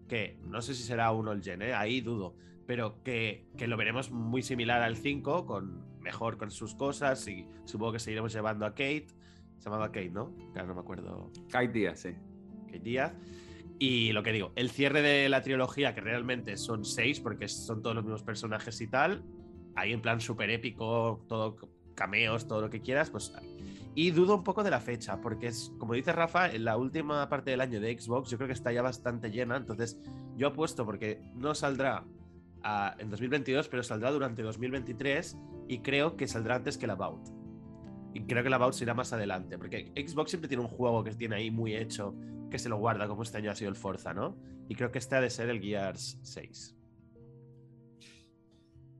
que 0.08 0.38
no 0.44 0.62
sé 0.62 0.74
si 0.74 0.82
será 0.82 1.10
uno 1.12 1.32
el 1.32 1.42
Gen, 1.42 1.62
¿eh? 1.62 1.74
ahí 1.74 2.00
dudo, 2.00 2.34
pero 2.66 3.02
que, 3.02 3.46
que 3.56 3.66
lo 3.66 3.76
veremos 3.76 4.10
muy 4.10 4.42
similar 4.42 4.82
al 4.82 4.96
5, 4.96 5.46
con, 5.46 5.92
mejor 6.02 6.36
con 6.36 6.50
sus 6.50 6.74
cosas 6.74 7.26
y 7.28 7.46
supongo 7.64 7.92
que 7.92 7.98
seguiremos 7.98 8.32
llevando 8.32 8.66
a 8.66 8.70
Kate. 8.70 9.06
Se 9.58 9.64
llamaba 9.64 9.92
Kate, 9.92 10.10
¿no? 10.10 10.34
Claro, 10.52 10.68
no 10.68 10.74
me 10.74 10.80
acuerdo. 10.80 11.30
Kite 11.46 11.68
Díaz, 11.68 12.00
sí. 12.00 12.10
Kate 12.66 12.80
Díaz. 12.80 13.12
Y 13.78 14.12
lo 14.12 14.22
que 14.22 14.32
digo, 14.32 14.52
el 14.56 14.70
cierre 14.70 15.02
de 15.02 15.28
la 15.28 15.42
trilogía, 15.42 15.94
que 15.94 16.00
realmente 16.00 16.56
son 16.56 16.84
seis, 16.84 17.20
porque 17.20 17.48
son 17.48 17.82
todos 17.82 17.96
los 17.96 18.04
mismos 18.04 18.22
personajes 18.22 18.80
y 18.80 18.86
tal, 18.86 19.24
ahí 19.74 19.92
en 19.92 20.00
plan 20.00 20.20
súper 20.20 20.50
épico, 20.50 21.24
todo 21.28 21.56
cameos, 21.94 22.46
todo 22.46 22.60
lo 22.60 22.70
que 22.70 22.80
quieras, 22.80 23.10
pues. 23.10 23.32
Y 23.94 24.10
dudo 24.10 24.36
un 24.36 24.44
poco 24.44 24.62
de 24.62 24.70
la 24.70 24.80
fecha, 24.80 25.20
porque 25.20 25.48
es, 25.48 25.72
como 25.78 25.92
dice 25.92 26.12
Rafa, 26.12 26.50
en 26.50 26.64
la 26.64 26.78
última 26.78 27.28
parte 27.28 27.50
del 27.50 27.60
año 27.60 27.78
de 27.80 27.98
Xbox, 27.98 28.30
yo 28.30 28.38
creo 28.38 28.48
que 28.48 28.54
está 28.54 28.72
ya 28.72 28.80
bastante 28.80 29.30
llena. 29.30 29.56
Entonces, 29.56 29.98
yo 30.36 30.48
apuesto 30.48 30.86
porque 30.86 31.20
no 31.34 31.54
saldrá 31.54 32.04
ah, 32.62 32.94
en 32.98 33.10
2022, 33.10 33.68
pero 33.68 33.82
saldrá 33.82 34.10
durante 34.10 34.42
2023 34.42 35.36
y 35.68 35.78
creo 35.80 36.16
que 36.16 36.26
saldrá 36.26 36.56
antes 36.56 36.78
que 36.78 36.86
la 36.86 36.94
About. 36.94 37.28
Y 38.14 38.22
creo 38.22 38.42
que 38.42 38.48
la 38.48 38.56
About 38.56 38.72
se 38.72 38.84
irá 38.84 38.94
más 38.94 39.12
adelante, 39.12 39.58
porque 39.58 39.92
Xbox 39.94 40.30
siempre 40.30 40.48
tiene 40.48 40.62
un 40.62 40.70
juego 40.70 41.04
que 41.04 41.12
tiene 41.12 41.36
ahí 41.36 41.50
muy 41.50 41.76
hecho, 41.76 42.14
que 42.50 42.58
se 42.58 42.70
lo 42.70 42.78
guarda, 42.78 43.06
como 43.08 43.22
este 43.22 43.38
año 43.38 43.50
ha 43.50 43.54
sido 43.54 43.70
el 43.70 43.76
Forza, 43.76 44.14
¿no? 44.14 44.36
Y 44.68 44.74
creo 44.74 44.90
que 44.90 44.98
este 44.98 45.16
ha 45.16 45.20
de 45.20 45.28
ser 45.28 45.50
el 45.50 45.60
Gears 45.60 46.18
6. 46.22 46.76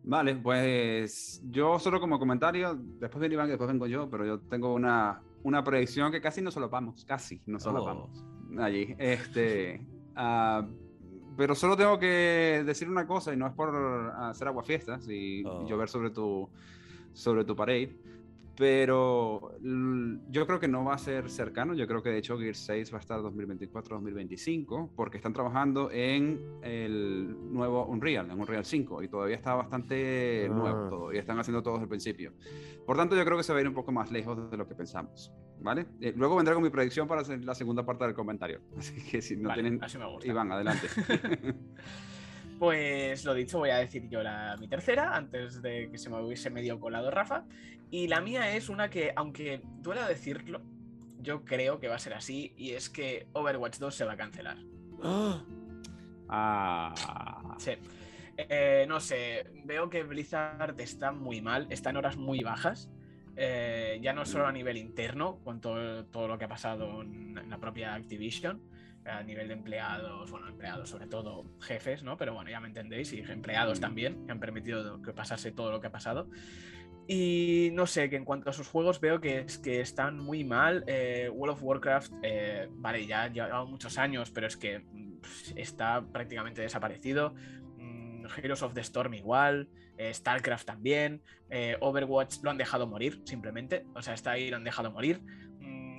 Vale, 0.04 0.34
pues 0.36 1.40
yo 1.48 1.78
solo 1.78 2.00
como 2.00 2.18
comentario, 2.18 2.74
después 2.76 3.20
viene 3.20 3.34
Iván 3.34 3.46
y 3.46 3.50
después 3.50 3.68
vengo 3.68 3.86
yo, 3.86 4.10
pero 4.10 4.26
yo 4.26 4.40
tengo 4.40 4.74
una, 4.74 5.22
una 5.44 5.62
predicción 5.62 6.10
que 6.10 6.20
casi 6.20 6.42
nos 6.42 6.54
solapamos, 6.54 7.04
casi 7.04 7.40
nos 7.46 7.62
solapamos 7.62 8.24
allí. 8.58 8.94
Este, 8.98 9.86
ah, 10.16 10.66
pero 11.36 11.54
solo 11.54 11.76
tengo 11.76 11.98
que 11.98 12.62
decir 12.66 12.90
una 12.90 13.06
cosa 13.06 13.32
y 13.32 13.36
no 13.36 13.46
es 13.46 13.52
por 13.54 13.74
hacer 14.18 14.48
aguafiestas 14.48 15.08
y 15.08 15.44
Oh. 15.46 15.66
llover 15.68 15.88
sobre 15.88 16.10
tu, 16.10 16.48
sobre 17.12 17.44
tu 17.44 17.54
parade, 17.54 17.96
pero 18.56 19.52
yo 20.28 20.46
creo 20.46 20.60
que 20.60 20.68
no 20.68 20.84
va 20.84 20.94
a 20.94 20.98
ser 20.98 21.30
cercano. 21.30 21.74
Yo 21.74 21.86
creo 21.86 22.02
que 22.02 22.10
de 22.10 22.18
hecho 22.18 22.38
Gear 22.38 22.54
6 22.54 22.92
va 22.92 22.98
a 22.98 23.00
estar 23.00 23.20
2024-2025 23.20 24.90
porque 24.94 25.16
están 25.16 25.32
trabajando 25.32 25.90
en 25.90 26.40
el 26.62 27.34
nuevo 27.52 27.86
Unreal, 27.86 28.30
en 28.30 28.38
Unreal 28.40 28.64
5 28.64 29.02
y 29.02 29.08
todavía 29.08 29.36
está 29.36 29.54
bastante 29.54 30.46
Ah. 30.46 30.54
nuevo 30.54 30.88
todo 30.88 31.12
y 31.12 31.18
están 31.18 31.38
haciendo 31.38 31.62
todo 31.62 31.74
desde 31.74 31.84
el 31.84 31.88
principio. 31.88 32.32
Por 32.86 32.96
tanto, 32.96 33.16
yo 33.16 33.24
creo 33.24 33.36
que 33.36 33.42
se 33.42 33.52
va 33.52 33.58
a 33.58 33.62
ir 33.62 33.68
un 33.68 33.74
poco 33.74 33.92
más 33.92 34.10
lejos 34.10 34.50
de 34.50 34.56
lo 34.56 34.66
que 34.68 34.74
pensamos. 34.74 35.32
¿Vale? 35.60 35.86
Eh, 36.00 36.12
luego 36.16 36.34
vendré 36.34 36.54
con 36.54 36.62
mi 36.64 36.70
predicción 36.70 37.06
para 37.06 37.20
hacer 37.20 37.44
la 37.44 37.54
segunda 37.54 37.86
parte 37.86 38.04
del 38.04 38.14
comentario. 38.14 38.60
Así 38.76 38.94
que 39.08 39.22
si 39.22 39.36
no 39.36 39.48
Vale, 39.48 39.62
tienen. 39.62 39.82
así 39.84 39.96
me 39.96 40.06
gusta. 40.06 40.26
Iván, 40.28 40.50
adelante. 40.50 40.88
Pues 42.62 43.25
lo 43.25 43.35
dicho, 43.35 43.59
voy 43.59 43.70
a 43.70 43.79
decir 43.79 44.09
yo 44.09 44.22
la, 44.22 44.57
mi 44.57 44.68
tercera, 44.68 45.16
antes 45.16 45.62
de 45.62 45.90
que 45.90 45.98
se 45.98 46.09
me 46.09 46.22
hubiese 46.22 46.48
medio 46.48 46.79
colado 46.79 47.11
Rafa. 47.11 47.44
Y 47.90 48.07
la 48.07 48.20
mía 48.20 48.55
es 48.55 48.68
una 48.68 48.88
que, 48.88 49.12
aunque 49.16 49.62
duela 49.81 50.07
decirlo, 50.07 50.62
yo 51.20 51.44
creo 51.44 51.81
que 51.81 51.88
va 51.88 51.96
a 51.96 51.98
ser 51.98 52.14
así, 52.14 52.53
y 52.57 52.70
es 52.70 52.88
que 52.88 53.27
Overwatch 53.33 53.79
2 53.79 53.92
se 53.92 54.05
va 54.05 54.12
a 54.12 54.16
cancelar. 54.16 54.59
ah. 56.29 57.57
Sí. 57.59 57.72
Eh, 58.37 58.87
no 58.88 59.01
sé, 59.01 59.44
veo 59.64 59.90
que 59.90 60.05
Blizzard 60.05 60.81
está 60.81 61.11
muy 61.11 61.40
mal, 61.42 61.66
está 61.68 61.90
en 61.90 61.96
horas 61.96 62.16
muy 62.16 62.44
bajas. 62.44 62.88
eh, 63.35 63.98
ya 64.01 64.12
no 64.12 64.25
solo 64.25 64.46
a 64.46 64.53
nivel 64.53 64.77
interno, 64.77 65.40
con 65.42 65.61
todo, 65.61 66.05
todo 66.05 66.29
lo 66.29 66.38
que 66.38 66.44
ha 66.44 66.48
pasado 66.48 67.03
en, 67.03 67.37
en 67.37 67.51
la 67.51 67.59
propia 67.59 67.92
Activision, 67.94 68.62
a 69.04 69.22
nivel 69.22 69.48
de 69.48 69.54
empleados, 69.54 70.30
bueno, 70.30 70.48
empleados 70.48 70.88
sobre 70.88 71.06
todo, 71.06 71.44
jefes, 71.60 72.02
¿no? 72.02 72.16
Pero 72.16 72.34
bueno, 72.34 72.50
ya 72.50 72.60
me 72.60 72.68
entendéis, 72.68 73.12
y 73.12 73.20
empleados 73.20 73.78
Mm. 73.78 73.82
también, 73.82 74.26
que 74.26 74.32
han 74.32 74.40
permitido 74.40 75.02
que 75.02 75.12
pasase 75.12 75.52
todo 75.52 75.70
lo 75.72 75.80
que 75.80 75.88
ha 75.88 75.92
pasado. 75.92 76.28
Y 77.08 77.70
no 77.72 77.86
sé, 77.86 78.08
que 78.08 78.16
en 78.16 78.24
cuanto 78.24 78.48
a 78.48 78.52
sus 78.52 78.68
juegos 78.68 79.00
veo 79.00 79.20
que, 79.20 79.40
es, 79.40 79.58
que 79.58 79.80
están 79.80 80.18
muy 80.18 80.44
mal. 80.44 80.84
Eh, 80.86 81.28
World 81.32 81.54
of 81.54 81.62
Warcraft, 81.62 82.12
eh, 82.22 82.68
vale, 82.70 83.06
ya 83.06 83.24
ha 83.24 83.28
llevado 83.28 83.66
muchos 83.66 83.98
años, 83.98 84.30
pero 84.30 84.46
es 84.46 84.56
que 84.56 84.78
mm, 84.78 85.18
está 85.56 86.00
prácticamente 86.00 86.62
desaparecido. 86.62 87.34
Mm, 87.76 88.26
Heroes 88.36 88.62
of 88.62 88.72
the 88.72 88.80
Storm 88.82 89.14
igual, 89.14 89.68
eh, 89.98 90.14
StarCraft 90.14 90.64
también, 90.64 91.22
Overwatch 91.80 92.36
lo 92.42 92.50
han 92.50 92.56
dejado 92.56 92.86
morir, 92.86 93.20
simplemente. 93.24 93.84
O 93.94 94.00
sea, 94.00 94.14
está 94.14 94.30
ahí, 94.32 94.48
lo 94.48 94.56
han 94.56 94.64
dejado 94.64 94.90
morir. 94.90 95.20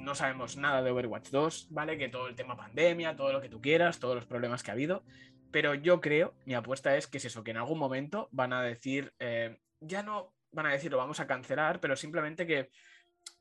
No 0.03 0.15
sabemos 0.15 0.57
nada 0.57 0.81
de 0.81 0.91
Overwatch 0.91 1.29
2, 1.29 1.67
¿vale? 1.69 1.97
Que 1.97 2.09
todo 2.09 2.27
el 2.27 2.35
tema 2.35 2.57
pandemia, 2.57 3.15
todo 3.15 3.31
lo 3.31 3.39
que 3.39 3.47
tú 3.47 3.61
quieras, 3.61 3.99
todos 3.99 4.15
los 4.15 4.25
problemas 4.25 4.61
que 4.61 4.69
ha 4.69 4.73
habido. 4.73 5.05
Pero 5.49 5.75
yo 5.75 6.01
creo, 6.01 6.35
mi 6.45 6.55
apuesta 6.55 6.97
es 6.97 7.07
que 7.07 7.19
es 7.19 7.25
eso, 7.25 7.41
que 7.41 7.51
en 7.51 7.57
algún 7.57 7.79
momento 7.79 8.27
van 8.31 8.51
a 8.51 8.61
decir, 8.61 9.13
eh, 9.19 9.59
ya 9.79 10.03
no 10.03 10.33
van 10.51 10.65
a 10.65 10.73
decir 10.73 10.91
lo 10.91 10.97
vamos 10.97 11.21
a 11.21 11.27
cancelar, 11.27 11.79
pero 11.79 11.95
simplemente 11.95 12.45
que 12.45 12.69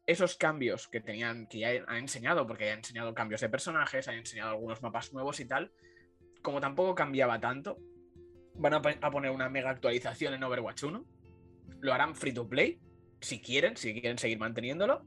esos 0.07 0.37
cambios 0.37 0.87
que 0.87 1.01
tenían, 1.01 1.49
que 1.49 1.59
ya 1.59 1.71
han 1.89 1.97
enseñado, 1.97 2.47
porque 2.47 2.71
han 2.71 2.79
enseñado 2.79 3.13
cambios 3.13 3.41
de 3.41 3.49
personajes, 3.49 4.07
han 4.07 4.15
enseñado 4.15 4.51
algunos 4.51 4.83
mapas 4.83 5.13
nuevos 5.13 5.41
y 5.41 5.47
tal, 5.47 5.73
como 6.43 6.61
tampoco 6.61 6.95
cambiaba 6.95 7.41
tanto, 7.41 7.77
van 8.55 8.75
a 8.75 9.11
poner 9.11 9.33
una 9.33 9.49
mega 9.49 9.71
actualización 9.71 10.35
en 10.35 10.45
Overwatch 10.45 10.85
1, 10.85 11.05
lo 11.81 11.93
harán 11.93 12.15
free 12.15 12.33
to 12.33 12.49
play, 12.49 12.81
si 13.21 13.41
quieren, 13.41 13.77
si 13.77 13.93
quieren 13.95 14.19
seguir 14.19 14.39
manteniéndolo, 14.39 15.05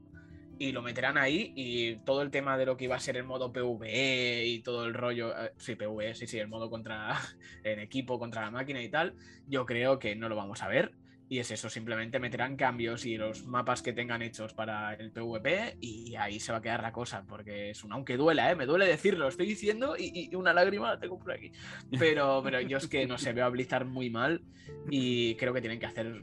y 0.58 0.72
lo 0.72 0.82
meterán 0.82 1.18
ahí 1.18 1.52
y 1.54 1.96
todo 1.96 2.22
el 2.22 2.30
tema 2.30 2.56
de 2.56 2.66
lo 2.66 2.76
que 2.76 2.84
iba 2.84 2.96
a 2.96 3.00
ser 3.00 3.16
el 3.16 3.24
modo 3.24 3.52
PvE 3.52 4.46
y 4.46 4.60
todo 4.60 4.86
el 4.86 4.94
rollo, 4.94 5.36
eh, 5.36 5.52
sí, 5.58 5.74
PvE, 5.74 6.14
sí, 6.14 6.26
sí, 6.26 6.38
el 6.38 6.48
modo 6.48 6.70
contra 6.70 7.16
en 7.64 7.80
equipo 7.80 8.18
contra 8.18 8.42
la 8.42 8.50
máquina 8.50 8.82
y 8.82 8.88
tal, 8.88 9.14
yo 9.46 9.66
creo 9.66 9.98
que 9.98 10.16
no 10.16 10.28
lo 10.28 10.36
vamos 10.36 10.62
a 10.62 10.68
ver. 10.68 10.92
Y 11.28 11.40
es 11.40 11.50
eso, 11.50 11.68
simplemente 11.68 12.20
meterán 12.20 12.56
cambios 12.56 13.04
y 13.04 13.16
los 13.16 13.46
mapas 13.46 13.82
que 13.82 13.92
tengan 13.92 14.22
hechos 14.22 14.54
para 14.54 14.94
el 14.94 15.10
PvP 15.10 15.76
y 15.80 16.14
ahí 16.14 16.38
se 16.38 16.52
va 16.52 16.58
a 16.58 16.62
quedar 16.62 16.82
la 16.82 16.92
cosa, 16.92 17.24
porque 17.26 17.70
es 17.70 17.82
un, 17.82 17.92
aunque 17.92 18.16
duela, 18.16 18.48
¿eh? 18.48 18.54
me 18.54 18.64
duele 18.64 18.86
decirlo, 18.86 19.24
lo 19.24 19.28
estoy 19.28 19.46
diciendo 19.46 19.96
y, 19.98 20.32
una 20.36 20.52
lágrima 20.52 20.92
la 20.92 21.00
tengo 21.00 21.18
por 21.18 21.32
aquí. 21.32 21.50
Pero, 21.98 22.42
pero 22.44 22.60
yo 22.60 22.78
es 22.78 22.86
que 22.86 23.08
no 23.08 23.18
sé, 23.18 23.32
veo 23.32 23.44
a 23.44 23.48
Blizzard 23.48 23.86
muy 23.86 24.08
mal 24.08 24.44
y 24.88 25.34
creo 25.34 25.52
que 25.52 25.60
tienen 25.60 25.80
que 25.80 25.86
hacer 25.86 26.22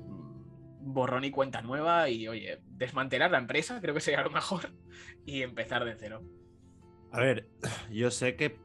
borrón 0.83 1.23
y 1.23 1.31
cuenta 1.31 1.61
nueva 1.61 2.09
y, 2.09 2.27
oye, 2.27 2.59
desmantelar 2.83 3.31
la 3.31 3.37
empresa, 3.37 3.79
creo 3.81 3.93
que 3.93 4.01
sería 4.01 4.23
lo 4.23 4.31
mejor, 4.31 4.71
y 5.25 5.41
empezar 5.41 5.85
de 5.85 5.95
cero. 5.95 6.23
A 7.11 7.19
ver, 7.19 7.47
yo 7.91 8.11
sé 8.11 8.35
que. 8.35 8.57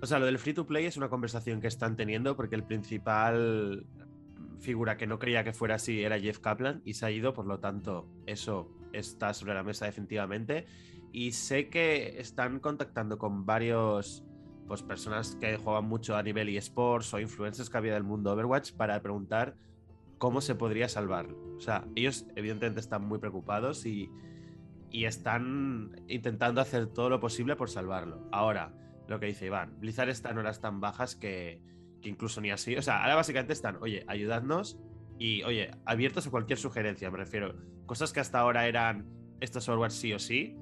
O 0.00 0.06
sea, 0.06 0.18
lo 0.18 0.26
del 0.26 0.38
free 0.38 0.54
to 0.54 0.66
play 0.66 0.86
es 0.86 0.96
una 0.96 1.08
conversación 1.08 1.60
que 1.60 1.68
están 1.68 1.96
teniendo 1.96 2.36
porque 2.36 2.56
el 2.56 2.64
principal 2.64 3.86
figura 4.58 4.96
que 4.96 5.06
no 5.06 5.18
creía 5.18 5.44
que 5.44 5.52
fuera 5.52 5.74
así 5.74 6.02
era 6.02 6.18
Jeff 6.18 6.38
Kaplan 6.38 6.82
y 6.84 6.94
se 6.94 7.06
ha 7.06 7.10
ido, 7.10 7.32
por 7.32 7.46
lo 7.46 7.58
tanto, 7.60 8.08
eso 8.26 8.70
está 8.92 9.34
sobre 9.34 9.54
la 9.54 9.62
mesa 9.62 9.86
definitivamente. 9.86 10.66
Y 11.12 11.32
sé 11.32 11.68
que 11.68 12.20
están 12.20 12.58
contactando 12.58 13.18
con 13.18 13.44
varios 13.44 14.24
pues, 14.66 14.82
personas 14.82 15.36
que 15.36 15.56
juegan 15.56 15.84
mucho 15.84 16.16
a 16.16 16.22
nivel 16.22 16.48
eSports 16.48 17.12
o 17.14 17.20
influencers 17.20 17.68
que 17.68 17.76
había 17.76 17.94
del 17.94 18.04
mundo 18.04 18.32
Overwatch 18.32 18.72
para 18.72 19.00
preguntar 19.02 19.54
cómo 20.22 20.40
se 20.40 20.54
podría 20.54 20.88
salvarlo. 20.88 21.36
O 21.56 21.60
sea, 21.60 21.84
ellos 21.96 22.26
evidentemente 22.36 22.78
están 22.78 23.02
muy 23.02 23.18
preocupados 23.18 23.84
y, 23.86 24.08
y 24.88 25.06
están 25.06 26.00
intentando 26.06 26.60
hacer 26.60 26.86
todo 26.86 27.10
lo 27.10 27.18
posible 27.18 27.56
por 27.56 27.68
salvarlo. 27.68 28.28
Ahora, 28.30 28.72
lo 29.08 29.18
que 29.18 29.26
dice 29.26 29.46
Iván, 29.46 29.80
Blizzard 29.80 30.10
está 30.10 30.30
en 30.30 30.38
horas 30.38 30.60
tan 30.60 30.80
bajas 30.80 31.16
que, 31.16 31.60
que 32.00 32.08
incluso 32.08 32.40
ni 32.40 32.52
así. 32.52 32.76
O 32.76 32.82
sea, 32.82 33.02
ahora 33.02 33.16
básicamente 33.16 33.52
están, 33.52 33.78
oye, 33.80 34.04
ayudadnos 34.06 34.78
y, 35.18 35.42
oye, 35.42 35.72
abiertos 35.86 36.28
a 36.28 36.30
cualquier 36.30 36.60
sugerencia, 36.60 37.10
me 37.10 37.18
refiero. 37.18 37.56
Cosas 37.86 38.12
que 38.12 38.20
hasta 38.20 38.38
ahora 38.38 38.68
eran 38.68 39.08
estos 39.40 39.68
Overwatch 39.68 39.90
sí 39.90 40.12
o 40.12 40.20
sí. 40.20 40.56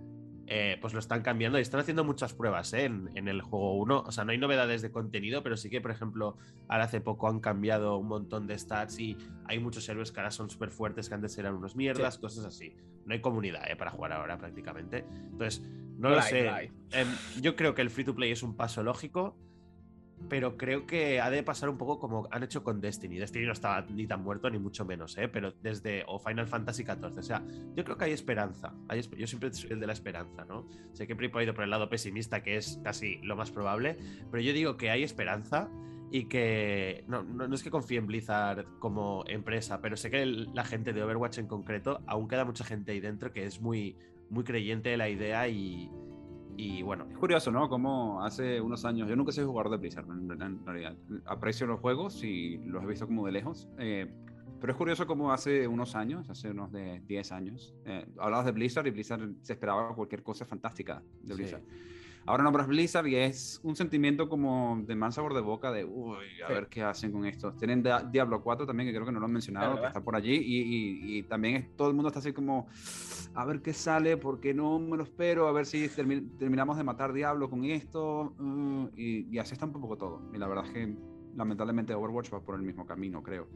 Eh, 0.53 0.79
pues 0.81 0.93
lo 0.93 0.99
están 0.99 1.23
cambiando 1.23 1.59
y 1.59 1.63
están 1.63 1.79
haciendo 1.79 2.03
muchas 2.03 2.35
pruebas 2.35 2.73
¿eh? 2.73 2.85
en, 2.85 3.29
el 3.29 3.41
juego 3.41 3.75
1. 3.77 4.03
O 4.05 4.11
sea, 4.11 4.25
no 4.25 4.33
hay 4.33 4.39
novedades 4.39 4.83
de 4.83 4.91
contenido, 4.91 5.45
pero 5.45 5.57
sí 5.57 5.71
que, 5.71 5.81
por 5.81 5.93
ejemplo, 5.93 6.37
ahora 6.67 6.85
hace 6.85 7.01
poco 7.01 7.29
han 7.29 7.39
cambiado 7.39 7.97
un 7.97 8.09
montón 8.09 8.49
de 8.49 8.59
stats 8.59 8.99
y 8.99 9.17
hay 9.45 9.61
muchos 9.61 9.89
héroes 9.89 10.11
que 10.11 10.19
ahora 10.19 10.33
son 10.33 10.51
súper 10.51 10.73
fuertes 10.73 11.09
que 11.09 11.15
antes 11.15 11.39
eran 11.39 11.55
unos 11.55 11.77
mierdas, 11.77 12.19
cosas 12.19 12.45
así. 12.45 12.75
No 13.07 13.15
hay 13.15 13.21
comunidad 13.21 13.71
¿eh? 13.71 13.77
para 13.77 13.93
jugar 13.93 14.13
ahora 14.13 14.39
prácticamente. 14.39 15.07
Entonces, 15.31 15.63
no 15.99 16.11
lo 16.11 16.21
sé. 16.21 16.49
Em, 16.91 17.07
yo 17.41 17.55
creo 17.55 17.77
que 17.77 17.83
el 17.83 17.91
free 17.91 18.05
to 18.05 18.17
play 18.17 18.33
es 18.33 18.43
un 18.43 18.57
paso 18.57 18.83
lógico 18.83 19.37
pero 20.29 20.57
creo 20.57 20.87
que 20.87 21.21
ha 21.21 21.31
de 21.31 21.43
pasar 21.43 21.69
un 21.69 21.79
poco 21.79 21.99
como 21.99 22.29
han 22.31 22.43
hecho 22.43 22.63
con 22.63 22.81
Destiny. 22.81 23.19
Destiny 23.19 23.47
no 23.47 23.53
estaba 23.53 23.83
ni 23.83 24.07
tan 24.07 24.23
muerto, 24.23 24.51
ni 24.51 24.59
mucho 24.59 24.85
menos, 24.85 25.17
¿eh? 25.19 25.29
pero 25.29 25.53
desde. 25.63 26.05
o 26.07 26.19
Final 26.19 26.47
Fantasy 26.47 26.85
XIV. 26.85 27.19
O 27.19 27.23
sea, 27.23 27.43
yo 27.75 27.85
creo 27.85 27.97
que 27.97 28.05
hay 28.05 28.13
esperanza. 28.13 28.75
yo 29.17 29.27
siempre 29.27 29.53
soy 29.53 29.73
el 29.73 29.81
de 29.81 29.87
la 29.87 29.93
esperanza, 29.93 30.45
¿no? 30.45 30.67
Sé 30.93 31.07
que 31.07 31.17
Pripo 31.17 31.39
ha 31.39 31.45
ido 31.45 31.55
por 31.55 31.65
el 31.65 31.71
lado 31.71 31.89
pesimista, 31.89 32.43
que 32.43 32.57
es 32.57 32.81
casi 32.85 33.19
lo 33.23 33.37
más 33.37 33.51
probable, 33.51 33.97
pero 34.31 34.43
yo 34.43 34.53
digo 34.53 34.77
que 34.77 34.91
hay 34.91 35.03
esperanza 35.03 35.69
y 36.13 36.25
que 36.25 37.05
no, 37.07 37.23
no, 37.23 37.55
es 37.55 37.63
que 37.63 37.71
confíe 37.71 37.99
en 37.99 38.07
Blizzard 38.07 38.67
como 38.79 39.25
empresa, 39.27 39.81
pero 39.81 39.97
sé 39.97 40.11
que 40.11 40.27
la 40.27 40.65
gente 40.65 40.93
de 40.93 41.03
Overwatch 41.03 41.39
en 41.39 41.47
concreto, 41.47 42.01
aún 42.07 42.29
queda 42.29 42.45
mucha 42.45 42.65
gente 42.65 42.93
ahí 42.93 43.01
dentro 43.01 43.33
que 43.33 43.47
es 43.47 43.61
muy, 43.61 43.97
muy 44.29 44.43
creyente 44.43 44.91
de 44.91 44.97
la 44.97 45.09
idea 45.09 45.47
y, 45.49 45.89
y 46.61 46.83
bueno. 46.83 47.07
Es 47.11 47.17
curioso, 47.17 47.51
¿no? 47.51 47.71
Como 47.71 48.23
hace 48.23 48.61
unos 48.61 48.85
años, 48.85 49.09
yo 49.09 49.17
nunca 49.17 49.33
soy 49.33 49.45
jugador 49.45 49.71
de 49.71 49.79
Blizzard, 49.79 50.05
en 50.11 50.67
realidad. 50.67 50.95
Aprecio 51.25 51.67
los 51.67 51.81
juegos 51.81 52.23
y 52.23 52.59
los 52.59 52.85
he 52.85 52.87
visto 52.87 53.07
como 53.07 53.25
de 53.25 53.33
lejos. 53.33 53.67
Eh, 53.79 54.13
pero 54.61 54.75
es 54.75 54.77
curioso 54.77 55.07
como 55.07 55.33
hace 55.33 55.67
unos 55.67 55.95
años, 55.95 56.29
hace 56.29 56.51
unos 56.51 56.71
de 56.71 57.01
10 57.07 57.33
años, 57.33 57.75
eh, 57.87 58.07
hablabas 58.19 58.45
de 58.45 58.53
Blizzard 58.53 58.87
y 58.87 58.91
Blizzard 58.91 59.27
se 59.41 59.55
esperaba 59.55 59.95
cualquier 59.95 60.23
cosa 60.23 60.45
fantástica 60.45 61.03
de 61.23 61.35
Blizzard. 61.35 61.63
Ahora 62.27 62.45
nombras 62.45 62.67
Blizzard 62.67 63.07
y 63.07 63.17
es 63.17 63.61
un 63.63 63.75
sentimiento 63.75 64.29
como 64.29 64.83
de 64.87 64.95
mal 64.95 65.13
sabor 65.13 65.35
de 65.35 65.41
boca 65.41 65.73
de, 65.73 65.85
uy, 65.85 66.19
a 66.47 66.49
ver 66.49 66.69
qué 66.69 66.83
hacen 66.83 67.13
con 67.13 67.25
esto. 67.25 67.53
Tienen 67.55 67.83
Diablo 68.13 68.43
4 68.43 68.67
también, 68.67 68.89
que 68.89 68.95
creo 68.95 69.07
que 69.07 69.13
no 69.13 69.21
lo 69.21 69.27
han 69.27 69.33
mencionado, 69.33 69.81
que 69.81 69.87
está 69.87 70.03
por 70.03 70.15
allí. 70.15 70.35
Y, 70.35 71.19
y, 71.19 71.23
también 71.25 71.71
todo 71.77 71.89
el 71.89 71.95
mundo 71.95 72.09
está 72.09 72.21
así 72.21 72.33
como, 72.33 72.69
a 73.35 73.45
ver 73.45 73.63
qué 73.63 73.73
sale, 73.73 74.17
porque 74.17 74.55
no 74.55 74.79
me 74.79 74.97
lo 74.97 75.05
espero, 75.05 75.49
a 75.49 75.53
ver 75.53 75.67
si 75.67 75.89
terminamos 75.89 76.77
de 76.77 76.85
matar 76.85 77.13
Diablo 77.13 77.49
con 77.49 77.65
esto. 77.65 78.35
Uh, 78.39 78.91
y, 78.97 79.35
y 79.35 79.39
así 79.39 79.55
está 79.55 79.67
un 79.67 79.73
poco 79.73 79.97
todo. 79.97 80.23
Y 80.35 80.39
la 80.39 80.47
verdad 80.47 80.67
es 80.67 80.73
que 80.73 80.95
lamentablemente 81.37 81.95
Overwatch 81.95 82.33
va 82.33 82.41
por 82.41 82.55
el 82.55 82.63
mismo 82.63 82.87
camino, 82.87 83.23
creo. 83.23 83.49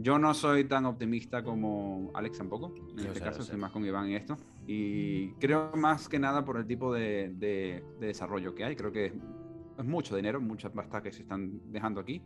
Yo 0.00 0.16
no 0.16 0.32
soy 0.32 0.62
tan 0.64 0.86
optimista 0.86 1.42
como 1.42 2.12
Alex 2.14 2.38
tampoco. 2.38 2.72
En 2.96 3.06
este 3.06 3.20
caso, 3.20 3.42
estoy 3.42 3.58
más 3.58 3.72
con 3.72 3.84
Iván 3.84 4.08
y 4.08 4.14
esto. 4.14 4.36
Y 4.64 5.32
creo 5.32 5.72
más 5.74 6.08
que 6.08 6.20
nada 6.20 6.44
por 6.44 6.56
el 6.56 6.66
tipo 6.66 6.94
de, 6.94 7.32
de, 7.34 7.82
desarrollo 7.98 8.54
que 8.54 8.64
hay. 8.64 8.76
Creo 8.76 8.92
que 8.92 9.06
es 9.06 9.84
mucho 9.84 10.14
dinero, 10.14 10.40
muchas 10.40 10.70
pastas 10.70 11.02
que 11.02 11.10
se 11.10 11.22
están 11.22 11.60
dejando 11.72 12.00
aquí 12.00 12.22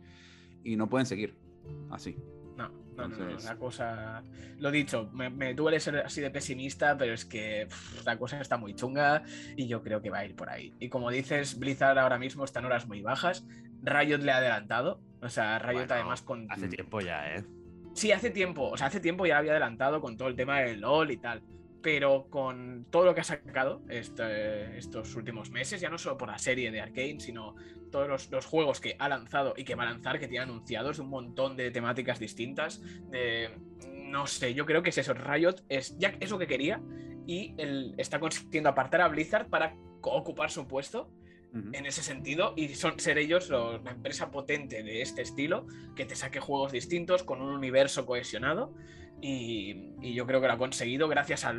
y 0.63 0.75
no 0.75 0.87
pueden 0.87 1.07
seguir 1.07 1.35
así. 1.89 2.15
No, 2.55 2.69
no, 2.95 3.07
no, 3.07 3.39
la 3.39 3.57
cosa. 3.57 4.23
Lo 4.59 4.69
dicho, 4.69 5.09
me, 5.11 5.31
me, 5.31 5.55
duele 5.55 5.79
ser 5.79 5.97
así 5.97 6.21
de 6.21 6.29
pesimista, 6.29 6.95
pero 6.95 7.13
es 7.13 7.25
que 7.25 7.67
la 8.05 8.19
cosa 8.19 8.39
está 8.39 8.55
muy 8.55 8.75
chunga 8.75 9.23
y 9.57 9.65
yo 9.67 9.81
creo 9.81 9.99
que 9.99 10.11
va 10.11 10.19
a 10.19 10.25
ir 10.25 10.35
por 10.35 10.49
ahí. 10.49 10.75
Y 10.79 10.89
como 10.89 11.09
dices, 11.09 11.57
Blizzard 11.57 11.97
ahora 11.97 12.19
mismo 12.19 12.45
está 12.45 12.59
en 12.59 12.65
horas 12.65 12.87
muy 12.87 13.01
bajas. 13.01 13.43
Riot 13.81 14.19
le 14.19 14.31
ha 14.31 14.37
adelantado. 14.37 15.01
O 15.23 15.29
sea, 15.29 15.57
Riot 15.57 15.87
además 15.89 16.21
con. 16.21 16.45
Hace 16.51 16.67
tiempo 16.67 17.01
ya, 17.01 17.33
¿eh? 17.33 17.43
Sí, 17.93 18.11
hace 18.11 18.31
tiempo, 18.31 18.69
o 18.69 18.77
sea, 18.77 18.87
hace 18.87 18.99
tiempo 18.99 19.25
ya 19.25 19.37
había 19.37 19.51
adelantado 19.51 20.01
con 20.01 20.17
todo 20.17 20.27
el 20.27 20.35
tema 20.35 20.59
del 20.61 20.81
LOL 20.81 21.11
y 21.11 21.17
tal, 21.17 21.43
pero 21.81 22.27
con 22.29 22.87
todo 22.89 23.05
lo 23.05 23.13
que 23.13 23.21
ha 23.21 23.25
sacado 23.25 23.83
este, 23.89 24.77
estos 24.77 25.15
últimos 25.15 25.51
meses, 25.51 25.79
ya 25.79 25.89
no 25.89 25.97
solo 25.97 26.17
por 26.17 26.29
la 26.29 26.39
serie 26.39 26.71
de 26.71 26.81
Arkane, 26.81 27.19
sino 27.19 27.55
todos 27.91 28.31
los, 28.31 28.45
juegos 28.47 28.81
que 28.81 28.95
ha 28.97 29.07
lanzado 29.09 29.53
y 29.55 29.63
que 29.63 29.75
va 29.75 29.83
a 29.83 29.87
lanzar, 29.87 30.19
que 30.19 30.27
tiene 30.27 30.43
anunciados, 30.43 30.97
un 30.97 31.09
montón 31.09 31.55
de 31.55 31.69
temáticas 31.69 32.17
distintas, 32.17 32.81
de, 33.11 33.51
no 33.91 34.25
sé, 34.25 34.55
yo 34.55 34.65
creo 34.65 34.81
que 34.81 34.89
es 34.89 34.97
eso, 34.97 35.13
Riot 35.13 35.63
es 35.69 35.95
ya 35.99 36.15
eso 36.19 36.39
que 36.39 36.47
quería 36.47 36.81
y 37.27 37.53
él 37.57 37.93
está 37.97 38.19
consiguiendo 38.19 38.69
apartar 38.69 39.01
a 39.01 39.07
Blizzard 39.07 39.47
para 39.49 39.75
ocupar 40.01 40.49
su 40.49 40.67
puesto 40.67 41.11
en 41.53 41.85
ese 41.85 42.01
sentido 42.01 42.53
y 42.57 42.69
son 42.69 42.99
ser 42.99 43.17
ellos 43.19 43.49
la 43.49 43.91
empresa 43.91 44.31
potente 44.31 44.81
de 44.81 45.01
este 45.01 45.21
estilo 45.21 45.67
que 45.95 46.05
te 46.05 46.15
saque 46.15 46.39
juegos 46.39 46.71
distintos 46.71 47.23
con 47.23 47.41
un 47.41 47.49
universo 47.49 48.05
cohesionado 48.05 48.73
y, 49.21 49.93
yo 50.13 50.25
creo 50.27 50.41
que 50.41 50.47
lo 50.47 50.53
ha 50.53 50.57
conseguido 50.57 51.07
gracias 51.07 51.45
a 51.45 51.55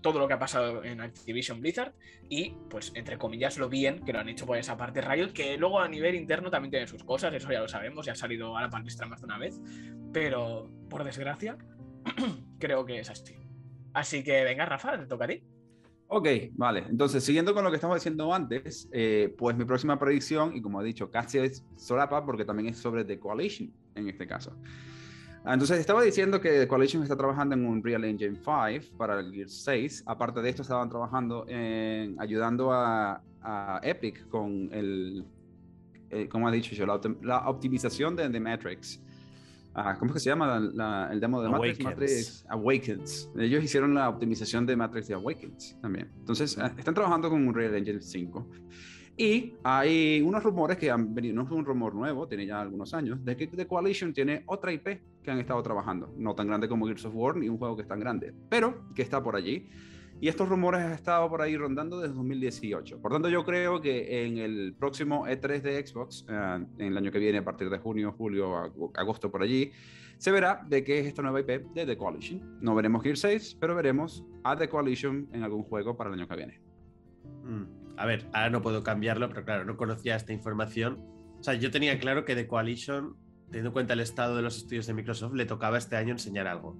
todo 0.00 0.18
lo 0.18 0.26
que 0.26 0.34
ha 0.34 0.38
pasado 0.38 0.82
en 0.84 1.00
Activision 1.00 1.60
Blizzard 1.60 1.92
y 2.30 2.54
pues 2.70 2.92
entre 2.94 3.18
comillas 3.18 3.58
lo 3.58 3.68
bien 3.68 4.04
que 4.04 4.12
lo 4.12 4.20
han 4.20 4.28
hecho 4.28 4.46
por 4.46 4.56
esa 4.56 4.76
parte. 4.76 5.02
Riot 5.02 5.32
que 5.32 5.58
luego 5.58 5.80
a 5.80 5.88
nivel 5.88 6.14
interno 6.14 6.50
también 6.50 6.70
tiene 6.70 6.86
sus 6.86 7.04
cosas 7.04 7.34
eso 7.34 7.52
ya 7.52 7.60
lo 7.60 7.68
sabemos 7.68 8.06
ya 8.06 8.12
ha 8.12 8.16
salido 8.16 8.56
a 8.56 8.62
la 8.62 8.70
palestra 8.70 9.06
más 9.06 9.20
de 9.20 9.26
una 9.26 9.38
vez 9.38 9.60
pero 10.12 10.70
por 10.88 11.04
desgracia 11.04 11.58
creo 12.58 12.86
que 12.86 13.00
es 13.00 13.10
así. 13.10 13.36
Así 13.92 14.24
que 14.24 14.44
venga 14.44 14.64
Rafa 14.64 14.98
te 14.98 15.06
toca 15.06 15.26
a 15.26 15.28
ti 15.28 15.42
Ok, 16.08 16.28
vale. 16.52 16.84
Entonces, 16.88 17.24
siguiendo 17.24 17.54
con 17.54 17.64
lo 17.64 17.70
que 17.70 17.76
estamos 17.76 17.96
diciendo 17.96 18.32
antes, 18.32 18.88
eh, 18.92 19.34
pues 19.36 19.56
mi 19.56 19.64
próxima 19.64 19.98
predicción, 19.98 20.54
y 20.54 20.60
como 20.60 20.80
he 20.80 20.84
dicho, 20.84 21.10
casi 21.10 21.38
es 21.38 21.64
solapa 21.76 22.24
porque 22.24 22.44
también 22.44 22.68
es 22.68 22.78
sobre 22.78 23.04
The 23.04 23.18
Coalition 23.18 23.72
en 23.94 24.08
este 24.08 24.26
caso. 24.26 24.52
Ah, 25.44 25.52
entonces, 25.52 25.78
estaba 25.78 26.02
diciendo 26.02 26.40
que 26.40 26.50
The 26.60 26.68
Coalition 26.68 27.02
está 27.02 27.16
trabajando 27.16 27.54
en 27.54 27.66
un 27.66 27.82
Real 27.82 28.04
Engine 28.04 28.36
5 28.36 28.96
para 28.96 29.20
el 29.20 29.30
Gear 29.32 29.48
6. 29.48 30.04
Aparte 30.06 30.40
de 30.40 30.48
esto, 30.48 30.62
estaban 30.62 30.88
trabajando 30.88 31.46
en 31.48 32.18
ayudando 32.18 32.72
a, 32.72 33.20
Epic 33.82 34.26
con 34.28 34.70
el, 34.72 35.26
eh, 36.08 36.28
como 36.30 36.48
ha 36.48 36.50
dicho 36.50 36.74
yo, 36.74 36.86
la, 36.86 37.48
optimización 37.50 38.16
de 38.16 38.30
The 38.30 38.40
Matrix. 38.40 39.03
Ah, 39.74 39.96
¿Cómo 39.98 40.10
es 40.10 40.14
que 40.14 40.20
se 40.20 40.30
llama 40.30 40.56
el 41.10 41.20
demo 41.20 41.42
de 41.42 41.48
Matrix? 41.48 41.82
Matrix 41.82 42.46
Awakens. 42.48 43.30
Ellos 43.36 43.64
hicieron 43.64 43.92
la 43.92 44.08
optimización 44.08 44.64
de 44.66 44.76
Matrix 44.76 45.08
de 45.08 45.14
Awakens 45.14 45.76
también. 45.80 46.10
Entonces, 46.16 46.56
ah, 46.58 46.72
están 46.78 46.94
trabajando 46.94 47.28
con 47.28 47.46
Unreal 47.46 47.74
Engine 47.74 48.00
5. 48.00 48.48
Y 49.16 49.54
hay 49.62 50.22
unos 50.22 50.42
rumores 50.42 50.76
que 50.76 50.90
han 50.90 51.14
venido, 51.14 51.34
no 51.34 51.42
es 51.42 51.50
un 51.50 51.64
rumor 51.64 51.94
nuevo, 51.94 52.26
tiene 52.26 52.46
ya 52.46 52.60
algunos 52.60 52.94
años, 52.94 53.24
de 53.24 53.36
que 53.36 53.46
The 53.46 53.66
Coalition 53.66 54.12
tiene 54.12 54.42
otra 54.46 54.72
IP 54.72 55.00
que 55.22 55.30
han 55.30 55.38
estado 55.38 55.62
trabajando. 55.62 56.12
No 56.16 56.34
tan 56.34 56.48
grande 56.48 56.68
como 56.68 56.86
Gears 56.86 57.04
of 57.04 57.14
War, 57.14 57.36
ni 57.36 57.48
un 57.48 57.58
juego 57.58 57.76
que 57.76 57.82
es 57.82 57.88
tan 57.88 58.00
grande, 58.00 58.32
pero 58.48 58.88
que 58.94 59.02
está 59.02 59.22
por 59.22 59.36
allí. 59.36 59.70
Y 60.24 60.28
estos 60.28 60.48
rumores 60.48 60.80
han 60.80 60.92
estado 60.92 61.28
por 61.28 61.42
ahí 61.42 61.54
rondando 61.54 62.00
desde 62.00 62.14
2018. 62.14 62.98
Por 63.02 63.12
tanto, 63.12 63.28
yo 63.28 63.44
creo 63.44 63.82
que 63.82 64.24
en 64.24 64.38
el 64.38 64.72
próximo 64.72 65.26
E3 65.26 65.60
de 65.60 65.86
Xbox, 65.86 66.24
eh, 66.26 66.64
en 66.78 66.86
el 66.86 66.96
año 66.96 67.12
que 67.12 67.18
viene, 67.18 67.36
a 67.36 67.44
partir 67.44 67.68
de 67.68 67.76
junio, 67.76 68.14
julio, 68.16 68.72
agosto, 68.94 69.30
por 69.30 69.42
allí, 69.42 69.72
se 70.16 70.32
verá 70.32 70.64
de 70.66 70.82
qué 70.82 70.98
es 71.00 71.06
esta 71.08 71.20
nueva 71.20 71.40
IP 71.40 71.66
de 71.74 71.84
The 71.84 71.98
Coalition. 71.98 72.58
No 72.62 72.74
veremos 72.74 73.02
Gear 73.02 73.18
6, 73.18 73.58
pero 73.60 73.74
veremos 73.74 74.24
a 74.44 74.56
The 74.56 74.66
Coalition 74.70 75.28
en 75.34 75.42
algún 75.42 75.62
juego 75.62 75.94
para 75.94 76.08
el 76.08 76.18
año 76.18 76.26
que 76.26 76.36
viene. 76.36 76.60
Mm. 77.42 77.98
A 77.98 78.06
ver, 78.06 78.26
ahora 78.32 78.48
no 78.48 78.62
puedo 78.62 78.82
cambiarlo, 78.82 79.28
pero 79.28 79.44
claro, 79.44 79.66
no 79.66 79.76
conocía 79.76 80.16
esta 80.16 80.32
información. 80.32 81.04
O 81.38 81.42
sea, 81.42 81.52
yo 81.52 81.70
tenía 81.70 81.98
claro 81.98 82.24
que 82.24 82.34
The 82.34 82.46
Coalition, 82.46 83.14
teniendo 83.48 83.68
en 83.68 83.72
cuenta 83.74 83.92
el 83.92 84.00
estado 84.00 84.36
de 84.36 84.40
los 84.40 84.56
estudios 84.56 84.86
de 84.86 84.94
Microsoft, 84.94 85.34
le 85.34 85.44
tocaba 85.44 85.76
este 85.76 85.96
año 85.96 86.12
enseñar 86.12 86.46
algo 86.46 86.78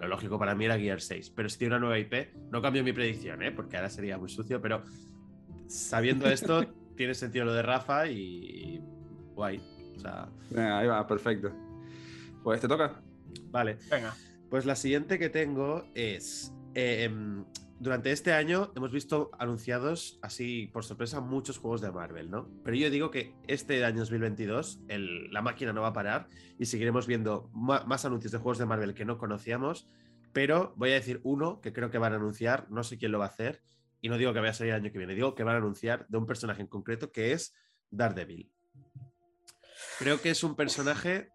lo 0.00 0.08
lógico 0.08 0.38
para 0.38 0.54
mí 0.54 0.64
era 0.64 0.78
Gear 0.78 1.00
6. 1.00 1.30
Pero 1.30 1.48
si 1.48 1.58
tiene 1.58 1.76
una 1.76 1.86
nueva 1.86 1.98
IP, 1.98 2.34
no 2.50 2.62
cambio 2.62 2.84
mi 2.84 2.92
predicción, 2.92 3.42
¿eh? 3.42 3.52
porque 3.52 3.76
ahora 3.76 3.90
sería 3.90 4.18
muy 4.18 4.28
sucio, 4.28 4.60
pero 4.60 4.82
sabiendo 5.66 6.28
esto, 6.28 6.66
tiene 6.96 7.14
sentido 7.14 7.44
lo 7.44 7.54
de 7.54 7.62
Rafa 7.62 8.06
y 8.08 8.80
guay. 9.34 9.60
ahí 10.56 10.86
va, 10.86 11.06
perfecto. 11.06 11.52
Pues 12.42 12.60
te 12.60 12.68
toca. 12.68 13.00
Vale. 13.50 13.78
Venga. 13.90 14.14
Pues 14.48 14.66
la 14.66 14.74
siguiente 14.74 15.18
que 15.18 15.28
tengo 15.28 15.84
es. 15.94 16.52
Em, 16.74 17.44
durante 17.80 18.12
este 18.12 18.34
año 18.34 18.72
hemos 18.76 18.92
visto 18.92 19.30
anunciados 19.38 20.18
así 20.20 20.68
por 20.70 20.84
sorpresa 20.84 21.20
muchos 21.20 21.56
juegos 21.56 21.80
de 21.80 21.90
Marvel, 21.90 22.30
¿no? 22.30 22.46
Pero 22.62 22.76
yo 22.76 22.90
digo 22.90 23.10
que 23.10 23.34
este 23.48 23.82
año 23.84 24.00
2022 24.00 24.82
la 24.88 25.40
máquina 25.40 25.72
no 25.72 25.80
va 25.80 25.88
a 25.88 25.92
parar 25.94 26.28
y 26.58 26.66
seguiremos 26.66 27.06
viendo 27.06 27.50
más 27.54 28.04
anuncios 28.04 28.32
de 28.32 28.38
juegos 28.38 28.58
de 28.58 28.66
Marvel 28.66 28.92
que 28.92 29.06
no 29.06 29.16
conocíamos, 29.16 29.88
pero 30.34 30.74
voy 30.76 30.90
a 30.90 30.94
decir 30.94 31.20
uno 31.24 31.62
que 31.62 31.72
creo 31.72 31.90
que 31.90 31.96
van 31.96 32.12
a 32.12 32.16
anunciar, 32.16 32.70
no 32.70 32.84
sé 32.84 32.98
quién 32.98 33.12
lo 33.12 33.18
va 33.18 33.24
a 33.24 33.28
hacer 33.28 33.62
y 34.02 34.10
no 34.10 34.18
digo 34.18 34.34
que 34.34 34.40
vaya 34.40 34.50
a 34.50 34.54
salir 34.54 34.74
el 34.74 34.80
año 34.82 34.92
que 34.92 34.98
viene, 34.98 35.14
digo 35.14 35.34
que 35.34 35.42
van 35.42 35.54
a 35.54 35.58
anunciar 35.58 36.06
de 36.08 36.18
un 36.18 36.26
personaje 36.26 36.60
en 36.60 36.68
concreto 36.68 37.10
que 37.10 37.32
es 37.32 37.54
Daredevil. 37.90 38.52
Creo 39.98 40.20
que 40.20 40.28
es 40.28 40.44
un 40.44 40.54
personaje 40.54 41.30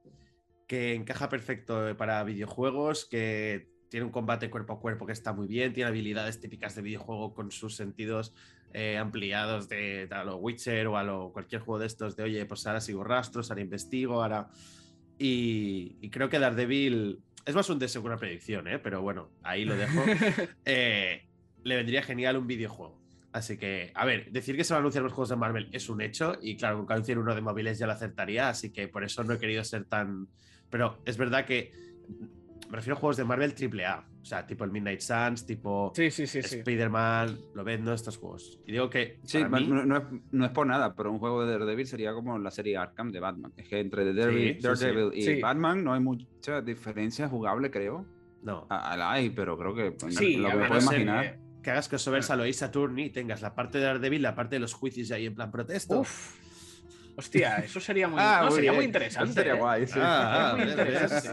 que 0.68 0.94
encaja 0.94 1.28
perfecto 1.28 1.98
para 1.98 2.24
videojuegos, 2.24 3.06
que 3.06 3.74
tiene 3.90 4.06
un 4.06 4.12
combate 4.12 4.50
cuerpo 4.50 4.74
a 4.74 4.80
cuerpo 4.80 5.06
que 5.06 5.14
está 5.14 5.34
muy 5.34 5.48
bien, 5.48 5.74
tiene 5.74 5.90
habilidades 5.90 6.40
típicas 6.40 6.76
de 6.76 6.82
videojuego 6.82 7.34
con 7.34 7.52
sus 7.52 7.76
sentidos 7.76 8.34
eh, 8.74 8.98
ampliados 8.98 9.70
de, 9.70 10.08
a 10.12 10.24
lo 10.24 10.38
Witcher 10.38 10.88
o 10.88 10.98
a 10.98 11.04
lo 11.04 11.32
cualquier 11.32 11.62
juego 11.62 11.80
de 11.80 11.88
estos 11.88 12.16
de 12.16 12.24
oye, 12.24 12.46
pues 12.46 12.68
ahora 12.68 12.82
sigo 12.82 13.04
rastros, 13.04 13.50
ahora 13.50 13.62
investigo, 13.62 14.22
ahora... 14.22 14.50
Y, 15.18 16.10
creo 16.10 16.28
que 16.28 16.40
Daredevil 16.40 17.20
es 17.46 17.56
más 17.56 17.70
un 17.70 17.80
deseo 17.80 18.02
que 18.02 18.08
una 18.08 18.18
predicción, 18.18 18.68
¿eh? 18.68 18.80
pero 18.80 19.02
bueno, 19.02 19.30
ahí 19.44 19.64
lo 19.64 19.76
dejo. 19.76 20.04
Eh, 20.66 21.24
le 21.64 21.76
vendría 21.78 22.04
genial 22.04 22.38
un 22.38 22.48
videojuego. 22.48 23.00
Así 23.32 23.58
que, 23.58 23.92
a 23.96 24.06
ver, 24.06 24.32
decir 24.32 24.56
que 24.56 24.64
se 24.64 24.74
van 24.74 24.80
a 24.80 24.82
anunciar 24.82 25.04
los 25.04 25.12
juegos 25.12 25.30
de 25.30 25.36
Marvel 25.36 25.70
es 25.72 25.90
un 25.90 26.02
hecho. 26.02 26.38
Y 26.42 26.56
claro, 26.56 26.78
con 26.78 26.88
que 26.88 26.94
anuncien 26.94 27.18
uno 27.18 27.36
de 27.36 27.42
móviles 27.42 27.78
ya 27.78 27.86
lo 27.86 27.94
acertaría. 27.94 28.50
Así 28.50 28.72
que 28.72 28.88
por 28.88 29.04
eso 29.04 29.24
no 29.24 29.34
he 29.34 29.40
querido 29.40 29.64
ser 29.64 29.86
tan. 29.86 30.28
Pero 30.70 31.02
es 31.06 31.18
verdad 31.18 31.46
que 31.46 31.72
me 32.70 32.76
refiero 32.78 32.98
a 32.98 33.00
juegos 33.00 33.18
de 33.18 33.24
Marvel 33.26 33.54
AAA. 33.54 34.06
O 34.22 34.26
sea, 34.28 34.48
tipo 34.48 34.64
el 34.64 34.72
Midnight 34.72 35.02
Suns, 35.02 35.46
tipo 35.46 35.92
Sí, 35.96 36.10
sí, 36.10 36.26
sí, 36.26 36.42
sí. 36.42 36.58
Spider-Man, 36.58 37.38
lo 37.54 37.64
vendo 37.64 37.94
estos 37.94 38.18
juegos. 38.18 38.60
Y 38.66 38.72
digo 38.72 38.90
que. 38.90 39.20
Sí, 39.24 39.40
para 39.44 39.60
mí- 39.60 39.68
no, 39.68 39.86
no 39.86 39.98
es, 39.98 40.04
no 40.32 40.46
es 40.46 40.52
por 40.52 40.66
nada, 40.66 40.96
pero 40.96 41.12
un 41.12 41.20
juego 41.20 41.46
de 41.46 41.52
Daredevil 41.54 41.86
sería 41.86 42.12
como 42.14 42.40
la 42.40 42.50
serie 42.50 42.76
Arkham 42.78 43.12
de 43.12 43.20
Batman. 43.20 43.54
Es 43.56 43.68
que 43.68 43.80
entre 43.80 44.04
Daredevil, 44.14 44.56
sí, 44.56 44.62
Daredevil 44.62 45.12
y 45.14 45.22
Sí. 45.22 45.42
Batman 45.42 45.84
no 45.84 45.94
hay 45.94 46.00
mucha 46.00 46.62
diferencia 46.62 47.28
jugable, 47.30 47.70
creo. 47.70 48.06
No. 48.42 48.66
Ah, 48.70 48.96
La 48.98 49.12
hay, 49.12 49.30
pero 49.30 49.58
creo 49.58 49.76
que 49.76 49.92
pues, 49.92 50.16
Sí, 50.16 50.38
lo 50.38 50.48
a 50.48 50.52
que 50.52 50.58
me 50.58 50.68
puedo 50.68 50.82
imaginar. 50.82 51.38
Que 51.62 51.72
hagas 51.72 51.90
crossover 51.90 52.24
a 52.30 52.36
Lois 52.36 52.58
Saturni 52.58 53.06
y 53.06 53.10
tengas 53.12 53.42
la 53.42 53.54
parte 53.56 53.78
de 53.80 53.86
Daredevil, 53.86 54.22
la 54.22 54.36
parte 54.36 54.56
de 54.56 54.60
los 54.60 54.74
juicios 54.74 55.10
ahí 55.12 55.26
en 55.28 55.34
plan 55.36 55.52
protesto. 55.52 56.00
Uf. 56.02 56.36
Hostia, 57.18 57.58
eso 57.58 57.80
sería 57.80 58.08
muy, 58.08 58.20
Ah, 58.22 58.42
no, 58.44 58.52
sería 58.52 58.72
bien. 58.72 58.76
muy 58.76 58.86
interesante. 58.86 59.34
Sería 59.34 59.54
¿eh? 59.56 59.60
guay, 59.60 59.88
sí. 59.88 60.00
Ah, 60.02 60.52
ah, 60.52 60.56
Muy 60.58 60.70
interesante. 60.70 61.30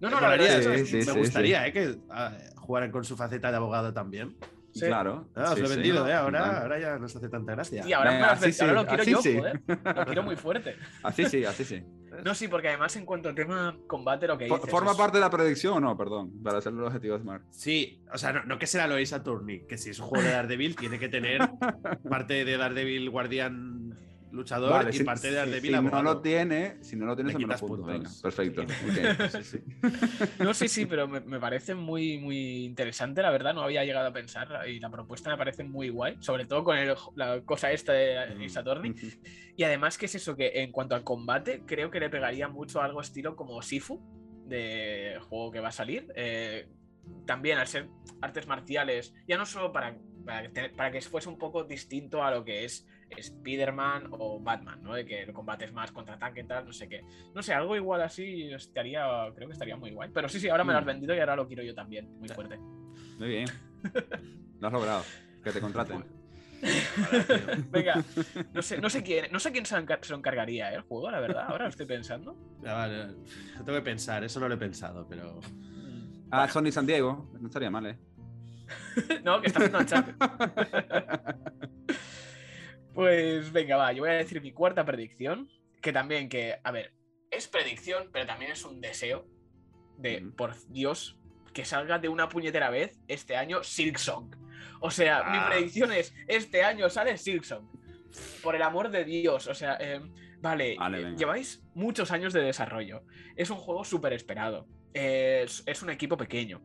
No, 0.00 0.10
no, 0.10 0.20
la 0.20 0.28
verdad 0.30 0.46
es 0.60 0.66
que 0.66 0.78
sí, 0.78 0.86
sí, 0.86 0.96
me 0.96 1.02
sí, 1.04 1.18
gustaría 1.18 1.66
¿eh? 1.66 1.72
que 1.72 1.98
ah, 2.10 2.32
jugaran 2.56 2.90
con 2.90 3.04
su 3.04 3.16
faceta 3.16 3.50
de 3.50 3.56
abogado 3.56 3.92
también. 3.92 4.36
Sí. 4.72 4.84
Claro. 4.86 5.28
Ah, 5.34 5.44
os 5.50 5.54
sí, 5.54 5.60
lo 5.60 5.66
he 5.66 5.70
sí. 5.70 5.74
vendido, 5.76 6.06
¿eh? 6.06 6.12
Ahora, 6.12 6.60
ahora 6.60 6.78
ya 6.78 6.98
no 6.98 7.08
se 7.08 7.16
hace 7.16 7.28
tanta 7.30 7.52
gracia. 7.52 7.82
Y 7.86 7.92
ahora, 7.94 8.18
lo 8.18 8.24
así 8.26 8.44
ahora 8.44 8.52
sí, 8.52 8.74
lo 8.74 8.86
quiero 8.86 9.02
así 9.02 9.10
yo, 9.10 9.22
sí. 9.22 9.38
joder. 9.38 9.62
Lo 9.96 10.04
quiero 10.04 10.22
muy 10.22 10.36
fuerte. 10.36 10.76
Así 11.02 11.24
sí, 11.24 11.44
así 11.46 11.64
sí. 11.64 11.82
No, 12.24 12.34
sí, 12.34 12.48
porque 12.48 12.68
además 12.68 12.94
en 12.96 13.04
cuanto 13.06 13.28
al 13.30 13.34
tema 13.34 13.76
combate, 13.86 14.26
lo 14.26 14.36
que 14.36 14.44
dices. 14.46 14.70
¿Forma 14.70 14.90
es- 14.92 14.96
parte 14.98 15.16
de 15.18 15.20
la 15.22 15.30
predicción 15.30 15.74
o 15.74 15.80
no? 15.80 15.96
Perdón, 15.96 16.42
para 16.42 16.58
hacer 16.58 16.72
los 16.74 16.86
objetivos 16.88 17.20
Smart. 17.22 17.42
Sí, 17.50 18.02
o 18.12 18.18
sea, 18.18 18.32
no, 18.34 18.44
no 18.44 18.58
que 18.58 18.66
será 18.66 18.86
Lois 18.86 19.08
Saturni, 19.10 19.66
que 19.66 19.76
si 19.78 19.90
es 19.90 19.98
un 19.98 20.06
juego 20.06 20.24
de 20.24 20.32
Daredevil, 20.32 20.76
tiene 20.76 20.98
que 20.98 21.08
tener 21.08 21.40
parte 22.08 22.44
de 22.44 22.56
Daredevil 22.58 23.08
guardián 23.10 23.98
luchador 24.36 24.70
Vale, 24.70 24.90
y 24.90 24.92
si, 24.98 25.04
parte 25.04 25.26
de 25.28 25.32
si- 25.32 25.36
Daredevil 25.36 25.74
si 25.76 25.82
no 25.82 26.02
lo 26.02 26.20
tiene, 26.20 26.76
si 26.82 26.96
no 26.96 27.06
lo 27.06 27.14
tiene, 27.16 27.28
Le 27.32 27.32
se 27.38 27.46
me 27.46 27.54
lo 27.54 27.58
punto. 27.58 27.86
Venga, 27.86 28.10
perfecto. 28.22 28.62
Sí. 28.68 28.74
ok. 28.86 29.30
Sí, 29.30 29.42
sí. 29.42 29.58
No, 30.44 30.54
sí, 30.54 30.68
sí, 30.68 30.86
pero 30.86 31.08
me, 31.08 31.20
me 31.20 31.40
parece 31.40 31.74
muy, 31.74 32.18
muy 32.18 32.64
interesante, 32.64 33.22
la 33.22 33.30
verdad. 33.30 33.54
No 33.54 33.62
había 33.62 33.84
llegado 33.84 34.08
a 34.08 34.12
pensar 34.12 34.48
y 34.68 34.78
la 34.80 34.90
propuesta 34.90 35.30
me 35.30 35.36
parece 35.36 35.64
muy 35.64 35.88
guay, 35.88 36.16
sobre 36.20 36.44
todo 36.46 36.62
con 36.64 36.76
el- 36.78 36.94
la 37.16 37.40
cosa 37.42 37.72
esta 37.72 37.92
de 37.92 38.34
Mm. 38.36 38.42
Isatorni. 38.42 38.94
Y 39.56 39.62
además, 39.64 39.96
que 39.98 40.06
es 40.06 40.14
eso? 40.14 40.36
Que 40.36 40.62
en 40.62 40.72
cuanto 40.72 40.94
al 40.94 41.02
combate, 41.04 41.62
creo 41.66 41.90
que 41.90 42.00
le 42.00 42.10
pegaría 42.10 42.48
mucho 42.48 42.80
algo 42.82 43.00
estilo 43.00 43.34
como 43.36 43.60
Sifu, 43.62 44.00
de 44.46 45.18
juego 45.28 45.50
que 45.50 45.60
va 45.60 45.68
a 45.68 45.72
salir. 45.72 46.06
Eh, 46.14 46.68
también 47.26 47.58
al 47.58 47.66
ser 47.66 47.88
artes 48.20 48.46
marciales, 48.46 49.14
ya 49.28 49.36
no 49.38 49.46
solo 49.46 49.72
para, 49.72 49.96
para, 50.24 50.42
que 50.42 50.48
te- 50.48 50.68
para 50.70 50.90
que 50.90 51.00
fuese 51.00 51.28
un 51.28 51.38
poco 51.38 51.64
distinto 51.64 52.22
a 52.22 52.30
lo 52.30 52.44
que 52.44 52.64
es 52.64 52.86
Spider-Man 53.10 54.08
o 54.12 54.40
Batman, 54.40 54.82
¿no? 54.82 54.94
De 54.94 55.04
que 55.04 55.22
el 55.22 55.32
combate 55.32 55.64
es 55.66 55.72
más 55.72 55.92
contraataque 55.92 56.40
y 56.40 56.44
tal, 56.46 56.64
no 56.66 56.72
sé 56.72 56.88
qué. 56.88 57.02
No 57.34 57.42
sé, 57.42 57.52
algo 57.54 57.76
igual 57.76 58.02
así 58.02 58.52
estaría, 58.52 59.06
creo 59.34 59.48
que 59.48 59.52
estaría 59.52 59.76
muy 59.76 59.90
guay. 59.92 60.10
Pero 60.12 60.28
sí, 60.28 60.40
sí, 60.40 60.48
ahora 60.48 60.64
me 60.64 60.72
lo 60.72 60.78
has 60.78 60.84
Mm. 60.84 60.88
vendido 60.88 61.14
y 61.14 61.18
ahora 61.20 61.36
lo 61.36 61.46
quiero 61.46 61.62
yo 61.62 61.74
también, 61.74 62.18
muy 62.18 62.28
fuerte. 62.28 62.58
Muy 63.18 63.28
bien. 63.28 63.46
Lo 64.60 64.66
has 64.68 64.72
logrado. 64.72 65.02
Que 65.44 65.52
te 65.52 65.60
contraten. 65.60 66.04
Venga, 67.70 68.02
no 68.54 68.62
sé, 68.62 68.80
no 68.80 68.88
sé 68.88 69.02
quién, 69.02 69.26
no 69.30 69.38
sé 69.38 69.52
quién 69.52 69.66
se, 69.66 69.76
encar- 69.76 70.02
se 70.02 70.12
lo 70.12 70.18
encargaría, 70.18 70.72
¿eh? 70.72 70.76
el 70.76 70.80
juego, 70.82 71.10
la 71.10 71.20
verdad. 71.20 71.44
Ahora 71.48 71.64
lo 71.64 71.70
estoy 71.70 71.84
pensando. 71.86 72.34
Ya, 72.62 72.72
vale, 72.72 73.06
tengo 73.64 73.74
que 73.78 73.82
pensar, 73.82 74.24
eso 74.24 74.40
no 74.40 74.48
lo 74.48 74.54
he 74.54 74.58
pensado, 74.58 75.06
pero. 75.06 75.40
Mm. 75.52 76.28
Ah, 76.30 76.48
Sony 76.48 76.72
San 76.72 76.86
Diego. 76.86 77.30
No 77.38 77.46
estaría 77.48 77.70
mal, 77.70 77.86
¿eh? 77.86 77.98
No, 79.24 79.40
que 79.40 79.48
está 79.48 79.58
haciendo 79.60 79.78
el 79.78 79.86
chat. 79.86 80.06
Pues 82.96 83.52
venga, 83.52 83.76
va, 83.76 83.92
yo 83.92 84.02
voy 84.02 84.10
a 84.10 84.14
decir 84.14 84.40
mi 84.40 84.52
cuarta 84.52 84.84
predicción, 84.84 85.50
que 85.82 85.92
también 85.92 86.30
que, 86.30 86.56
a 86.64 86.70
ver, 86.72 86.94
es 87.30 87.46
predicción, 87.46 88.08
pero 88.10 88.24
también 88.26 88.52
es 88.52 88.64
un 88.64 88.80
deseo 88.80 89.26
de, 89.98 90.22
por 90.34 90.54
Dios, 90.68 91.18
que 91.52 91.66
salga 91.66 91.98
de 91.98 92.08
una 92.08 92.30
puñetera 92.30 92.70
vez 92.70 92.98
este 93.06 93.36
año 93.36 93.62
Silksong. 93.62 94.30
O 94.80 94.90
sea, 94.90 95.18
mi 95.24 95.36
Ah. 95.38 95.48
predicción 95.50 95.92
es, 95.92 96.14
este 96.26 96.64
año 96.64 96.88
sale 96.88 97.18
Silksong. 97.18 97.68
Por 98.42 98.56
el 98.56 98.62
amor 98.62 98.90
de 98.90 99.04
Dios, 99.04 99.46
o 99.46 99.54
sea, 99.54 99.76
eh, 99.78 100.00
vale, 100.40 100.76
Vale, 100.78 101.02
eh, 101.02 101.14
lleváis 101.18 101.62
muchos 101.74 102.10
años 102.12 102.32
de 102.32 102.40
desarrollo. 102.40 103.02
Es 103.36 103.50
un 103.50 103.58
juego 103.58 103.84
súper 103.84 104.14
esperado. 104.14 104.66
Es, 104.94 105.62
es 105.66 105.82
un 105.82 105.90
equipo 105.90 106.16
pequeño. 106.16 106.62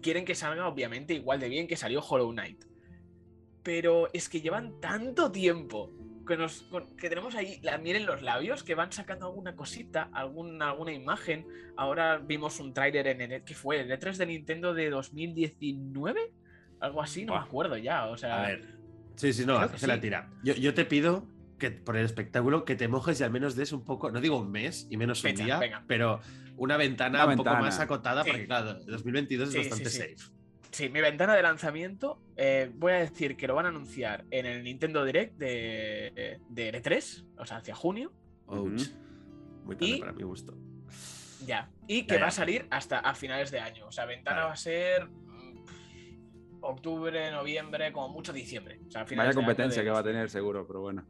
Quieren 0.00 0.24
que 0.24 0.34
salga, 0.34 0.66
obviamente, 0.66 1.12
igual 1.12 1.40
de 1.40 1.50
bien 1.50 1.66
que 1.66 1.76
salió 1.76 2.00
Hollow 2.00 2.30
Knight. 2.32 2.64
Pero 3.62 4.08
es 4.12 4.28
que 4.28 4.40
llevan 4.40 4.80
tanto 4.80 5.30
tiempo 5.32 5.90
que, 6.26 6.36
nos, 6.36 6.62
con- 6.62 6.96
que 6.96 7.08
tenemos 7.08 7.34
ahí 7.34 7.58
la 7.62 7.78
miel 7.78 7.96
en 7.96 8.06
los 8.06 8.22
labios, 8.22 8.62
que 8.62 8.74
van 8.74 8.92
sacando 8.92 9.26
alguna 9.26 9.56
cosita, 9.56 10.10
alguna, 10.12 10.70
alguna 10.70 10.92
imagen. 10.92 11.46
Ahora 11.76 12.18
vimos 12.18 12.60
un 12.60 12.72
tráiler 12.74 13.06
en 13.08 13.20
el 13.20 13.42
que 13.44 13.54
fue 13.54 13.80
el 13.80 13.90
E3 13.90 14.16
de 14.16 14.26
Nintendo 14.26 14.74
de 14.74 14.90
2019, 14.90 16.32
algo 16.80 17.02
así, 17.02 17.24
no 17.24 17.32
me 17.32 17.38
Buah. 17.38 17.46
acuerdo 17.46 17.76
ya. 17.76 18.06
O 18.06 18.16
sea, 18.16 18.44
A 18.44 18.46
ver. 18.48 18.78
Sí, 19.16 19.32
sí, 19.32 19.44
no, 19.44 19.58
que 19.58 19.74
hace 19.76 19.86
la 19.86 19.94
sí. 19.96 20.00
tira. 20.02 20.30
Yo, 20.44 20.54
yo 20.54 20.74
te 20.74 20.84
pido 20.84 21.26
que 21.58 21.72
por 21.72 21.96
el 21.96 22.04
espectáculo 22.04 22.64
que 22.64 22.76
te 22.76 22.86
mojes 22.86 23.18
y 23.20 23.24
al 23.24 23.32
menos 23.32 23.56
des 23.56 23.72
un 23.72 23.84
poco, 23.84 24.12
no 24.12 24.20
digo 24.20 24.38
un 24.38 24.50
mes 24.52 24.86
y 24.90 24.96
menos 24.96 25.24
un 25.24 25.34
día, 25.34 25.58
venga. 25.58 25.82
pero 25.88 26.20
una 26.56 26.76
ventana 26.76 27.24
Una 27.24 27.32
un 27.32 27.36
poco 27.38 27.50
ventana. 27.50 27.66
más 27.66 27.80
acotada, 27.80 28.22
Sí. 28.22 28.30
porque 28.30 28.46
claro, 28.46 28.74
2022 28.84 29.50
Sí, 29.50 29.58
es 29.58 29.64
sí, 29.64 29.70
bastante 29.70 29.90
sí. 29.90 29.98
safe. 29.98 30.37
Sí, 30.70 30.88
mi 30.90 31.00
ventana 31.00 31.34
de 31.34 31.42
lanzamiento, 31.42 32.20
eh, 32.36 32.70
voy 32.74 32.92
a 32.92 32.96
decir 32.96 33.36
que 33.36 33.46
lo 33.48 33.54
van 33.54 33.66
a 33.66 33.68
anunciar 33.70 34.24
en 34.30 34.46
el 34.46 34.62
Nintendo 34.62 35.04
Direct 35.04 35.36
de, 35.38 36.40
de 36.48 36.82
E3, 36.82 37.24
o 37.38 37.46
sea, 37.46 37.56
hacia 37.58 37.74
junio, 37.74 38.12
Ouch. 38.46 38.82
Muy 39.64 39.76
tarde 39.76 39.90
Y- 39.96 40.00
para 40.00 40.12
mi 40.12 40.22
gusto. 40.24 40.54
ya. 41.46 41.70
Y 41.86 42.06
que 42.06 42.14
Ya, 42.16 42.20
va 42.20 42.26
a 42.28 42.30
salir 42.30 42.66
hasta 42.70 42.98
a 42.98 43.14
finales 43.14 43.50
de 43.50 43.60
año. 43.60 43.86
O 43.86 43.92
sea, 43.92 44.04
ventana 44.06 44.36
Vale. 44.38 44.46
va 44.48 44.52
a 44.54 44.56
ser 44.56 45.06
mm, 45.08 45.64
octubre, 46.60 47.30
noviembre, 47.30 47.92
como 47.92 48.08
mucho 48.10 48.32
diciembre. 48.32 48.80
O 48.88 48.90
sea, 48.90 49.04
Vaya 49.04 49.32
competencia 49.32 49.82
de- 49.82 49.86
que 49.86 49.90
va 49.90 50.00
a 50.00 50.04
tener, 50.04 50.28
seguro, 50.30 50.66
pero 50.66 50.80
bueno. 50.80 51.04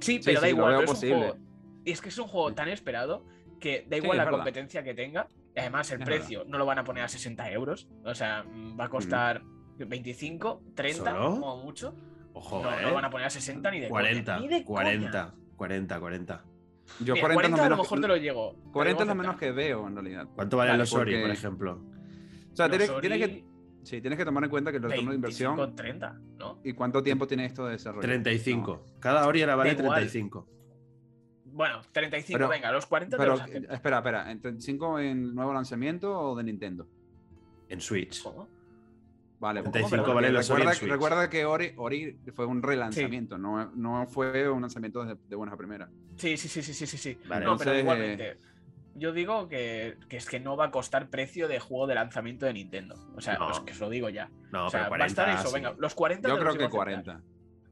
Sí, 0.00 0.20
pero 0.24 0.40
da 0.40 0.46
sí, 0.46 0.52
lo 0.52 0.58
igual, 0.58 0.70
veo 0.72 0.80
pero 0.80 0.92
es 0.92 1.02
un 1.02 1.08
juego. 1.10 1.36
Y 1.84 1.90
es 1.92 2.00
que 2.00 2.08
es 2.08 2.18
un 2.18 2.26
juego 2.28 2.54
tan 2.54 2.68
esperado 2.68 3.24
que 3.60 3.86
da 3.88 3.96
igual 3.96 4.16
la 4.18 4.24
verdad. 4.24 4.38
competencia 4.38 4.82
que 4.82 4.94
tenga. 4.94 5.28
Y 5.54 5.60
Además, 5.60 5.90
el 5.92 6.00
Es 6.00 6.06
precio 6.06 6.44
no 6.48 6.58
lo 6.58 6.66
van 6.66 6.78
a 6.78 6.84
poner 6.84 7.04
a 7.04 7.08
60 7.08 7.50
euros. 7.52 7.88
O 8.04 8.14
sea, 8.14 8.42
mm, 8.44 8.78
va 8.78 8.86
a 8.86 8.88
costar 8.88 9.42
25, 9.78 10.62
30 10.74 11.10
¿Solo? 11.12 11.30
como 11.40 11.56
mucho. 11.62 11.94
Ojo, 12.32 12.62
no, 12.62 12.72
¿eh? 12.72 12.82
no 12.82 12.88
lo 12.88 12.94
van 12.94 13.04
a 13.04 13.10
poner 13.10 13.26
a 13.28 13.30
60 13.30 13.70
ni 13.70 13.80
de 13.80 13.88
coña, 13.88 14.00
40, 14.02 14.40
ni 14.40 14.48
de 14.48 14.64
40, 14.64 15.34
40, 15.56 16.00
40. 16.00 16.44
Yo 17.00 17.14
Coña. 17.14 17.14
Mira, 17.14 17.22
40, 17.22 17.22
40 17.22 17.44
es 17.44 17.50
lo 17.50 17.56
a 17.56 17.56
lo 17.56 17.62
menos, 17.62 17.78
mejor 17.78 18.00
te 18.00 18.08
lo 18.08 18.16
llego. 18.16 18.50
te 18.54 18.66
lo 18.66 18.72
40 18.72 19.02
es 19.02 19.08
lo 19.08 19.14
menos 19.14 19.36
que 19.36 19.52
veo, 19.52 19.86
en 19.86 19.94
realidad. 19.94 20.28
¿Cuánto 20.34 20.56
vale 20.56 20.70
Vale, 20.72 20.78
los 20.82 20.92
Ori, 20.92 21.12
porque- 21.12 21.22
por 21.22 21.30
ejemplo? 21.30 21.80
O 22.52 22.56
sea, 22.56 22.68
tienes, 22.68 23.00
tienes 23.00 23.22
Ori, 23.22 23.32
que, 23.32 23.44
sí, 23.84 24.00
tienes 24.00 24.18
que 24.18 24.24
tomar 24.24 24.44
en 24.44 24.50
cuenta 24.50 24.70
que 24.70 24.76
el 24.78 24.82
retorno 24.82 25.12
de 25.12 25.18
25, 25.18 25.52
inversión 25.52 25.76
30, 25.76 26.20
¿no? 26.38 26.60
y 26.64 26.72
cuánto 26.72 27.02
tiempo 27.02 27.26
tiene 27.26 27.46
esto 27.46 27.64
de 27.66 27.72
desarrollo. 27.72 28.02
35. 28.02 28.84
Cada 29.00 29.26
Ori 29.26 29.42
ahora 29.42 29.56
vale 29.56 29.74
Da 29.74 29.82
igual. 29.82 29.98
35. 30.00 30.48
Bueno, 31.54 31.80
35, 31.92 32.36
Pero- 32.36 32.48
venga, 32.48 32.72
los 32.72 32.84
40 32.86 33.16
te 33.16 33.20
Pero, 33.22 33.32
los 33.32 33.40
acepto. 33.42 33.72
espera, 33.72 33.98
espera, 33.98 34.30
¿en 34.30 34.40
35 34.40 34.98
en 34.98 35.34
nuevo 35.34 35.54
lanzamiento 35.54 36.12
o 36.18 36.34
de 36.36 36.42
Nintendo? 36.42 36.86
En 37.68 37.80
Switch. 37.80 38.22
¿Cómo? 38.24 38.48
Vale, 39.38 39.62
35 39.62 39.96
porque 39.96 40.14
vale 40.14 40.30
los 40.32 40.50
Ori 40.50 40.62
en 40.62 40.68
recuerda, 40.68 40.78
Switch. 40.78 40.90
recuerda 40.90 41.30
que 41.30 41.44
Ori, 41.44 41.72
Ori 41.76 42.18
fue 42.34 42.46
un 42.46 42.62
relanzamiento, 42.62 43.36
no, 43.38 43.70
no 43.74 44.06
fue 44.08 44.48
un 44.48 44.62
lanzamiento 44.62 45.04
de, 45.04 45.16
de 45.28 45.36
buenas 45.36 45.54
a 45.54 45.56
primeras. 45.56 45.90
Sí, 46.16 46.36
sí, 46.36 46.48
sí, 46.48 46.62
sí, 46.62 46.72
sí, 46.74 46.86
sí, 46.86 46.96
sí. 46.96 47.18
Vale, 47.28 47.44
no, 47.44 47.56
pero 47.56 47.78
igualmente. 47.78 48.36
Yo 48.96 49.12
digo 49.12 49.48
que, 49.48 49.96
que 50.08 50.16
es 50.16 50.26
que 50.28 50.38
no 50.40 50.56
va 50.56 50.66
a 50.66 50.70
costar 50.70 51.08
precio 51.10 51.46
de 51.48 51.58
juego 51.60 51.86
de 51.86 51.94
lanzamiento 51.96 52.46
de 52.46 52.52
Nintendo. 52.54 52.94
O 53.16 53.20
sea, 53.20 53.36
No. 53.38 53.48
os, 53.48 53.60
que 53.60 53.72
os 53.72 53.80
lo 53.80 53.90
digo 53.90 54.08
ya. 54.08 54.30
No, 54.52 54.66
o 54.66 54.70
sea, 54.70 54.84
pero 54.88 54.98
va 54.98 55.04
a 55.04 55.06
estar 55.08 55.24
40. 55.26 55.40
eso, 55.40 55.48
sí. 55.50 55.54
venga, 55.54 55.74
los 55.78 55.94
40 55.94 56.28
Yo 56.28 56.34
te 56.36 56.40
creo 56.40 56.52
que 56.52 56.58
llevo 56.60 56.80
a 56.80 56.84
aceptar. 56.84 57.04
40. 57.16 57.20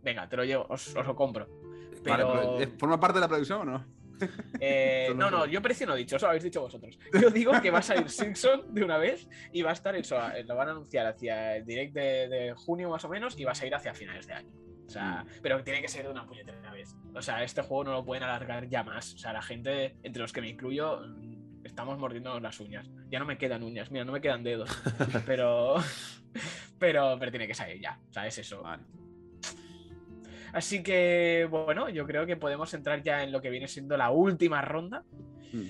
Venga, 0.03 0.29
te 0.29 0.37
lo 0.37 0.45
llevo, 0.45 0.67
os, 0.69 0.97
os 0.97 1.07
lo 1.07 1.15
compro. 1.15 1.49
Pero, 2.03 2.33
pero, 2.33 2.61
¿eh, 2.61 2.67
¿Forma 2.79 2.99
parte 2.99 3.17
de 3.17 3.21
la 3.21 3.29
producción 3.29 3.61
o 3.61 3.65
no? 3.65 4.03
eh, 4.61 5.13
no, 5.17 5.31
no 5.31 5.47
yo 5.47 5.61
precio 5.61 5.87
no 5.87 5.95
he 5.95 5.99
dicho, 5.99 6.17
eso 6.17 6.27
lo 6.27 6.31
habéis 6.31 6.45
dicho 6.45 6.61
vosotros. 6.61 6.99
Yo 7.21 7.31
digo 7.31 7.53
que 7.61 7.71
va 7.71 7.79
a 7.79 7.83
salir 7.83 8.09
Simpson 8.11 8.75
de 8.75 8.85
una 8.85 8.99
vez 8.99 9.29
y 9.53 9.63
va 9.63 9.71
a 9.71 9.75
estar 9.75 9.95
eso, 9.97 10.17
eh, 10.33 10.45
lo 10.45 10.57
van 10.57 10.69
a 10.69 10.71
anunciar 10.73 11.07
hacia 11.07 11.57
el 11.57 11.65
direct 11.65 11.95
de, 11.95 12.29
de 12.29 12.55
junio 12.55 12.91
más 12.91 13.05
o 13.05 13.09
menos 13.09 13.39
y 13.39 13.45
va 13.45 13.53
a 13.53 13.55
salir 13.55 13.75
hacia 13.75 13.95
finales 13.95 14.27
de 14.27 14.35
año. 14.35 14.53
O 14.87 14.91
sea, 14.93 15.25
pero 15.41 15.63
tiene 15.65 15.81
que 15.81 15.89
ser 15.89 16.05
de 16.05 16.11
una 16.11 16.27
puñetera 16.27 16.71
vez. 16.71 16.95
O 17.15 17.23
sea, 17.23 17.43
este 17.43 17.63
juego 17.63 17.85
no 17.85 17.93
lo 17.93 18.05
pueden 18.05 18.25
alargar 18.25 18.69
ya 18.69 18.83
más. 18.83 19.15
O 19.15 19.19
sea, 19.19 19.33
la 19.33 19.41
gente, 19.41 19.97
entre 20.03 20.21
los 20.21 20.33
que 20.35 20.43
me 20.43 20.51
incluyo, 20.51 21.01
mm, 21.01 21.65
estamos 21.65 21.99
mordiéndonos 21.99 22.43
las 22.43 22.61
uñas. 22.61 22.91
Ya 23.09 23.19
no 23.19 23.25
me 23.25 23.39
quedan 23.39 23.63
uñas, 23.63 23.91
mira, 23.91 24.05
no 24.05 24.13
me 24.13 24.21
quedan 24.21 24.43
dedos. 24.43 24.71
pero, 25.27 25.77
pero, 26.79 27.17
pero 27.19 27.31
tiene 27.31 27.47
que 27.47 27.55
salir 27.55 27.81
ya. 27.81 27.99
O 28.11 28.13
sea, 28.13 28.27
es 28.27 28.37
eso. 28.37 28.63
Vale. 28.63 28.83
Así 30.53 30.83
que, 30.83 31.47
bueno, 31.51 31.89
yo 31.89 32.07
creo 32.07 32.27
que 32.27 32.37
podemos 32.37 32.73
entrar 32.75 33.03
ya 33.03 33.23
en 33.23 33.33
lo 33.33 33.41
que 33.41 33.51
viene 33.51 33.69
siendo 33.69 33.97
la 33.97 34.11
última 34.11 34.61
ronda 34.63 35.05
Hmm. 35.53 35.67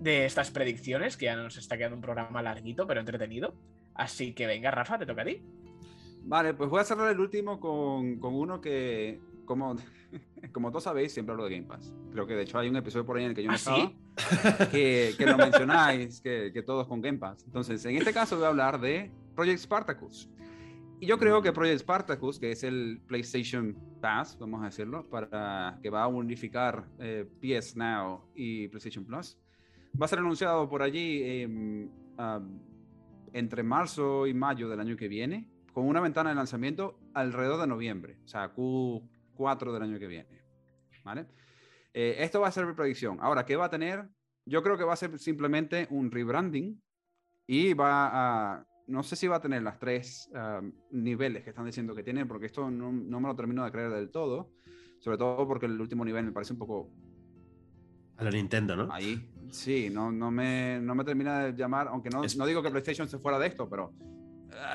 de 0.00 0.24
estas 0.24 0.50
predicciones, 0.50 1.16
que 1.18 1.26
ya 1.26 1.36
nos 1.36 1.58
está 1.58 1.76
quedando 1.76 1.96
un 1.96 2.02
programa 2.02 2.40
larguito, 2.42 2.86
pero 2.86 3.00
entretenido. 3.00 3.54
Así 3.94 4.32
que 4.32 4.46
venga, 4.46 4.70
Rafa, 4.70 4.98
te 4.98 5.04
toca 5.04 5.22
a 5.22 5.24
ti. 5.26 5.42
Vale, 6.22 6.54
pues 6.54 6.70
voy 6.70 6.80
a 6.80 6.84
cerrar 6.84 7.10
el 7.10 7.20
último 7.20 7.60
con, 7.60 8.18
con 8.18 8.34
uno 8.34 8.60
que, 8.62 9.20
como, 9.44 9.76
como 10.52 10.70
todos 10.70 10.84
sabéis, 10.84 11.12
siempre 11.12 11.32
hablo 11.32 11.44
de 11.44 11.56
Game 11.56 11.66
Pass. 11.66 11.92
Creo 12.12 12.26
que 12.26 12.34
de 12.34 12.42
hecho 12.42 12.58
hay 12.58 12.68
un 12.70 12.76
episodio 12.76 13.04
por 13.04 13.18
ahí 13.18 13.24
en 13.24 13.30
el 13.30 13.34
que 13.36 13.42
yo 13.42 13.48
no 13.48 13.52
¿Ah, 13.52 13.56
estaba, 13.56 13.88
sí? 13.88 14.66
que, 14.70 15.14
que 15.18 15.26
lo 15.26 15.36
mencionáis, 15.36 16.20
que, 16.22 16.50
que 16.52 16.62
todos 16.62 16.86
con 16.88 17.02
Game 17.02 17.18
Pass. 17.18 17.42
Entonces, 17.44 17.84
en 17.84 17.96
este 17.96 18.12
caso 18.14 18.36
voy 18.36 18.46
a 18.46 18.48
hablar 18.48 18.80
de 18.80 19.10
Project 19.34 19.58
Spartacus. 19.60 20.30
Y 21.02 21.06
yo 21.06 21.18
creo 21.18 21.40
que 21.40 21.50
Project 21.50 21.80
Spartacus, 21.80 22.38
que 22.38 22.52
es 22.52 22.62
el 22.62 23.00
PlayStation 23.06 23.74
Pass, 24.02 24.36
vamos 24.38 24.60
a 24.60 24.66
decirlo, 24.66 25.08
para 25.08 25.78
que 25.82 25.88
va 25.88 26.02
a 26.02 26.06
unificar 26.06 26.86
eh, 26.98 27.26
PS 27.40 27.74
Now 27.74 28.30
y 28.34 28.68
PlayStation 28.68 29.06
Plus, 29.06 29.38
va 30.00 30.04
a 30.04 30.08
ser 30.08 30.18
anunciado 30.18 30.68
por 30.68 30.82
allí 30.82 31.48
ah, 32.18 32.40
entre 33.32 33.62
marzo 33.62 34.26
y 34.26 34.34
mayo 34.34 34.68
del 34.68 34.78
año 34.78 34.94
que 34.94 35.08
viene, 35.08 35.48
con 35.72 35.86
una 35.86 36.02
ventana 36.02 36.30
de 36.30 36.36
lanzamiento 36.36 36.98
alrededor 37.14 37.62
de 37.62 37.66
noviembre, 37.66 38.18
o 38.22 38.28
sea, 38.28 38.54
Q4 38.54 39.72
del 39.72 39.82
año 39.82 39.98
que 39.98 40.06
viene. 40.06 40.42
¿Vale? 41.02 41.26
Eh, 41.94 42.16
esto 42.18 42.42
va 42.42 42.48
a 42.48 42.52
ser 42.52 42.66
mi 42.66 42.74
predicción. 42.74 43.16
Ahora, 43.22 43.46
¿qué 43.46 43.56
va 43.56 43.64
a 43.64 43.70
tener? 43.70 44.06
Yo 44.44 44.62
creo 44.62 44.76
que 44.76 44.84
va 44.84 44.92
a 44.92 44.96
ser 44.96 45.18
simplemente 45.18 45.86
un 45.88 46.10
rebranding 46.10 46.78
y 47.46 47.72
va 47.72 48.56
a, 48.56 48.66
no 48.90 49.02
sé 49.02 49.16
si 49.16 49.26
va 49.28 49.36
a 49.36 49.40
tener 49.40 49.62
las 49.62 49.78
tres 49.78 50.30
ah, 50.34 50.60
niveles 50.90 51.44
que 51.44 51.50
están 51.50 51.64
diciendo 51.66 51.94
que 51.94 52.02
tiene, 52.02 52.26
porque 52.26 52.46
esto 52.46 52.70
no, 52.70 52.92
no 52.92 53.20
me 53.20 53.28
lo 53.28 53.36
termino 53.36 53.64
de 53.64 53.70
creer 53.70 53.90
del 53.90 54.10
todo, 54.10 54.50
sobre 54.98 55.16
todo 55.16 55.46
porque 55.46 55.66
el 55.66 55.80
último 55.80 56.04
nivel 56.04 56.24
me 56.24 56.32
parece 56.32 56.52
un 56.52 56.58
poco 56.58 56.90
A 58.16 58.24
lo 58.24 58.30
Nintendo, 58.30 58.76
¿no? 58.76 58.92
ahí. 58.92 59.30
Sí, 59.50 59.88
no, 59.90 60.12
no, 60.12 60.30
me, 60.30 60.78
no 60.80 60.94
me 60.94 61.04
termina 61.04 61.44
de 61.46 61.52
llamar, 61.54 61.88
aunque 61.88 62.10
no, 62.10 62.24
Es- 62.24 62.36
no 62.36 62.44
digo 62.46 62.62
que 62.62 62.70
PlayStation 62.70 63.08
se 63.08 63.18
fuera 63.18 63.38
de 63.38 63.46
esto, 63.48 63.68
pero 63.68 63.92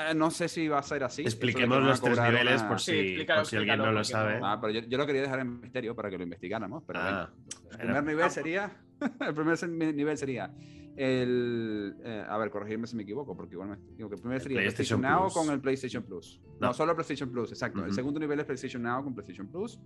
eh, 0.10 0.14
no 0.16 0.32
sé 0.32 0.48
si 0.48 0.68
va 0.68 0.80
a 0.80 0.84
ser 0.84 1.04
así. 1.04 1.22
Expliquemos 1.24 1.82
los 1.84 2.02
tres 2.02 2.20
niveles 2.22 2.62
una- 2.62 2.70
por 2.70 2.80
Sí, 2.80 2.92
si, 2.92 2.98
explícalo, 3.00 3.42
por 3.42 3.46
si 3.48 3.56
alguien 3.58 3.78
no 3.78 3.92
lo 3.92 4.04
sabe. 4.04 4.40
no- 4.40 4.46
Ah, 4.48 4.60
pero 4.60 4.74
yo, 4.74 4.82
yo 4.88 4.98
lo 4.98 5.06
quería 5.06 5.22
dejar 5.22 5.40
en 5.42 5.62
misterio 5.62 5.96
para 5.96 6.10
que 6.10 6.18
lo 6.18 6.24
investigáramos, 6.24 6.84
pero 6.88 7.00
Ah, 7.02 7.06
venga. 7.06 7.32
El 7.72 7.78
primer 7.78 8.04
nivel 8.06 8.30
sería, 8.32 8.78
el 9.20 9.34
primer 9.34 9.70
nivel 9.96 10.18
sería 10.18 10.52
el, 10.96 11.96
eh, 12.04 12.26
a 12.28 12.38
ver, 12.38 12.50
corregirme 12.50 12.88
si 12.88 12.96
me 12.96 13.04
equivoco, 13.04 13.36
porque 13.36 13.56
igual 13.56 13.70
me 13.70 13.78
digo 13.96 14.10
que 14.10 14.16
el 14.16 14.22
primer 14.22 14.38
El 14.38 14.42
sería 14.44 14.58
PlayStation 14.60 15.02
PlayStation, 15.02 15.02
Now 15.02 15.24
Plus. 15.24 15.34
con 15.34 15.54
el 15.54 15.62
PlayStation 15.62 16.04
Plus. 16.04 16.42
No, 16.60 16.68
No. 16.68 16.74
solo 16.74 16.94
PlayStation 16.96 17.30
Plus, 17.32 17.52
exacto. 17.52 17.80
El 17.80 17.86
Ujú. 17.88 17.94
segundo 17.96 18.20
nivel 18.20 18.40
es 18.40 18.46
PlayStation 18.46 18.82
Now 18.84 19.04
con 19.04 19.14
PlayStation 19.14 19.48
Plus, 19.48 19.80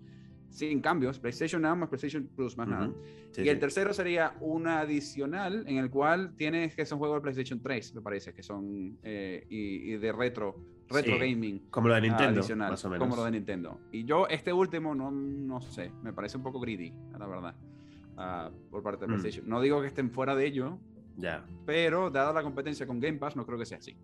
sin 0.50 0.82
cambios, 0.82 1.20
PlayStation 1.20 1.62
Now 1.62 1.76
más 1.76 1.90
PlayStation 1.90 2.28
Plus 2.36 2.58
más 2.58 2.68
nada. 2.68 2.88
Ujú. 2.88 3.02
Sí, 3.32 3.42
y 3.44 3.50
el 3.50 3.56
sí. 3.58 3.60
tercero 3.60 3.94
sería 3.94 4.36
una 4.40 4.80
adicional 4.80 5.64
en 5.68 5.78
el 5.78 5.90
cual 5.90 6.36
tienes 6.36 6.76
que 6.76 6.86
son 6.86 7.00
juegos 7.00 7.18
de 7.18 7.22
PlayStation 7.22 7.62
3, 7.62 7.96
me 7.96 8.02
parece, 8.02 8.34
que 8.34 8.42
son 8.44 8.98
eh, 9.04 9.46
y, 9.50 9.94
y 9.94 9.98
de 9.98 10.12
retro, 10.12 10.56
retro 10.88 11.14
Sí, 11.16 11.20
gaming. 11.20 11.68
Como 11.70 11.88
lo 11.88 11.96
de 11.96 12.02
Nintendo, 12.02 12.40
adicional, 12.40 12.72
más 12.72 12.84
o 12.86 12.90
menos. 12.90 13.04
Como 13.08 13.16
lo 13.16 13.26
de 13.26 13.32
Nintendo. 13.32 13.80
Y 13.92 14.06
yo, 14.06 14.28
este 14.28 14.52
último, 14.52 14.96
no, 14.96 15.12
no 15.12 15.62
sé, 15.62 15.92
me 16.02 16.14
parece 16.14 16.38
un 16.38 16.44
poco 16.44 16.60
greedy, 16.60 16.92
la 17.18 17.28
verdad, 17.28 17.56
ah, 18.18 18.50
por 18.72 18.82
parte 18.82 19.06
de 19.06 19.08
Mm. 19.08 19.10
PlayStation. 19.20 19.48
No 19.48 19.62
digo 19.62 19.82
que 19.82 19.88
estén 19.88 20.10
fuera 20.10 20.36
de 20.36 20.48
ello, 20.48 20.80
Ya. 21.20 21.44
pero 21.66 22.10
dada 22.10 22.32
la 22.34 22.42
competencia 22.44 22.88
con 22.88 23.00
Game 23.00 23.18
Pass, 23.18 23.36
no 23.36 23.46
creo 23.46 23.58
que 23.60 23.66
sea 23.66 23.78
así. 23.78 23.96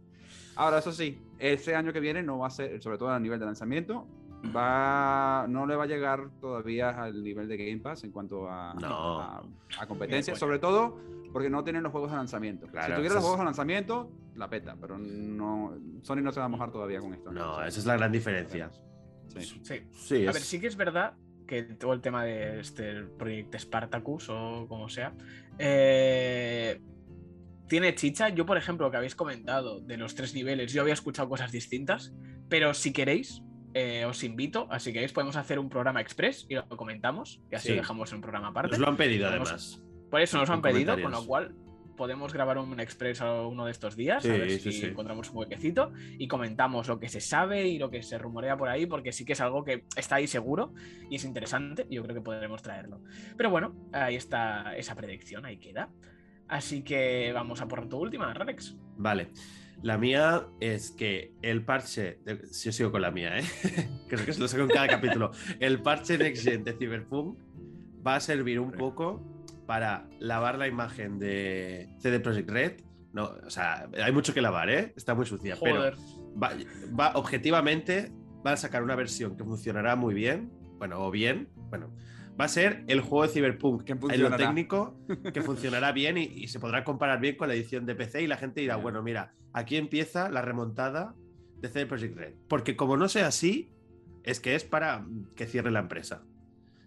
Ahora, 0.57 0.79
eso 0.79 0.91
sí, 0.91 1.19
este 1.39 1.75
año 1.75 1.91
que 1.93 1.99
viene 1.99 2.21
no 2.23 2.37
va 2.39 2.47
a 2.47 2.49
ser, 2.49 2.81
sobre 2.81 2.97
todo 2.97 3.09
a 3.09 3.19
nivel 3.19 3.39
de 3.39 3.45
lanzamiento, 3.45 4.07
va, 4.55 5.45
no 5.49 5.65
le 5.65 5.75
va 5.75 5.83
a 5.83 5.87
llegar 5.87 6.29
todavía 6.39 6.89
al 6.89 7.23
nivel 7.23 7.47
de 7.47 7.57
Game 7.57 7.77
Pass 7.81 8.03
en 8.03 8.11
cuanto 8.11 8.49
a, 8.49 8.73
No. 8.75 9.19
a, 9.19 9.43
a 9.79 9.87
competencia, 9.87 10.33
Bien, 10.33 10.39
sobre 10.39 10.59
todo 10.59 10.99
porque 11.33 11.49
no 11.49 11.63
tienen 11.63 11.83
los 11.83 11.91
juegos 11.91 12.11
de 12.11 12.17
lanzamiento. 12.17 12.67
Claro, 12.67 12.87
si 12.87 12.93
tuviera 12.95 13.07
eso 13.07 13.15
los 13.15 13.23
es- 13.23 13.27
juegos 13.27 13.39
de 13.39 13.45
lanzamiento, 13.45 14.11
la 14.35 14.49
peta, 14.49 14.77
pero 14.79 14.97
no, 14.97 15.73
Sony 16.03 16.17
no 16.21 16.31
se 16.31 16.39
va 16.39 16.45
a 16.45 16.49
mojar 16.49 16.71
todavía 16.71 16.99
con 17.01 17.13
esto. 17.13 17.31
No, 17.31 17.61
esa 17.63 17.79
es 17.79 17.85
la 17.85 17.97
gran 17.97 18.11
diferencia. 18.11 18.69
Sí. 19.27 19.41
Sí. 19.63 19.81
Sí, 19.91 20.15
A 20.27 20.29
es- 20.29 20.33
ver, 20.33 20.41
sí 20.41 20.59
que 20.61 20.67
es 20.67 20.77
verdad 20.77 21.13
que 21.47 21.63
todo 21.63 21.91
el 21.93 22.01
tema 22.01 22.23
de 22.23 22.59
este 22.61 23.03
proyecto 23.03 23.59
Spartacus 23.59 24.29
o 24.29 24.65
como 24.69 24.87
sea, 24.89 25.13
eh, 25.59 26.79
tiene 27.67 27.95
chicha. 27.95 28.29
Yo, 28.29 28.45
por 28.45 28.57
ejemplo, 28.57 28.89
que 28.91 28.97
habéis 28.97 29.15
comentado 29.15 29.79
de 29.81 29.97
los 29.97 30.15
tres 30.15 30.33
niveles, 30.33 30.71
yo 30.73 30.81
había 30.81 30.93
escuchado 30.93 31.27
cosas 31.29 31.51
distintas, 31.51 32.13
pero 32.49 32.73
si 32.73 32.93
queréis, 32.93 33.41
eh, 33.73 34.05
os 34.05 34.23
invito, 34.23 34.67
así 34.71 34.93
que 34.93 35.07
podemos 35.09 35.35
hacer 35.35 35.59
un 35.59 35.69
programa 35.69 35.99
express 36.01 36.45
y 36.49 36.55
lo 36.55 36.67
comentamos, 36.69 37.41
y 37.51 37.55
así 37.55 37.67
Sí. 37.69 37.73
lo 37.75 37.81
dejamos 37.81 38.09
en 38.11 38.15
un 38.17 38.21
programa 38.21 38.47
aparte. 38.49 38.71
Nos 38.71 38.79
lo 38.79 38.87
han 38.87 38.97
pedido 38.97 39.29
Vamos- 39.29 39.49
además. 39.49 39.81
Por 40.09 40.21
eso 40.21 40.37
nos 40.37 40.47
en 40.49 40.55
han 40.55 40.61
pedido, 40.61 41.01
con 41.01 41.11
lo 41.11 41.25
cual 41.25 41.55
podemos 41.97 42.33
grabar 42.33 42.57
un 42.57 42.77
express 42.81 43.21
a 43.21 43.41
uno 43.47 43.65
de 43.65 43.71
estos 43.71 43.95
días, 43.95 44.21
Sí, 44.21 44.29
a 44.29 44.33
ver 44.33 44.51
sí, 44.59 44.71
si 44.71 44.85
encontramos 44.85 45.29
un 45.29 45.37
huequecito 45.37 45.93
y 46.19 46.27
comentamos 46.27 46.87
lo 46.89 46.99
que 46.99 47.07
se 47.09 47.21
sabe 47.21 47.67
y 47.67 47.79
lo 47.79 47.89
que 47.89 48.03
se 48.03 48.17
rumorea 48.17 48.57
por 48.57 48.67
ahí, 48.67 48.85
porque 48.85 49.11
sí 49.13 49.23
que 49.25 49.31
es 49.33 49.39
algo 49.41 49.63
que 49.63 49.85
está 49.95 50.15
ahí 50.15 50.27
seguro 50.27 50.73
y 51.09 51.15
es 51.15 51.23
interesante 51.23 51.87
y 51.89 51.95
yo 51.95 52.03
creo 52.03 52.15
que 52.15 52.21
podremos 52.21 52.61
traerlo. 52.61 53.01
Pero 53.37 53.49
bueno, 53.49 53.75
ahí 53.93 54.15
está 54.15 54.75
esa 54.77 54.93
predicción, 54.95 55.45
ahí 55.45 55.57
queda. 55.57 55.89
Así 56.47 56.83
que 56.83 57.31
vamos 57.33 57.61
a 57.61 57.67
por 57.67 57.87
tu 57.89 57.97
última, 57.97 58.33
Renex. 58.33 58.75
Vale. 58.97 59.29
La 59.81 59.97
mía 59.97 60.47
es 60.59 60.91
que 60.91 61.33
el 61.41 61.63
parche. 61.65 62.19
de- 62.23 62.45
Si 62.47 62.65
yo 62.65 62.71
sigo 62.71 62.91
con 62.91 63.01
la 63.01 63.11
mía, 63.11 63.37
¿eh? 63.39 63.43
que 64.09 64.15
es 64.15 64.21
que 64.21 64.33
se 64.33 64.39
lo 64.39 64.47
saco 64.47 64.63
en 64.63 64.69
cada 64.69 64.87
capítulo. 64.87 65.31
El 65.59 65.81
parche 65.81 66.17
Next 66.17 66.43
Gen 66.43 66.63
de 66.63 66.73
Cyberpunk 66.73 67.37
va 68.05 68.15
a 68.15 68.19
servir 68.19 68.59
un 68.59 68.71
poco 68.71 69.23
para 69.65 70.07
lavar 70.19 70.57
la 70.57 70.67
imagen 70.67 71.17
de 71.19 71.89
CD 71.99 72.19
Projekt 72.19 72.49
Red. 72.49 72.73
No, 73.13 73.31
o 73.45 73.49
sea, 73.49 73.89
hay 74.03 74.11
mucho 74.11 74.33
que 74.33 74.41
lavar, 74.41 74.69
¿eh? 74.69 74.93
Está 74.95 75.13
muy 75.15 75.25
sucia. 75.25 75.55
Joder. 75.55 75.95
Pero 75.95 76.33
va, 76.41 76.51
va- 76.97 77.11
objetivamente, 77.15 78.11
va 78.45 78.51
a 78.53 78.57
sacar 78.57 78.83
una 78.83 78.95
versión 78.95 79.35
que 79.35 79.43
funcionará 79.43 79.95
muy 79.95 80.13
bien. 80.13 80.51
Bueno, 80.77 80.99
o 80.99 81.11
bien. 81.11 81.49
Bueno, 81.69 81.95
va 82.39 82.45
a 82.45 82.49
ser 82.49 82.83
el 82.87 83.01
juego 83.01 83.23
de 83.23 83.29
Cyberpunk 83.29 83.83
Que 83.83 83.93
en 83.93 84.21
lo 84.21 84.35
técnico 84.35 84.97
que 85.33 85.41
funcionará 85.41 85.91
bien 85.91 86.17
y, 86.17 86.23
y 86.23 86.47
se 86.47 86.59
podrá 86.59 86.83
comparar 86.83 87.19
bien 87.19 87.35
con 87.35 87.47
la 87.47 87.53
edición 87.53 87.85
de 87.85 87.95
PC 87.95 88.23
y 88.23 88.27
la 88.27 88.37
gente 88.37 88.61
dirá, 88.61 88.75
bueno, 88.75 89.01
mira, 89.01 89.33
aquí 89.53 89.77
empieza 89.77 90.29
la 90.29 90.41
remontada 90.41 91.15
de 91.61 91.69
CD 91.69 91.85
Projekt 91.85 92.17
Red. 92.17 92.33
Porque 92.47 92.75
como 92.75 92.97
no 92.97 93.07
sea 93.07 93.27
así, 93.27 93.71
es 94.23 94.39
que 94.39 94.55
es 94.55 94.63
para 94.63 95.05
que 95.35 95.45
cierre 95.47 95.71
la 95.71 95.79
empresa. 95.79 96.23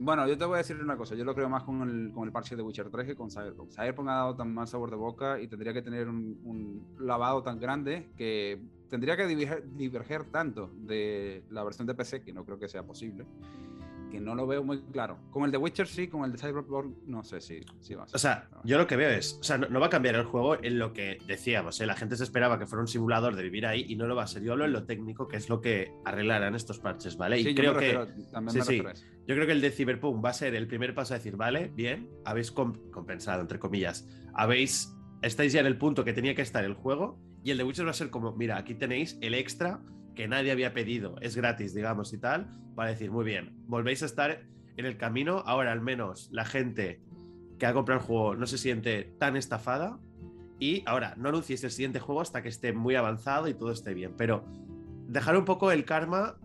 Bueno, 0.00 0.28
yo 0.28 0.38
te 0.38 0.44
voy 0.44 0.54
a 0.54 0.58
decir 0.58 0.76
una 0.76 0.96
cosa. 0.96 1.16
Yo 1.16 1.24
lo 1.24 1.34
creo 1.34 1.48
más 1.48 1.64
con 1.64 1.82
el, 1.82 2.12
con 2.12 2.24
el 2.24 2.32
parche 2.32 2.54
de 2.54 2.62
Witcher 2.62 2.88
3 2.88 3.06
que 3.06 3.16
con 3.16 3.30
Cyberpunk. 3.30 3.70
Cyberpunk 3.70 4.08
ha 4.08 4.14
dado 4.14 4.36
tan 4.36 4.54
mal 4.54 4.68
sabor 4.68 4.90
de 4.90 4.96
boca 4.96 5.40
y 5.40 5.48
tendría 5.48 5.72
que 5.72 5.82
tener 5.82 6.08
un, 6.08 6.40
un 6.44 6.96
lavado 7.04 7.42
tan 7.42 7.58
grande 7.58 8.08
que 8.16 8.62
tendría 8.88 9.16
que 9.16 9.26
diverger, 9.26 9.64
diverger 9.74 10.24
tanto 10.24 10.70
de 10.74 11.44
la 11.50 11.64
versión 11.64 11.86
de 11.86 11.94
PC, 11.94 12.22
que 12.22 12.32
no 12.32 12.44
creo 12.44 12.58
que 12.58 12.68
sea 12.68 12.84
posible, 12.84 13.26
que 14.10 14.20
no 14.20 14.34
lo 14.34 14.46
veo 14.46 14.62
muy 14.64 14.80
claro. 14.92 15.18
Con 15.30 15.44
el 15.44 15.50
de 15.50 15.58
Witcher 15.58 15.86
sí, 15.86 16.08
con 16.08 16.24
el 16.24 16.32
de 16.32 16.38
Cyberpunk 16.38 16.96
no 17.06 17.22
sé 17.24 17.40
si, 17.40 17.60
si 17.80 17.94
va 17.94 18.04
a 18.04 18.06
ser. 18.08 18.16
O 18.16 18.18
sea, 18.18 18.48
yo 18.64 18.78
lo 18.78 18.86
que 18.86 18.96
veo 18.96 19.10
es, 19.10 19.38
o 19.40 19.42
sea, 19.42 19.58
no, 19.58 19.68
no 19.68 19.80
va 19.80 19.86
a 19.86 19.90
cambiar 19.90 20.14
el 20.14 20.24
juego 20.24 20.62
en 20.62 20.78
lo 20.78 20.92
que 20.92 21.18
decíamos, 21.26 21.80
¿eh? 21.80 21.86
la 21.86 21.94
gente 21.96 22.16
se 22.16 22.24
esperaba 22.24 22.58
que 22.58 22.66
fuera 22.66 22.80
un 22.80 22.88
simulador 22.88 23.36
de 23.36 23.42
vivir 23.42 23.66
ahí 23.66 23.84
y 23.88 23.96
no 23.96 24.06
lo 24.06 24.16
va 24.16 24.24
a 24.24 24.26
ser. 24.26 24.42
Yo 24.42 24.52
hablo 24.52 24.64
en 24.64 24.72
lo 24.72 24.84
técnico, 24.84 25.28
que 25.28 25.36
es 25.36 25.48
lo 25.48 25.60
que 25.60 25.92
arreglarán 26.04 26.54
estos 26.54 26.78
parches, 26.78 27.16
¿vale? 27.16 27.40
Y 27.40 27.44
Sí, 27.44 27.54
yo 27.54 27.74
creo 27.74 27.74
me 27.74 27.80
que... 27.80 28.22
también 28.32 28.64
sí, 28.64 28.82
me 28.82 28.94
sí. 28.96 29.02
Yo 29.26 29.34
creo 29.34 29.46
que 29.46 29.52
el 29.52 29.60
de 29.60 29.70
Cyberpunk 29.70 30.24
va 30.24 30.30
a 30.30 30.34
ser 30.34 30.54
el 30.54 30.66
primer 30.66 30.94
paso 30.94 31.14
a 31.14 31.18
decir, 31.18 31.36
vale, 31.36 31.70
bien, 31.74 32.08
habéis 32.24 32.50
com- 32.50 32.90
compensado, 32.90 33.40
entre 33.42 33.58
comillas, 33.58 34.06
habéis, 34.34 34.94
estáis 35.22 35.52
ya 35.52 35.60
en 35.60 35.66
el 35.66 35.76
punto 35.76 36.04
que 36.04 36.12
tenía 36.12 36.34
que 36.34 36.42
estar 36.42 36.64
el 36.64 36.74
juego, 36.74 37.18
y 37.44 37.50
el 37.50 37.58
de 37.58 37.64
Witcher 37.64 37.86
va 37.86 37.90
a 37.90 37.94
ser 37.94 38.10
como, 38.10 38.34
mira, 38.36 38.56
aquí 38.58 38.74
tenéis 38.74 39.16
el 39.20 39.34
extra 39.34 39.80
que 40.18 40.26
nadie 40.26 40.50
había 40.50 40.74
pedido, 40.74 41.14
es 41.20 41.36
gratis, 41.36 41.74
digamos, 41.74 42.12
y 42.12 42.18
tal, 42.18 42.48
para 42.74 42.90
decir, 42.90 43.12
muy 43.12 43.24
bien, 43.24 43.52
volvéis 43.68 44.02
a 44.02 44.06
estar 44.06 44.42
en 44.76 44.84
el 44.84 44.96
camino, 44.96 45.44
ahora 45.46 45.70
al 45.70 45.80
menos 45.80 46.28
la 46.32 46.44
gente 46.44 47.00
que 47.56 47.66
ha 47.66 47.72
comprado 47.72 48.00
el 48.00 48.04
juego 48.04 48.34
no 48.34 48.48
se 48.48 48.58
siente 48.58 49.14
tan 49.20 49.36
estafada, 49.36 50.00
y 50.58 50.82
ahora, 50.86 51.14
no 51.18 51.28
anunciéis 51.28 51.62
el 51.62 51.70
siguiente 51.70 52.00
juego 52.00 52.20
hasta 52.20 52.42
que 52.42 52.48
esté 52.48 52.72
muy 52.72 52.96
avanzado 52.96 53.46
y 53.46 53.54
todo 53.54 53.70
esté 53.70 53.94
bien, 53.94 54.14
pero 54.16 54.44
dejar 55.06 55.36
un 55.36 55.44
poco 55.44 55.70
el 55.70 55.84
karma 55.84 56.36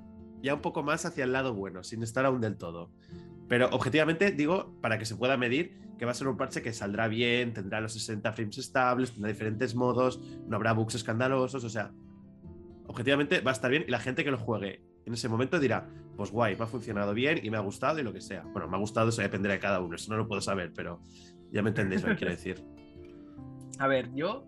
ya 0.43 0.53
un 0.53 0.61
poco 0.61 0.83
más 0.83 1.07
hacia 1.07 1.23
el 1.23 1.33
lado 1.33 1.55
bueno, 1.55 1.83
sin 1.83 2.03
estar 2.03 2.27
aún 2.27 2.41
del 2.41 2.57
todo. 2.57 2.91
Pero 3.47 3.69
objetivamente 3.71 4.29
digo, 4.29 4.77
para 4.81 4.99
que 4.99 5.05
se 5.07 5.15
pueda 5.15 5.35
medir, 5.35 5.81
que 5.97 6.05
va 6.05 6.11
a 6.11 6.13
ser 6.13 6.27
un 6.27 6.37
parche 6.37 6.61
que 6.61 6.73
saldrá 6.73 7.07
bien, 7.07 7.53
tendrá 7.53 7.81
los 7.81 7.93
60 7.93 8.33
frames 8.33 8.59
estables, 8.59 9.13
tendrá 9.13 9.31
diferentes 9.31 9.73
modos, 9.73 10.21
no 10.45 10.57
habrá 10.57 10.73
bugs 10.73 10.93
escandalosos, 10.93 11.63
o 11.63 11.69
sea, 11.69 11.91
objetivamente 12.87 13.41
va 13.41 13.51
a 13.51 13.53
estar 13.53 13.69
bien 13.71 13.85
y 13.87 13.91
la 13.91 13.99
gente 13.99 14.23
que 14.23 14.31
lo 14.31 14.37
juegue 14.37 14.81
en 15.05 15.13
ese 15.13 15.27
momento 15.27 15.59
dirá, 15.59 15.87
pues 16.15 16.31
guay, 16.31 16.55
me 16.55 16.63
ha 16.63 16.67
funcionado 16.67 17.13
bien 17.13 17.39
y 17.43 17.49
me 17.49 17.57
ha 17.57 17.61
gustado 17.61 17.99
y 17.99 18.03
lo 18.03 18.13
que 18.13 18.21
sea. 18.21 18.43
Bueno, 18.43 18.67
me 18.67 18.77
ha 18.77 18.79
gustado, 18.79 19.09
eso 19.09 19.21
dependerá 19.21 19.55
de 19.55 19.59
cada 19.59 19.79
uno, 19.81 19.95
eso 19.95 20.11
no 20.11 20.17
lo 20.17 20.27
puedo 20.27 20.41
saber, 20.41 20.71
pero 20.73 21.01
ya 21.51 21.61
me 21.61 21.69
entendéis 21.69 22.03
lo 22.03 22.09
que 22.09 22.15
quiero 22.15 22.31
decir. 22.31 22.63
A 23.79 23.87
ver, 23.87 24.13
yo 24.13 24.47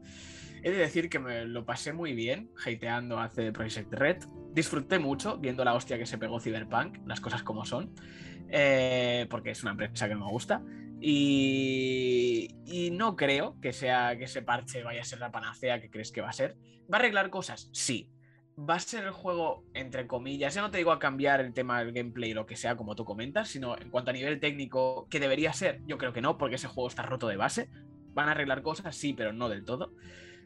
he 0.63 0.71
de 0.71 0.77
decir 0.77 1.09
que 1.09 1.19
me 1.19 1.45
lo 1.45 1.65
pasé 1.65 1.93
muy 1.93 2.13
bien 2.13 2.51
hateando 2.63 3.19
a 3.19 3.29
CD 3.29 3.51
Projekt 3.51 3.93
Red. 3.93 4.17
Disfruté 4.53 4.99
mucho 4.99 5.37
viendo 5.37 5.65
la 5.65 5.73
hostia 5.73 5.97
que 5.97 6.05
se 6.05 6.17
pegó 6.17 6.39
Cyberpunk, 6.39 6.99
las 7.05 7.19
cosas 7.19 7.43
como 7.43 7.65
son, 7.65 7.93
eh, 8.49 9.27
porque 9.29 9.51
es 9.51 9.63
una 9.63 9.71
empresa 9.71 10.07
que 10.07 10.13
no 10.13 10.25
me 10.25 10.31
gusta. 10.31 10.63
Y, 11.01 12.55
y 12.65 12.91
no 12.91 13.15
creo 13.15 13.59
que 13.59 13.73
sea 13.73 14.15
que 14.17 14.23
ese 14.23 14.41
parche 14.41 14.83
vaya 14.83 15.01
a 15.01 15.05
ser 15.05 15.19
la 15.19 15.31
panacea 15.31 15.81
que 15.81 15.89
crees 15.89 16.11
que 16.11 16.21
va 16.21 16.29
a 16.29 16.33
ser. 16.33 16.55
¿Va 16.91 16.97
a 16.97 16.99
arreglar 16.99 17.29
cosas? 17.29 17.69
Sí. 17.73 18.09
Va 18.57 18.75
a 18.75 18.79
ser 18.79 19.03
el 19.03 19.11
juego, 19.11 19.63
entre 19.73 20.07
comillas, 20.07 20.53
ya 20.53 20.61
no 20.61 20.71
te 20.71 20.77
digo 20.77 20.91
a 20.91 20.99
cambiar 20.99 21.41
el 21.41 21.53
tema 21.53 21.79
del 21.79 21.91
gameplay 21.91 22.33
lo 22.33 22.45
que 22.45 22.55
sea, 22.55 22.75
como 22.77 22.95
tú 22.95 23.03
comentas, 23.03 23.49
sino 23.49 23.77
en 23.77 23.89
cuanto 23.89 24.11
a 24.11 24.13
nivel 24.13 24.39
técnico, 24.39 25.07
que 25.09 25.19
debería 25.19 25.51
ser, 25.53 25.81
yo 25.85 25.97
creo 25.97 26.13
que 26.13 26.21
no, 26.21 26.37
porque 26.37 26.55
ese 26.55 26.67
juego 26.67 26.87
está 26.87 27.03
roto 27.03 27.27
de 27.27 27.37
base. 27.37 27.69
Van 28.13 28.29
a 28.29 28.31
arreglar 28.31 28.61
cosas, 28.61 28.95
sí, 28.95 29.13
pero 29.13 29.33
no 29.33 29.49
del 29.49 29.65
todo. 29.65 29.93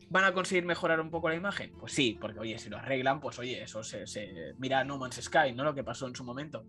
¿Van 0.09 0.23
a 0.23 0.33
conseguir 0.33 0.65
mejorar 0.65 0.99
un 0.99 1.11
poco 1.11 1.29
la 1.29 1.35
imagen? 1.35 1.71
Pues 1.79 1.93
sí, 1.93 2.17
porque 2.19 2.39
oye, 2.39 2.57
si 2.57 2.69
lo 2.69 2.77
arreglan, 2.77 3.19
pues 3.19 3.37
oye, 3.37 3.61
eso 3.61 3.83
se, 3.83 4.05
mira 4.57 4.83
No 4.83 4.97
Man's 4.97 5.21
Sky, 5.21 5.53
¿no? 5.53 5.63
Lo 5.63 5.75
que 5.75 5.83
pasó 5.83 6.07
en 6.07 6.15
su 6.15 6.23
momento. 6.23 6.65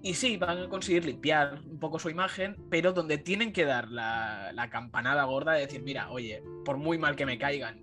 Y 0.00 0.14
sí, 0.14 0.36
van 0.36 0.58
a 0.58 0.68
conseguir 0.68 1.04
limpiar 1.06 1.60
un 1.64 1.80
poco 1.80 1.98
su 1.98 2.10
imagen, 2.10 2.56
pero 2.70 2.92
donde 2.92 3.18
tienen 3.18 3.52
que 3.52 3.64
dar 3.64 3.88
la, 3.88 4.68
campanada 4.70 5.24
gorda 5.24 5.54
de 5.54 5.62
decir, 5.62 5.82
mira, 5.82 6.08
oye, 6.10 6.42
por 6.64 6.76
muy 6.76 6.98
mal 6.98 7.16
que 7.16 7.26
me 7.26 7.38
caigan, 7.38 7.80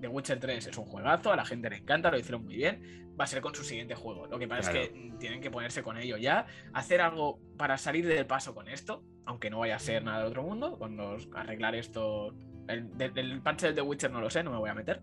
The 0.00 0.08
Witcher 0.08 0.38
3 0.38 0.66
es 0.66 0.78
un 0.78 0.84
juegazo, 0.84 1.32
a 1.32 1.36
la 1.36 1.44
gente 1.44 1.70
le 1.70 1.76
encanta, 1.76 2.10
lo 2.10 2.18
hicieron 2.18 2.44
muy 2.44 2.56
bien, 2.56 3.14
va 3.18 3.24
a 3.24 3.26
ser 3.26 3.40
con 3.40 3.54
su 3.54 3.64
siguiente 3.64 3.94
juego. 3.94 4.26
Lo 4.26 4.38
que 4.38 4.48
pasa 4.48 4.70
claro. 4.70 4.86
es 4.86 4.90
que 4.90 5.12
tienen 5.18 5.40
que 5.40 5.50
ponerse 5.50 5.82
con 5.82 5.98
ello 5.98 6.16
ya, 6.16 6.46
hacer 6.72 7.00
algo 7.00 7.38
para 7.56 7.78
salir 7.78 8.06
del 8.06 8.26
paso 8.26 8.54
con 8.54 8.68
esto, 8.68 9.04
aunque 9.26 9.50
no 9.50 9.58
vaya 9.60 9.76
a 9.76 9.78
ser 9.78 10.02
nada 10.04 10.22
de 10.22 10.28
otro 10.28 10.42
mundo, 10.42 10.78
con 10.78 10.96
los, 10.96 11.28
arreglar 11.34 11.74
esto. 11.74 12.34
El, 12.68 12.96
del, 12.96 13.12
del 13.12 13.42
parche 13.42 13.66
del 13.66 13.74
The 13.74 13.82
Witcher 13.82 14.10
no 14.12 14.20
lo 14.20 14.30
sé, 14.30 14.42
no 14.44 14.52
me 14.52 14.58
voy 14.58 14.70
a 14.70 14.74
meter. 14.74 15.02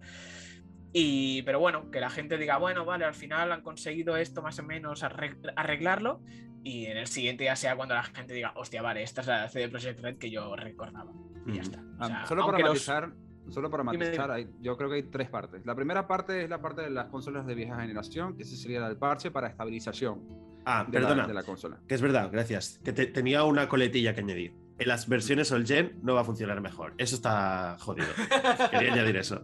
Y, 0.93 1.41
pero 1.43 1.59
bueno, 1.59 1.91
que 1.91 1.99
la 1.99 2.09
gente 2.09 2.37
diga, 2.37 2.57
bueno, 2.57 2.85
vale, 2.85 3.05
al 3.05 3.13
final 3.13 3.51
han 3.51 3.61
conseguido 3.61 4.17
esto 4.17 4.41
más 4.41 4.57
o 4.59 4.63
menos 4.63 5.03
arreglarlo. 5.03 6.21
Y 6.63 6.87
en 6.87 6.97
el 6.97 7.07
siguiente 7.07 7.45
ya 7.45 7.55
sea 7.55 7.75
cuando 7.75 7.95
la 7.95 8.03
gente 8.03 8.33
diga, 8.33 8.53
hostia, 8.55 8.81
vale, 8.81 9.03
esta 9.03 9.21
es 9.21 9.27
la 9.27 9.47
CD 9.47 9.69
Projekt 9.69 9.99
Red 10.01 10.17
que 10.17 10.29
yo 10.29 10.55
recordaba. 10.55 11.11
Y 11.45 11.53
ya 11.53 11.61
está. 11.61 11.83
O 11.99 12.07
sea, 12.07 12.21
um, 12.21 12.27
solo 12.27 12.45
para 12.45 12.59
matizar, 12.59 13.07
los... 13.09 13.17
solo 13.49 13.69
para 13.69 13.83
matizar 13.83 14.31
hay, 14.31 14.49
yo 14.61 14.77
creo 14.77 14.89
que 14.89 14.95
hay 14.95 15.03
tres 15.03 15.29
partes. 15.29 15.65
La 15.65 15.75
primera 15.75 16.07
parte 16.07 16.43
es 16.43 16.49
la 16.49 16.61
parte 16.61 16.81
de 16.81 16.89
las 16.89 17.07
consolas 17.07 17.45
de 17.45 17.55
vieja 17.55 17.79
generación, 17.79 18.35
que 18.35 18.43
ese 18.43 18.55
sería 18.55 18.85
el 18.87 18.97
parche 18.97 19.31
para 19.31 19.47
estabilización. 19.47 20.21
Ah, 20.65 20.83
de 20.85 20.91
perdona. 20.91 21.23
La, 21.23 21.27
de 21.27 21.33
la 21.33 21.43
consola. 21.43 21.79
Que 21.87 21.95
es 21.95 22.01
verdad, 22.01 22.29
gracias. 22.31 22.79
Que 22.83 22.91
te, 22.91 23.05
tenía 23.07 23.43
una 23.43 23.69
coletilla 23.69 24.13
que 24.13 24.21
añadir. 24.21 24.53
En 24.79 24.87
las 24.87 25.07
versiones 25.07 25.51
All 25.51 25.65
Gen 25.65 25.99
no 26.03 26.13
va 26.13 26.21
a 26.21 26.23
funcionar 26.23 26.59
mejor. 26.61 26.93
Eso 26.97 27.15
está 27.15 27.77
jodido. 27.79 28.07
Quería 28.71 28.93
añadir 28.93 29.15
eso. 29.15 29.43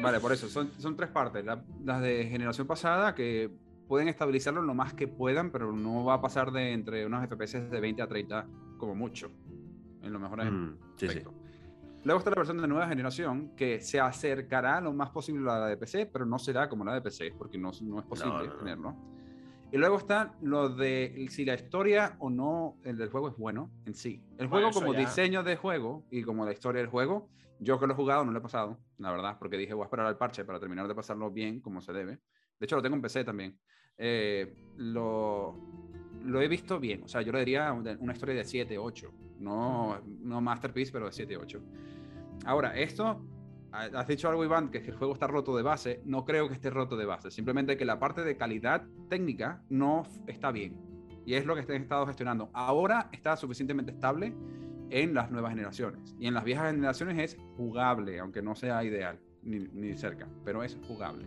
Vale, 0.00 0.20
por 0.20 0.32
eso, 0.32 0.48
son, 0.48 0.70
son 0.78 0.96
tres 0.96 1.10
partes. 1.10 1.44
La, 1.44 1.64
las 1.84 2.00
de 2.02 2.26
generación 2.26 2.66
pasada 2.66 3.14
que 3.14 3.50
pueden 3.88 4.08
estabilizarlo 4.08 4.62
lo 4.62 4.74
más 4.74 4.94
que 4.94 5.08
puedan, 5.08 5.50
pero 5.50 5.72
no 5.72 6.04
va 6.04 6.14
a 6.14 6.20
pasar 6.20 6.52
de 6.52 6.72
entre 6.72 7.06
unos 7.06 7.26
FPS 7.26 7.70
de 7.70 7.80
20 7.80 8.02
a 8.02 8.06
30 8.06 8.46
como 8.78 8.94
mucho. 8.94 9.32
En 10.02 10.12
lo 10.12 10.20
mejor 10.20 10.44
Mm, 10.44 10.76
sí, 10.96 11.08
sí. 11.08 11.22
Luego 12.02 12.18
está 12.18 12.30
la 12.30 12.36
versión 12.36 12.58
de 12.58 12.66
nueva 12.66 12.88
generación 12.88 13.54
que 13.56 13.80
se 13.80 14.00
acercará 14.00 14.80
lo 14.80 14.92
más 14.92 15.10
posible 15.10 15.50
a 15.50 15.58
la 15.58 15.66
de 15.66 15.76
PC, 15.76 16.06
pero 16.06 16.24
no 16.24 16.38
será 16.38 16.68
como 16.68 16.84
la 16.84 16.94
de 16.94 17.02
PC, 17.02 17.34
porque 17.36 17.58
no, 17.58 17.70
no 17.82 17.98
es 18.00 18.06
posible 18.06 18.38
No, 18.38 18.44
no, 18.46 18.56
tenerlo. 18.56 18.96
Y 19.72 19.76
luego 19.76 19.98
está 19.98 20.34
lo 20.40 20.68
de 20.70 21.26
si 21.30 21.44
la 21.44 21.54
historia 21.54 22.16
o 22.18 22.30
no 22.30 22.78
el 22.84 22.96
del 22.96 23.10
juego 23.10 23.28
es 23.28 23.36
bueno 23.36 23.70
en 23.84 23.94
sí. 23.94 24.22
El 24.38 24.48
Bueno, 24.48 24.70
juego 24.70 24.70
como 24.72 24.92
ya- 24.94 25.00
diseño 25.00 25.42
de 25.42 25.56
juego 25.56 26.04
y 26.10 26.22
como 26.22 26.44
la 26.44 26.52
historia 26.52 26.80
del 26.80 26.90
juego, 26.90 27.28
yo 27.60 27.78
que 27.78 27.86
lo 27.86 27.92
he 27.92 27.96
jugado 27.96 28.24
no 28.24 28.32
lo 28.32 28.38
he 28.38 28.42
pasado, 28.42 28.78
la 28.98 29.12
verdad, 29.12 29.36
porque 29.38 29.58
dije 29.58 29.74
voy 29.74 29.82
a 29.82 29.86
esperar 29.86 30.06
al 30.06 30.16
parche 30.16 30.44
para 30.44 30.58
terminar 30.58 30.88
de 30.88 30.94
pasarlo 30.94 31.30
bien 31.30 31.60
como 31.60 31.80
se 31.82 31.92
debe. 31.92 32.12
De 32.58 32.64
hecho 32.64 32.76
lo 32.76 32.82
tengo 32.82 32.96
en 32.96 33.02
PC 33.02 33.22
también. 33.24 33.58
Eh, 33.98 34.54
lo, 34.78 35.54
lo 36.24 36.40
he 36.42 36.48
visto 36.48 36.78
bien, 36.80 37.02
o 37.04 37.08
sea, 37.08 37.22
yo 37.22 37.32
le 37.32 37.40
diría 37.40 37.72
una 37.72 38.12
historia 38.12 38.34
de 38.34 38.44
7, 38.44 38.78
8, 38.78 39.12
no, 39.40 40.00
no 40.22 40.40
masterpiece, 40.40 40.92
pero 40.92 41.06
de 41.06 41.12
7, 41.12 41.36
8. 41.36 41.60
Ahora, 42.46 42.76
esto, 42.76 43.24
ha- 43.72 43.84
has 43.94 44.06
dicho 44.06 44.28
algo 44.28 44.44
Iván, 44.44 44.70
que 44.70 44.78
el 44.78 44.94
juego 44.96 45.12
está 45.14 45.26
roto 45.26 45.56
de 45.56 45.62
base, 45.62 46.00
no 46.04 46.24
creo 46.24 46.48
que 46.48 46.54
esté 46.54 46.70
roto 46.70 46.96
de 46.96 47.04
base, 47.06 47.30
simplemente 47.30 47.76
que 47.76 47.84
la 47.84 47.98
parte 47.98 48.22
de 48.24 48.36
calidad 48.36 48.84
técnica 49.08 49.62
no 49.68 50.04
está 50.26 50.50
bien. 50.52 50.76
Y 51.26 51.34
es 51.34 51.44
lo 51.46 51.54
que 51.54 51.60
han 51.60 51.82
estado 51.82 52.06
gestionando. 52.06 52.50
Ahora 52.54 53.08
está 53.12 53.36
suficientemente 53.36 53.92
estable 53.92 54.34
en 54.88 55.14
las 55.14 55.30
nuevas 55.30 55.50
generaciones. 55.52 56.16
Y 56.18 56.26
en 56.26 56.34
las 56.34 56.44
viejas 56.44 56.70
generaciones 56.72 57.18
es 57.18 57.40
jugable, 57.56 58.18
aunque 58.18 58.42
no 58.42 58.56
sea 58.56 58.82
ideal, 58.82 59.20
ni, 59.42 59.58
ni 59.72 59.94
cerca, 59.96 60.26
pero 60.44 60.64
es 60.64 60.78
jugable. 60.88 61.26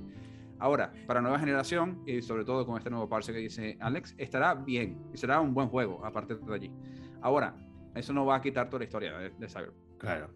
Ahora, 0.63 0.93
para 1.07 1.19
nueva 1.19 1.37
generación, 1.39 2.01
y 2.07 2.21
sobre 2.21 2.45
todo 2.45 2.65
con 2.65 2.77
este 2.77 2.89
nuevo 2.89 3.09
parche 3.09 3.33
que 3.33 3.39
dice 3.39 3.75
Alex, 3.81 4.15
estará 4.17 4.53
bien 4.53 4.97
y 5.13 5.17
será 5.17 5.41
un 5.41 5.53
buen 5.53 5.67
juego 5.67 6.05
a 6.05 6.11
partir 6.13 6.39
de 6.39 6.55
allí. 6.55 6.71
Ahora, 7.21 7.53
eso 7.95 8.13
no 8.13 8.25
va 8.25 8.37
a 8.37 8.41
quitar 8.41 8.69
toda 8.69 8.79
la 8.79 8.85
historia 8.85 9.17
de, 9.17 9.31
de 9.31 9.49
Cyberpunk. 9.49 9.97
Claro. 9.97 10.29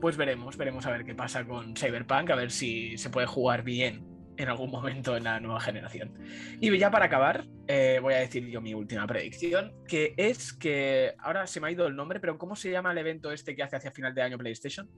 Pues 0.00 0.16
veremos, 0.16 0.56
veremos 0.56 0.86
a 0.86 0.90
ver 0.90 1.04
qué 1.04 1.14
pasa 1.14 1.44
con 1.44 1.76
Cyberpunk, 1.76 2.30
a 2.30 2.34
ver 2.34 2.50
si 2.50 2.96
se 2.96 3.10
puede 3.10 3.26
jugar 3.26 3.62
bien 3.62 4.06
en 4.38 4.48
algún 4.48 4.70
momento 4.70 5.18
en 5.18 5.24
la 5.24 5.38
nueva 5.38 5.60
generación. 5.60 6.14
Y 6.58 6.74
ya 6.78 6.90
para 6.90 7.04
acabar, 7.04 7.44
eh, 7.66 7.98
voy 8.00 8.14
a 8.14 8.20
decir 8.20 8.48
yo 8.48 8.62
mi 8.62 8.72
última 8.72 9.06
predicción, 9.06 9.74
que 9.86 10.14
es 10.16 10.50
que 10.54 11.12
ahora 11.18 11.46
se 11.46 11.60
me 11.60 11.68
ha 11.68 11.70
ido 11.72 11.86
el 11.86 11.94
nombre, 11.94 12.20
pero 12.20 12.38
¿cómo 12.38 12.56
se 12.56 12.70
llama 12.70 12.92
el 12.92 12.96
evento 12.96 13.32
este 13.32 13.54
que 13.54 13.64
hace 13.64 13.76
hacia 13.76 13.90
final 13.90 14.14
de 14.14 14.22
año 14.22 14.38
PlayStation? 14.38 14.88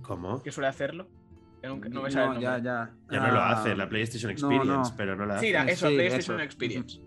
¿Cómo? 0.00 0.42
Que 0.42 0.50
suele 0.50 0.68
hacerlo. 0.68 1.19
Nunca- 1.62 1.88
no 1.88 2.02
me 2.02 2.10
sale 2.10 2.36
el 2.36 2.42
ya, 2.42 2.58
ya. 2.58 2.90
Ya 3.10 3.20
no 3.20 3.32
lo 3.32 3.40
Ah, 3.40 3.50
hace 3.52 3.74
la 3.76 3.88
PlayStation 3.88 4.28
no, 4.28 4.32
Experience, 4.32 4.90
no. 4.90 4.96
pero 4.96 5.16
no 5.16 5.26
la 5.26 5.34
hace. 5.36 5.46
Sí, 5.46 5.52
la- 5.52 5.64
eso, 5.64 5.88
Sí, 5.88 5.94
PlayStation 5.94 6.36
eso. 6.40 6.44
Experience. 6.44 7.00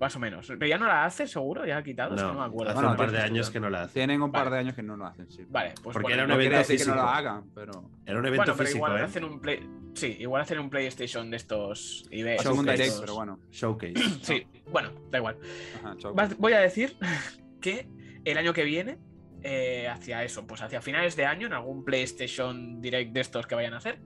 Más 0.00 0.14
o 0.14 0.20
menos. 0.20 0.46
Pero 0.46 0.64
ya 0.66 0.78
no 0.78 0.86
la 0.86 1.04
hace, 1.04 1.26
seguro, 1.26 1.66
ya 1.66 1.78
ha 1.78 1.82
quitado, 1.82 2.14
es 2.14 2.20
que 2.22 2.26
No, 2.28 2.34
no 2.34 2.40
me 2.40 2.46
acuerdo. 2.46 2.70
hace 2.70 2.76
Bueno, 2.76 2.90
un 2.92 2.96
par 2.96 3.10
de 3.10 3.18
años 3.18 3.50
que 3.50 3.58
no 3.58 3.68
la 3.68 3.82
hace. 3.82 3.94
Tienen 3.94 4.22
un 4.22 4.30
par 4.30 4.44
Vale. 4.44 4.54
de 4.54 4.60
años 4.60 4.74
que 4.76 4.82
no 4.84 4.96
lo 4.96 5.04
hacen, 5.06 5.28
sí. 5.28 5.44
Vale, 5.50 5.74
pues 5.82 5.92
Porque 5.92 6.02
bueno, 6.02 6.14
era 6.14 6.22
un 6.24 6.28
no 6.28 6.34
evento 6.36 6.56
decir 6.58 6.78
que 6.78 6.84
no 6.84 6.92
físico. 6.92 7.02
lo 7.04 7.08
hagan, 7.12 7.44
pero... 7.52 7.72
Era 8.06 8.18
un 8.20 8.26
evento 8.26 8.36
Bueno, 8.42 8.44
pero 8.44 8.54
físico, 8.68 8.76
igual 8.76 9.00
¿eh? 9.00 9.02
hacen 9.02 9.24
un 9.24 9.40
play. 9.40 9.68
Sí, 9.94 10.16
igual 10.20 10.42
hacen 10.42 10.60
un 10.60 10.70
PlayStation 10.70 11.28
de 11.32 11.36
estos. 11.36 12.06
Y 12.12 12.22
de 12.22 12.36
Hacen 12.36 12.52
un 12.52 12.58
Showcase. 12.58 12.76
direct, 12.84 13.00
pero 13.00 13.14
bueno. 13.16 13.40
Showcase. 13.50 13.94
Sí, 14.22 14.46
bueno, 14.70 14.90
da 15.10 15.18
igual. 15.18 15.36
Ajá, 15.84 15.96
Voy 16.38 16.52
a 16.52 16.60
decir 16.60 16.96
que 17.60 17.88
el 18.24 18.38
año 18.38 18.52
que 18.52 18.62
viene, 18.62 18.98
eh, 19.42 19.88
hacia 19.88 20.24
eso, 20.24 20.46
pues 20.46 20.62
hacia 20.62 20.80
finales 20.80 21.16
de 21.16 21.26
año, 21.26 21.46
en 21.46 21.52
algún 21.52 21.84
PlayStation 21.84 22.80
Direct 22.80 23.12
de 23.12 23.20
estos 23.20 23.46
que 23.46 23.54
vayan 23.54 23.74
a 23.74 23.78
hacer, 23.78 24.00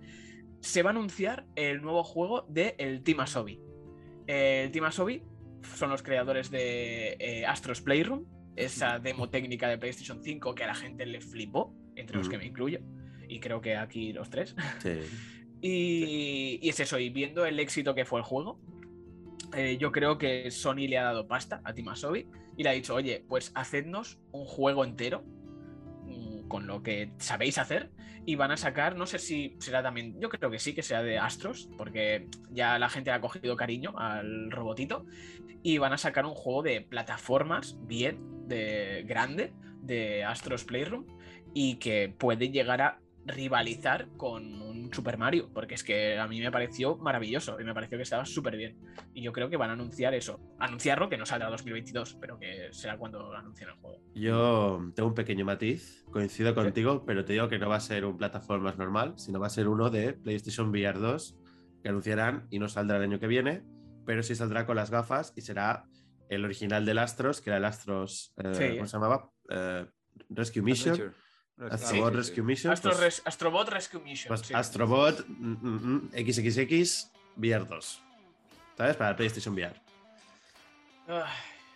se 0.61 0.83
va 0.83 0.91
a 0.91 0.93
anunciar 0.93 1.47
el 1.57 1.83
nuevo 1.83 2.05
juego 2.05 2.47
de 2.49 2.75
el 2.79 3.03
Team 3.03 3.21
Asobi. 3.21 3.61
El 4.27 4.71
Team 4.71 4.85
Asobi 4.85 5.23
son 5.77 5.91
los 5.91 6.03
creadores 6.03 6.51
de 6.51 7.17
eh, 7.19 7.47
Astros 7.47 7.81
Playroom, 7.81 8.27
esa 8.57 8.99
demo 8.99 9.31
técnica 9.31 9.69
de 9.69 9.79
PlayStation 9.79 10.23
5 10.23 10.55
que 10.55 10.65
a 10.65 10.67
la 10.67 10.75
gente 10.75 11.07
le 11.07 11.21
flipó, 11.21 11.75
entre 11.97 12.19
los 12.19 12.29
que 12.29 12.39
me 12.39 12.47
incluyo, 12.47 12.81
y 13.29 13.41
creo 13.41 13.61
que 13.61 13.77
aquí 13.77 14.13
los 14.13 14.31
tres. 14.31 14.55
Sí. 14.81 15.01
Y, 15.65 16.59
y 16.61 16.71
es 16.71 16.81
eso, 16.81 16.99
y 16.99 17.09
viendo 17.11 17.47
el 17.47 17.61
éxito 17.61 17.95
que 17.95 18.05
fue 18.05 18.19
el 18.19 18.25
juego, 18.25 18.59
eh, 19.55 19.77
yo 19.79 19.93
creo 19.93 20.19
que 20.19 20.51
Sony 20.51 20.89
le 20.89 20.99
ha 20.99 21.05
dado 21.05 21.27
pasta 21.27 21.61
a 21.65 21.73
Team 21.75 21.89
Asobi 21.89 22.29
y 22.57 22.63
le 22.63 22.69
ha 22.69 22.73
dicho, 22.73 22.95
oye, 22.95 23.25
pues 23.29 23.53
hacednos 23.55 24.19
un 24.33 24.45
juego 24.45 24.85
entero 24.85 25.25
mm, 26.05 26.49
con 26.49 26.67
lo 26.67 26.83
que 26.83 27.13
sabéis 27.19 27.59
hacer 27.59 27.91
y 28.25 28.37
van 28.37 28.53
a 28.53 28.57
sacar, 28.57 28.97
no 28.97 29.07
sé 29.07 29.19
si 29.19 29.57
será 29.59 29.83
también, 29.83 30.21
yo 30.21 30.29
creo 30.29 30.51
que 30.51 30.59
sí, 30.59 30.75
que 30.75 30.83
sea 30.83 31.03
de 31.03 31.19
Astros, 31.19 31.69
porque 31.77 32.29
ya 32.51 32.79
la 32.79 32.89
gente 32.89 33.11
ha 33.11 33.21
cogido 33.21 33.57
cariño 33.57 33.95
al 33.99 34.51
robotito 34.51 35.05
y 35.63 35.79
van 35.79 35.93
a 35.93 35.99
sacar 35.99 36.25
un 36.25 36.35
juego 36.35 36.63
de 36.63 36.81
plataformas 36.81 37.77
bien, 37.83 38.49
de 38.49 39.05
grande, 39.07 39.53
de 39.81 40.25
Astros 40.25 40.65
Playroom 40.65 41.07
y 41.55 41.77
que 41.77 42.15
puede 42.17 42.51
llegar 42.51 42.81
a 42.81 43.02
rivalizar 43.25 44.09
con 44.17 44.61
un 44.63 44.93
Super 44.93 45.17
Mario, 45.17 45.51
porque 45.55 45.75
es 45.75 45.85
que 45.85 46.19
a 46.19 46.27
mí 46.27 46.41
me 46.41 46.51
pareció 46.51 46.97
maravilloso 46.97 47.61
y 47.61 47.65
me 47.65 47.73
pareció 47.73 47.97
que 47.97 48.03
estaba 48.03 48.25
súper 48.27 48.57
bien. 48.57 48.79
Y 49.15 49.23
yo 49.23 49.33
creo 49.33 49.49
que 49.49 49.57
van 49.57 49.71
a 49.71 49.75
anunciar 49.75 50.13
eso. 50.15 50.41
Anunciarlo, 50.59 51.09
que 51.09 51.17
no 51.17 51.25
saldrá 51.25 51.49
2022, 51.51 52.19
pero 52.21 52.39
que 52.39 52.69
será 52.73 52.99
cuando 52.99 53.33
anuncien 53.35 53.71
el 53.71 53.77
juego. 53.77 54.03
Yo 54.15 54.81
tengo 54.95 55.09
un 55.09 55.15
pequeño 55.15 55.45
matiz, 55.45 56.05
coincido 56.11 56.55
contigo, 56.55 57.05
pero 57.07 57.25
te 57.25 57.33
digo 57.35 57.49
que 57.49 57.59
no 57.59 57.69
va 57.69 57.77
a 57.77 57.81
ser 57.81 58.05
un 58.05 58.17
plataformas 58.17 58.77
normal, 58.77 59.15
sino 59.17 59.41
va 59.41 59.47
a 59.47 59.51
ser 59.51 59.69
uno 59.69 59.89
de 59.89 60.13
PlayStation 60.15 60.69
VR 60.71 60.99
2 60.99 61.39
que 61.83 61.89
anunciarán 61.89 62.47
y 62.51 62.59
no 62.59 62.69
saldrá 62.69 62.99
el 62.99 63.05
año 63.05 63.19
que 63.19 63.27
viene, 63.27 63.63
pero 64.05 64.23
sí 64.23 64.35
saldrá 64.35 64.67
con 64.67 64.77
las 64.77 64.91
gafas 64.91 65.33
y 65.37 65.41
será 65.43 65.85
el 66.29 66.45
original 66.45 66.85
del 66.85 66.99
Astros, 66.99 67.41
que 67.41 67.51
era 67.51 67.57
el 67.59 67.65
Astros, 67.65 68.35
eh, 68.37 68.55
Sí. 68.55 68.77
¿cómo 68.77 68.87
se 68.87 68.93
llamaba? 68.97 69.31
Eh, 69.51 69.87
Rescue 70.31 70.63
Mission. 70.63 70.95
Adventure. 70.95 71.22
Astrobot 71.71 72.09
sí, 72.09 72.11
sí. 72.11 72.17
Rescue 72.17 72.43
Mission. 72.43 72.73
Astro 72.73 72.91
pues- 72.91 73.01
Res- 73.03 73.23
Astrobot 73.25 73.69
Rescue 73.69 74.01
Mission. 74.01 74.29
Pues 74.29 74.41
sí. 74.41 74.55
Astrobot 74.55 75.27
mm, 75.29 75.57
mm, 75.61 75.95
mm, 75.95 76.11
XXX 76.27 77.11
VR 77.37 77.65
2. 77.67 78.03
¿Sabes? 78.77 78.97
Para 78.97 79.17
PlayStation 79.17 79.55
VR. 79.55 79.81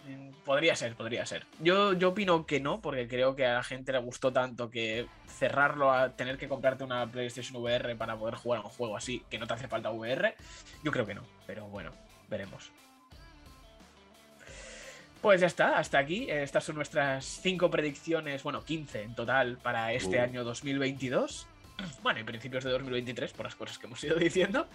Mm, 0.06 0.30
podría 0.44 0.76
ser, 0.76 0.94
podría 0.94 1.26
ser. 1.26 1.46
Yo, 1.60 1.92
yo 1.92 2.10
opino 2.10 2.46
que 2.46 2.60
no, 2.60 2.80
porque 2.80 3.08
creo 3.08 3.34
que 3.34 3.44
a 3.44 3.54
la 3.54 3.62
gente 3.64 3.92
le 3.92 3.98
gustó 3.98 4.32
tanto 4.32 4.70
que 4.70 5.06
cerrarlo 5.26 5.90
a 5.92 6.14
tener 6.14 6.38
que 6.38 6.48
comprarte 6.48 6.84
una 6.84 7.10
PlayStation 7.10 7.60
VR 7.60 7.96
para 7.96 8.16
poder 8.16 8.36
jugar 8.36 8.60
a 8.60 8.64
un 8.64 8.70
juego 8.70 8.96
así, 8.96 9.22
que 9.28 9.38
no 9.38 9.46
te 9.46 9.54
hace 9.54 9.66
falta 9.68 9.90
VR, 9.90 10.36
yo 10.84 10.92
creo 10.92 11.04
que 11.06 11.14
no. 11.14 11.22
Pero 11.46 11.66
bueno, 11.68 11.90
veremos. 12.28 12.70
Pues 15.26 15.40
ya 15.40 15.48
está, 15.48 15.76
hasta 15.76 15.98
aquí. 15.98 16.30
Eh, 16.30 16.44
Estas 16.44 16.62
son 16.62 16.76
nuestras 16.76 17.24
cinco 17.42 17.68
predicciones, 17.68 18.44
bueno, 18.44 18.62
15 18.62 19.02
en 19.02 19.16
total 19.16 19.58
para 19.60 19.92
este 19.92 20.18
Uh. 20.18 20.22
año 20.22 20.44
2022. 20.44 21.48
bueno, 22.04 22.20
en 22.20 22.26
principios 22.26 22.62
de 22.62 22.70
2023, 22.70 23.32
por 23.32 23.46
las 23.46 23.56
cosas 23.56 23.76
que 23.76 23.88
hemos 23.88 24.04
ido 24.04 24.14
diciendo. 24.20 24.68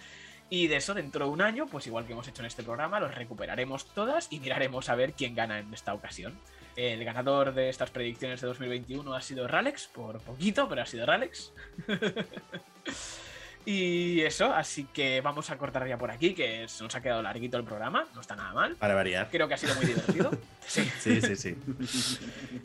Y 0.50 0.66
de 0.66 0.76
eso, 0.76 0.92
dentro 0.92 1.24
de 1.24 1.30
un 1.30 1.40
año, 1.40 1.68
pues 1.68 1.86
igual 1.86 2.04
que 2.04 2.12
hemos 2.12 2.28
hecho 2.28 2.42
en 2.42 2.48
este 2.48 2.62
programa, 2.62 3.00
los 3.00 3.14
recuperaremos 3.14 3.86
todas 3.94 4.30
y 4.30 4.40
miraremos 4.40 4.90
a 4.90 4.94
ver 4.94 5.14
quién 5.14 5.34
gana 5.34 5.58
en 5.58 5.72
esta 5.72 5.94
ocasión. 5.94 6.38
El 6.76 7.02
ganador 7.02 7.54
de 7.54 7.70
estas 7.70 7.90
predicciones 7.90 8.42
de 8.42 8.46
2021 8.48 9.14
ha 9.14 9.22
sido 9.22 9.48
Ralex, 9.48 9.86
por 9.86 10.20
poquito, 10.20 10.68
pero 10.68 10.82
ha 10.82 10.86
sido 10.86 11.06
Ralex. 11.06 11.50
y 13.66 14.20
eso, 14.22 14.52
así 14.52 14.84
que 14.92 15.20
vamos 15.20 15.50
a 15.50 15.58
cortar 15.58 15.86
ya 15.88 15.96
por 15.98 16.10
aquí, 16.10 16.34
que 16.34 16.66
se 16.68 16.82
nos 16.84 16.94
ha 16.94 17.00
quedado 17.02 17.22
larguito 17.22 17.56
el 17.56 17.64
programa, 17.64 18.06
no 18.14 18.20
está 18.20 18.34
nada 18.36 18.52
mal. 18.52 18.76
Para 18.76 18.94
variar. 18.94 19.28
Creo 19.30 19.46
que 19.48 19.54
ha 19.54 19.58
sido 19.58 19.74
muy 19.76 19.86
divertido. 19.86 20.30
Sí. 20.66 20.88
Sí, 21.00 21.20
sí, 21.20 21.36
sí. 21.36 21.56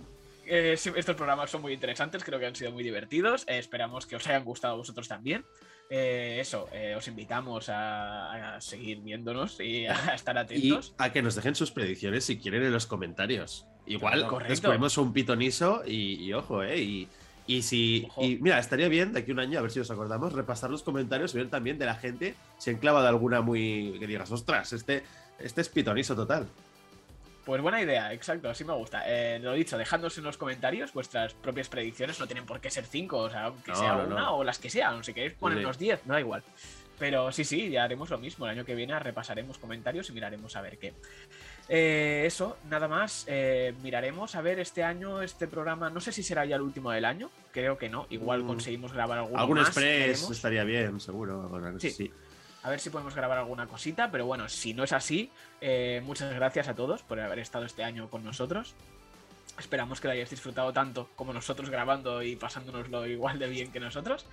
Eh, 0.49 0.73
estos 0.95 1.15
programas 1.17 1.51
son 1.51 1.61
muy 1.61 1.73
interesantes, 1.73 2.23
creo 2.23 2.39
que 2.39 2.45
han 2.45 2.55
sido 2.55 2.71
muy 2.71 2.81
divertidos. 2.81 3.43
eh, 3.49 3.57
esperamos 3.57 4.05
que 4.05 4.15
os 4.15 4.25
hayan 4.27 4.45
gustado 4.45 4.75
a 4.75 4.77
vosotros 4.77 5.05
también. 5.09 5.43
Eh, 5.89 6.37
eso, 6.39 6.69
eh, 6.71 6.95
os 6.95 7.05
invitamos 7.09 7.67
a, 7.67 8.55
a 8.55 8.61
seguir 8.61 8.99
viéndonos 9.01 9.59
y 9.59 9.87
a 9.87 9.93
estar 10.15 10.35
Y 10.37 10.39
atentos. 10.39 10.93
a 10.97 11.11
que 11.11 11.21
nos 11.21 11.35
dejen 11.35 11.53
sus 11.53 11.71
predicciones 11.71 12.23
si 12.23 12.37
quieren 12.39 12.63
en 12.63 12.71
los 12.71 12.85
comentarios. 12.87 13.65
Igual 13.87 14.25
Correcto. 14.25 14.51
descubrimos 14.51 14.97
un 14.97 15.11
pitoniso 15.11 15.83
y, 15.85 16.23
y 16.23 16.31
ojo, 16.31 16.63
¿eh? 16.63 16.79
Y, 16.79 17.09
y 17.47 17.61
si. 17.63 18.07
Y 18.17 18.35
mira, 18.35 18.59
estaría 18.59 18.87
bien 18.89 19.13
de 19.13 19.19
aquí 19.21 19.31
a 19.31 19.33
un 19.33 19.39
año, 19.39 19.57
a 19.59 19.61
ver 19.63 19.71
si 19.71 19.79
os 19.79 19.89
acordamos, 19.89 20.33
repasar 20.33 20.69
los 20.69 20.83
comentarios 20.83 21.33
y 21.33 21.37
ver 21.37 21.49
también 21.49 21.79
de 21.79 21.85
la 21.85 21.95
gente 21.95 22.35
si 22.57 22.69
han 22.69 22.77
clavado 22.77 23.07
alguna 23.07 23.41
muy. 23.41 23.95
que 23.99 24.05
digas, 24.07 24.29
ostras, 24.31 24.73
este, 24.73 25.03
este 25.39 25.61
es 25.61 25.69
pitoniso 25.69 26.15
total. 26.15 26.47
Pues 27.45 27.61
buena 27.61 27.81
idea, 27.81 28.11
exacto, 28.11 28.49
así 28.49 28.65
me 28.65 28.73
gusta. 28.73 29.03
Eh, 29.07 29.39
lo 29.39 29.53
dicho, 29.53 29.77
dejadnos 29.77 30.17
en 30.17 30.25
los 30.25 30.35
comentarios 30.35 30.91
vuestras 30.91 31.33
propias 31.33 31.69
predicciones, 31.69 32.19
no 32.19 32.27
tienen 32.27 32.45
por 32.45 32.59
qué 32.59 32.69
ser 32.69 32.85
cinco, 32.85 33.19
o 33.19 33.29
sea, 33.29 33.45
aunque 33.45 33.71
No, 33.71 33.77
sea 33.77 33.93
no, 33.95 34.03
una 34.05 34.15
no. 34.23 34.37
o 34.39 34.43
las 34.43 34.59
que 34.59 34.69
sean, 34.69 35.01
si 35.05 35.13
queréis 35.13 35.31
ponernos 35.33 35.77
10, 35.77 36.05
no 36.07 36.15
da 36.15 36.19
igual. 36.19 36.43
Pero 36.99 37.31
sí, 37.31 37.45
sí, 37.45 37.69
ya 37.69 37.85
haremos 37.85 38.09
lo 38.09 38.17
mismo. 38.17 38.45
El 38.45 38.51
año 38.51 38.65
que 38.65 38.75
viene 38.75 38.99
repasaremos 38.99 39.59
comentarios 39.59 40.09
y 40.09 40.13
miraremos 40.13 40.57
a 40.57 40.61
ver 40.61 40.77
qué. 40.77 40.93
Eh, 41.69 42.23
eso, 42.25 42.57
nada 42.69 42.87
más. 42.87 43.25
eh, 43.27 43.73
miraremos 43.83 44.35
a 44.35 44.41
ver 44.41 44.59
este 44.59 44.83
año, 44.83 45.21
este 45.21 45.47
programa. 45.47 45.89
No 45.89 45.99
sé 45.99 46.11
si 46.11 46.23
será 46.23 46.45
ya 46.45 46.55
el 46.55 46.61
último 46.61 46.91
del 46.91 47.05
año. 47.05 47.29
Creo 47.51 47.77
que 47.77 47.89
no. 47.89 48.07
Igual 48.09 48.43
Mm. 48.43 48.47
conseguimos 48.47 48.93
grabar 48.93 49.17
alguno 49.19 49.39
Algún 49.39 49.57
más, 49.59 49.67
express 49.67 49.99
veremos. 49.99 50.31
estaría 50.31 50.63
bien, 50.63 50.99
seguro. 50.99 51.49
Bueno, 51.49 51.79
Sí. 51.79 51.89
sí. 51.91 52.11
A 52.63 52.69
ver 52.69 52.79
si 52.79 52.89
podemos 52.89 53.15
grabar 53.15 53.37
alguna 53.37 53.67
cosita, 53.67 54.11
pero 54.11 54.25
bueno, 54.25 54.49
si 54.49 54.73
no 54.73 54.83
es 54.83 54.91
así, 54.91 55.31
eh, 55.61 56.01
muchas 56.05 56.33
gracias 56.33 56.67
a 56.67 56.73
todos 56.73 57.01
por 57.01 57.19
haber 57.19 57.39
estado 57.39 57.65
este 57.65 57.83
año 57.83 58.09
con 58.09 58.23
nosotros. 58.25 58.73
Esperamos 59.59 59.99
que 60.01 60.07
lo 60.07 60.13
hayáis 60.13 60.29
disfrutado 60.29 60.71
tanto 60.73 61.09
como 61.15 61.33
nosotros 61.33 61.69
grabando 61.69 62.21
y 62.21 62.35
pasándonoslo 62.35 63.07
igual 63.07 63.39
de 63.39 63.47
bien 63.47 63.71
que 63.71 63.79
nosotros. 63.79 64.25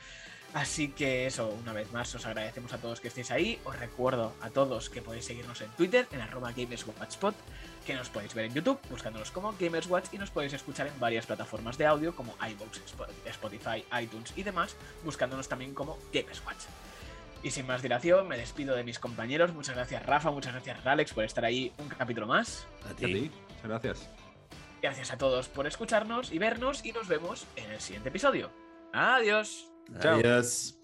Así 0.54 0.88
que 0.88 1.26
eso, 1.26 1.48
una 1.48 1.72
vez 1.72 1.90
más, 1.92 2.14
os 2.14 2.24
agradecemos 2.26 2.72
a 2.72 2.78
todos 2.78 3.00
que 3.00 3.08
estéis 3.08 3.32
ahí. 3.32 3.58
Os 3.64 3.76
recuerdo 3.76 4.32
a 4.40 4.50
todos 4.50 4.88
que 4.88 5.02
podéis 5.02 5.24
seguirnos 5.24 5.60
en 5.60 5.68
Twitter, 5.70 6.06
en 6.12 6.20
arroba 6.20 6.52
GamersWatchPod, 6.52 7.34
que 7.84 7.94
nos 7.94 8.08
podéis 8.08 8.34
ver 8.34 8.44
en 8.44 8.54
YouTube 8.54 8.78
buscándonos 8.88 9.32
como 9.32 9.52
GamersWatch 9.58 10.14
y 10.14 10.18
nos 10.18 10.30
podéis 10.30 10.52
escuchar 10.52 10.86
en 10.86 10.98
varias 11.00 11.26
plataformas 11.26 11.76
de 11.76 11.86
audio 11.86 12.14
como 12.14 12.36
iVoox, 12.40 12.80
Spo- 12.86 13.08
Spotify, 13.26 13.84
iTunes 14.00 14.32
y 14.36 14.44
demás, 14.44 14.76
buscándonos 15.02 15.48
también 15.48 15.74
como 15.74 15.98
GamersWatch. 16.12 16.62
Y 17.42 17.50
sin 17.50 17.66
más 17.66 17.82
dilación, 17.82 18.28
me 18.28 18.38
despido 18.38 18.76
de 18.76 18.84
mis 18.84 19.00
compañeros. 19.00 19.52
Muchas 19.52 19.74
gracias 19.74 20.06
Rafa, 20.06 20.30
muchas 20.30 20.52
gracias 20.52 20.86
Alex 20.86 21.12
por 21.12 21.24
estar 21.24 21.44
ahí 21.44 21.72
un 21.78 21.88
capítulo 21.88 22.28
más. 22.28 22.64
A 22.88 22.94
ti. 22.94 23.28
Muchas 23.56 23.68
gracias. 23.68 24.10
Gracias 24.80 25.10
a 25.12 25.18
todos 25.18 25.48
por 25.48 25.66
escucharnos 25.66 26.30
y 26.30 26.38
vernos 26.38 26.84
y 26.86 26.92
nos 26.92 27.08
vemos 27.08 27.44
en 27.56 27.72
el 27.72 27.80
siguiente 27.80 28.10
episodio. 28.10 28.52
Adiós. 28.92 29.73
Chao. 30.00 30.18
Adiós. 30.18 30.74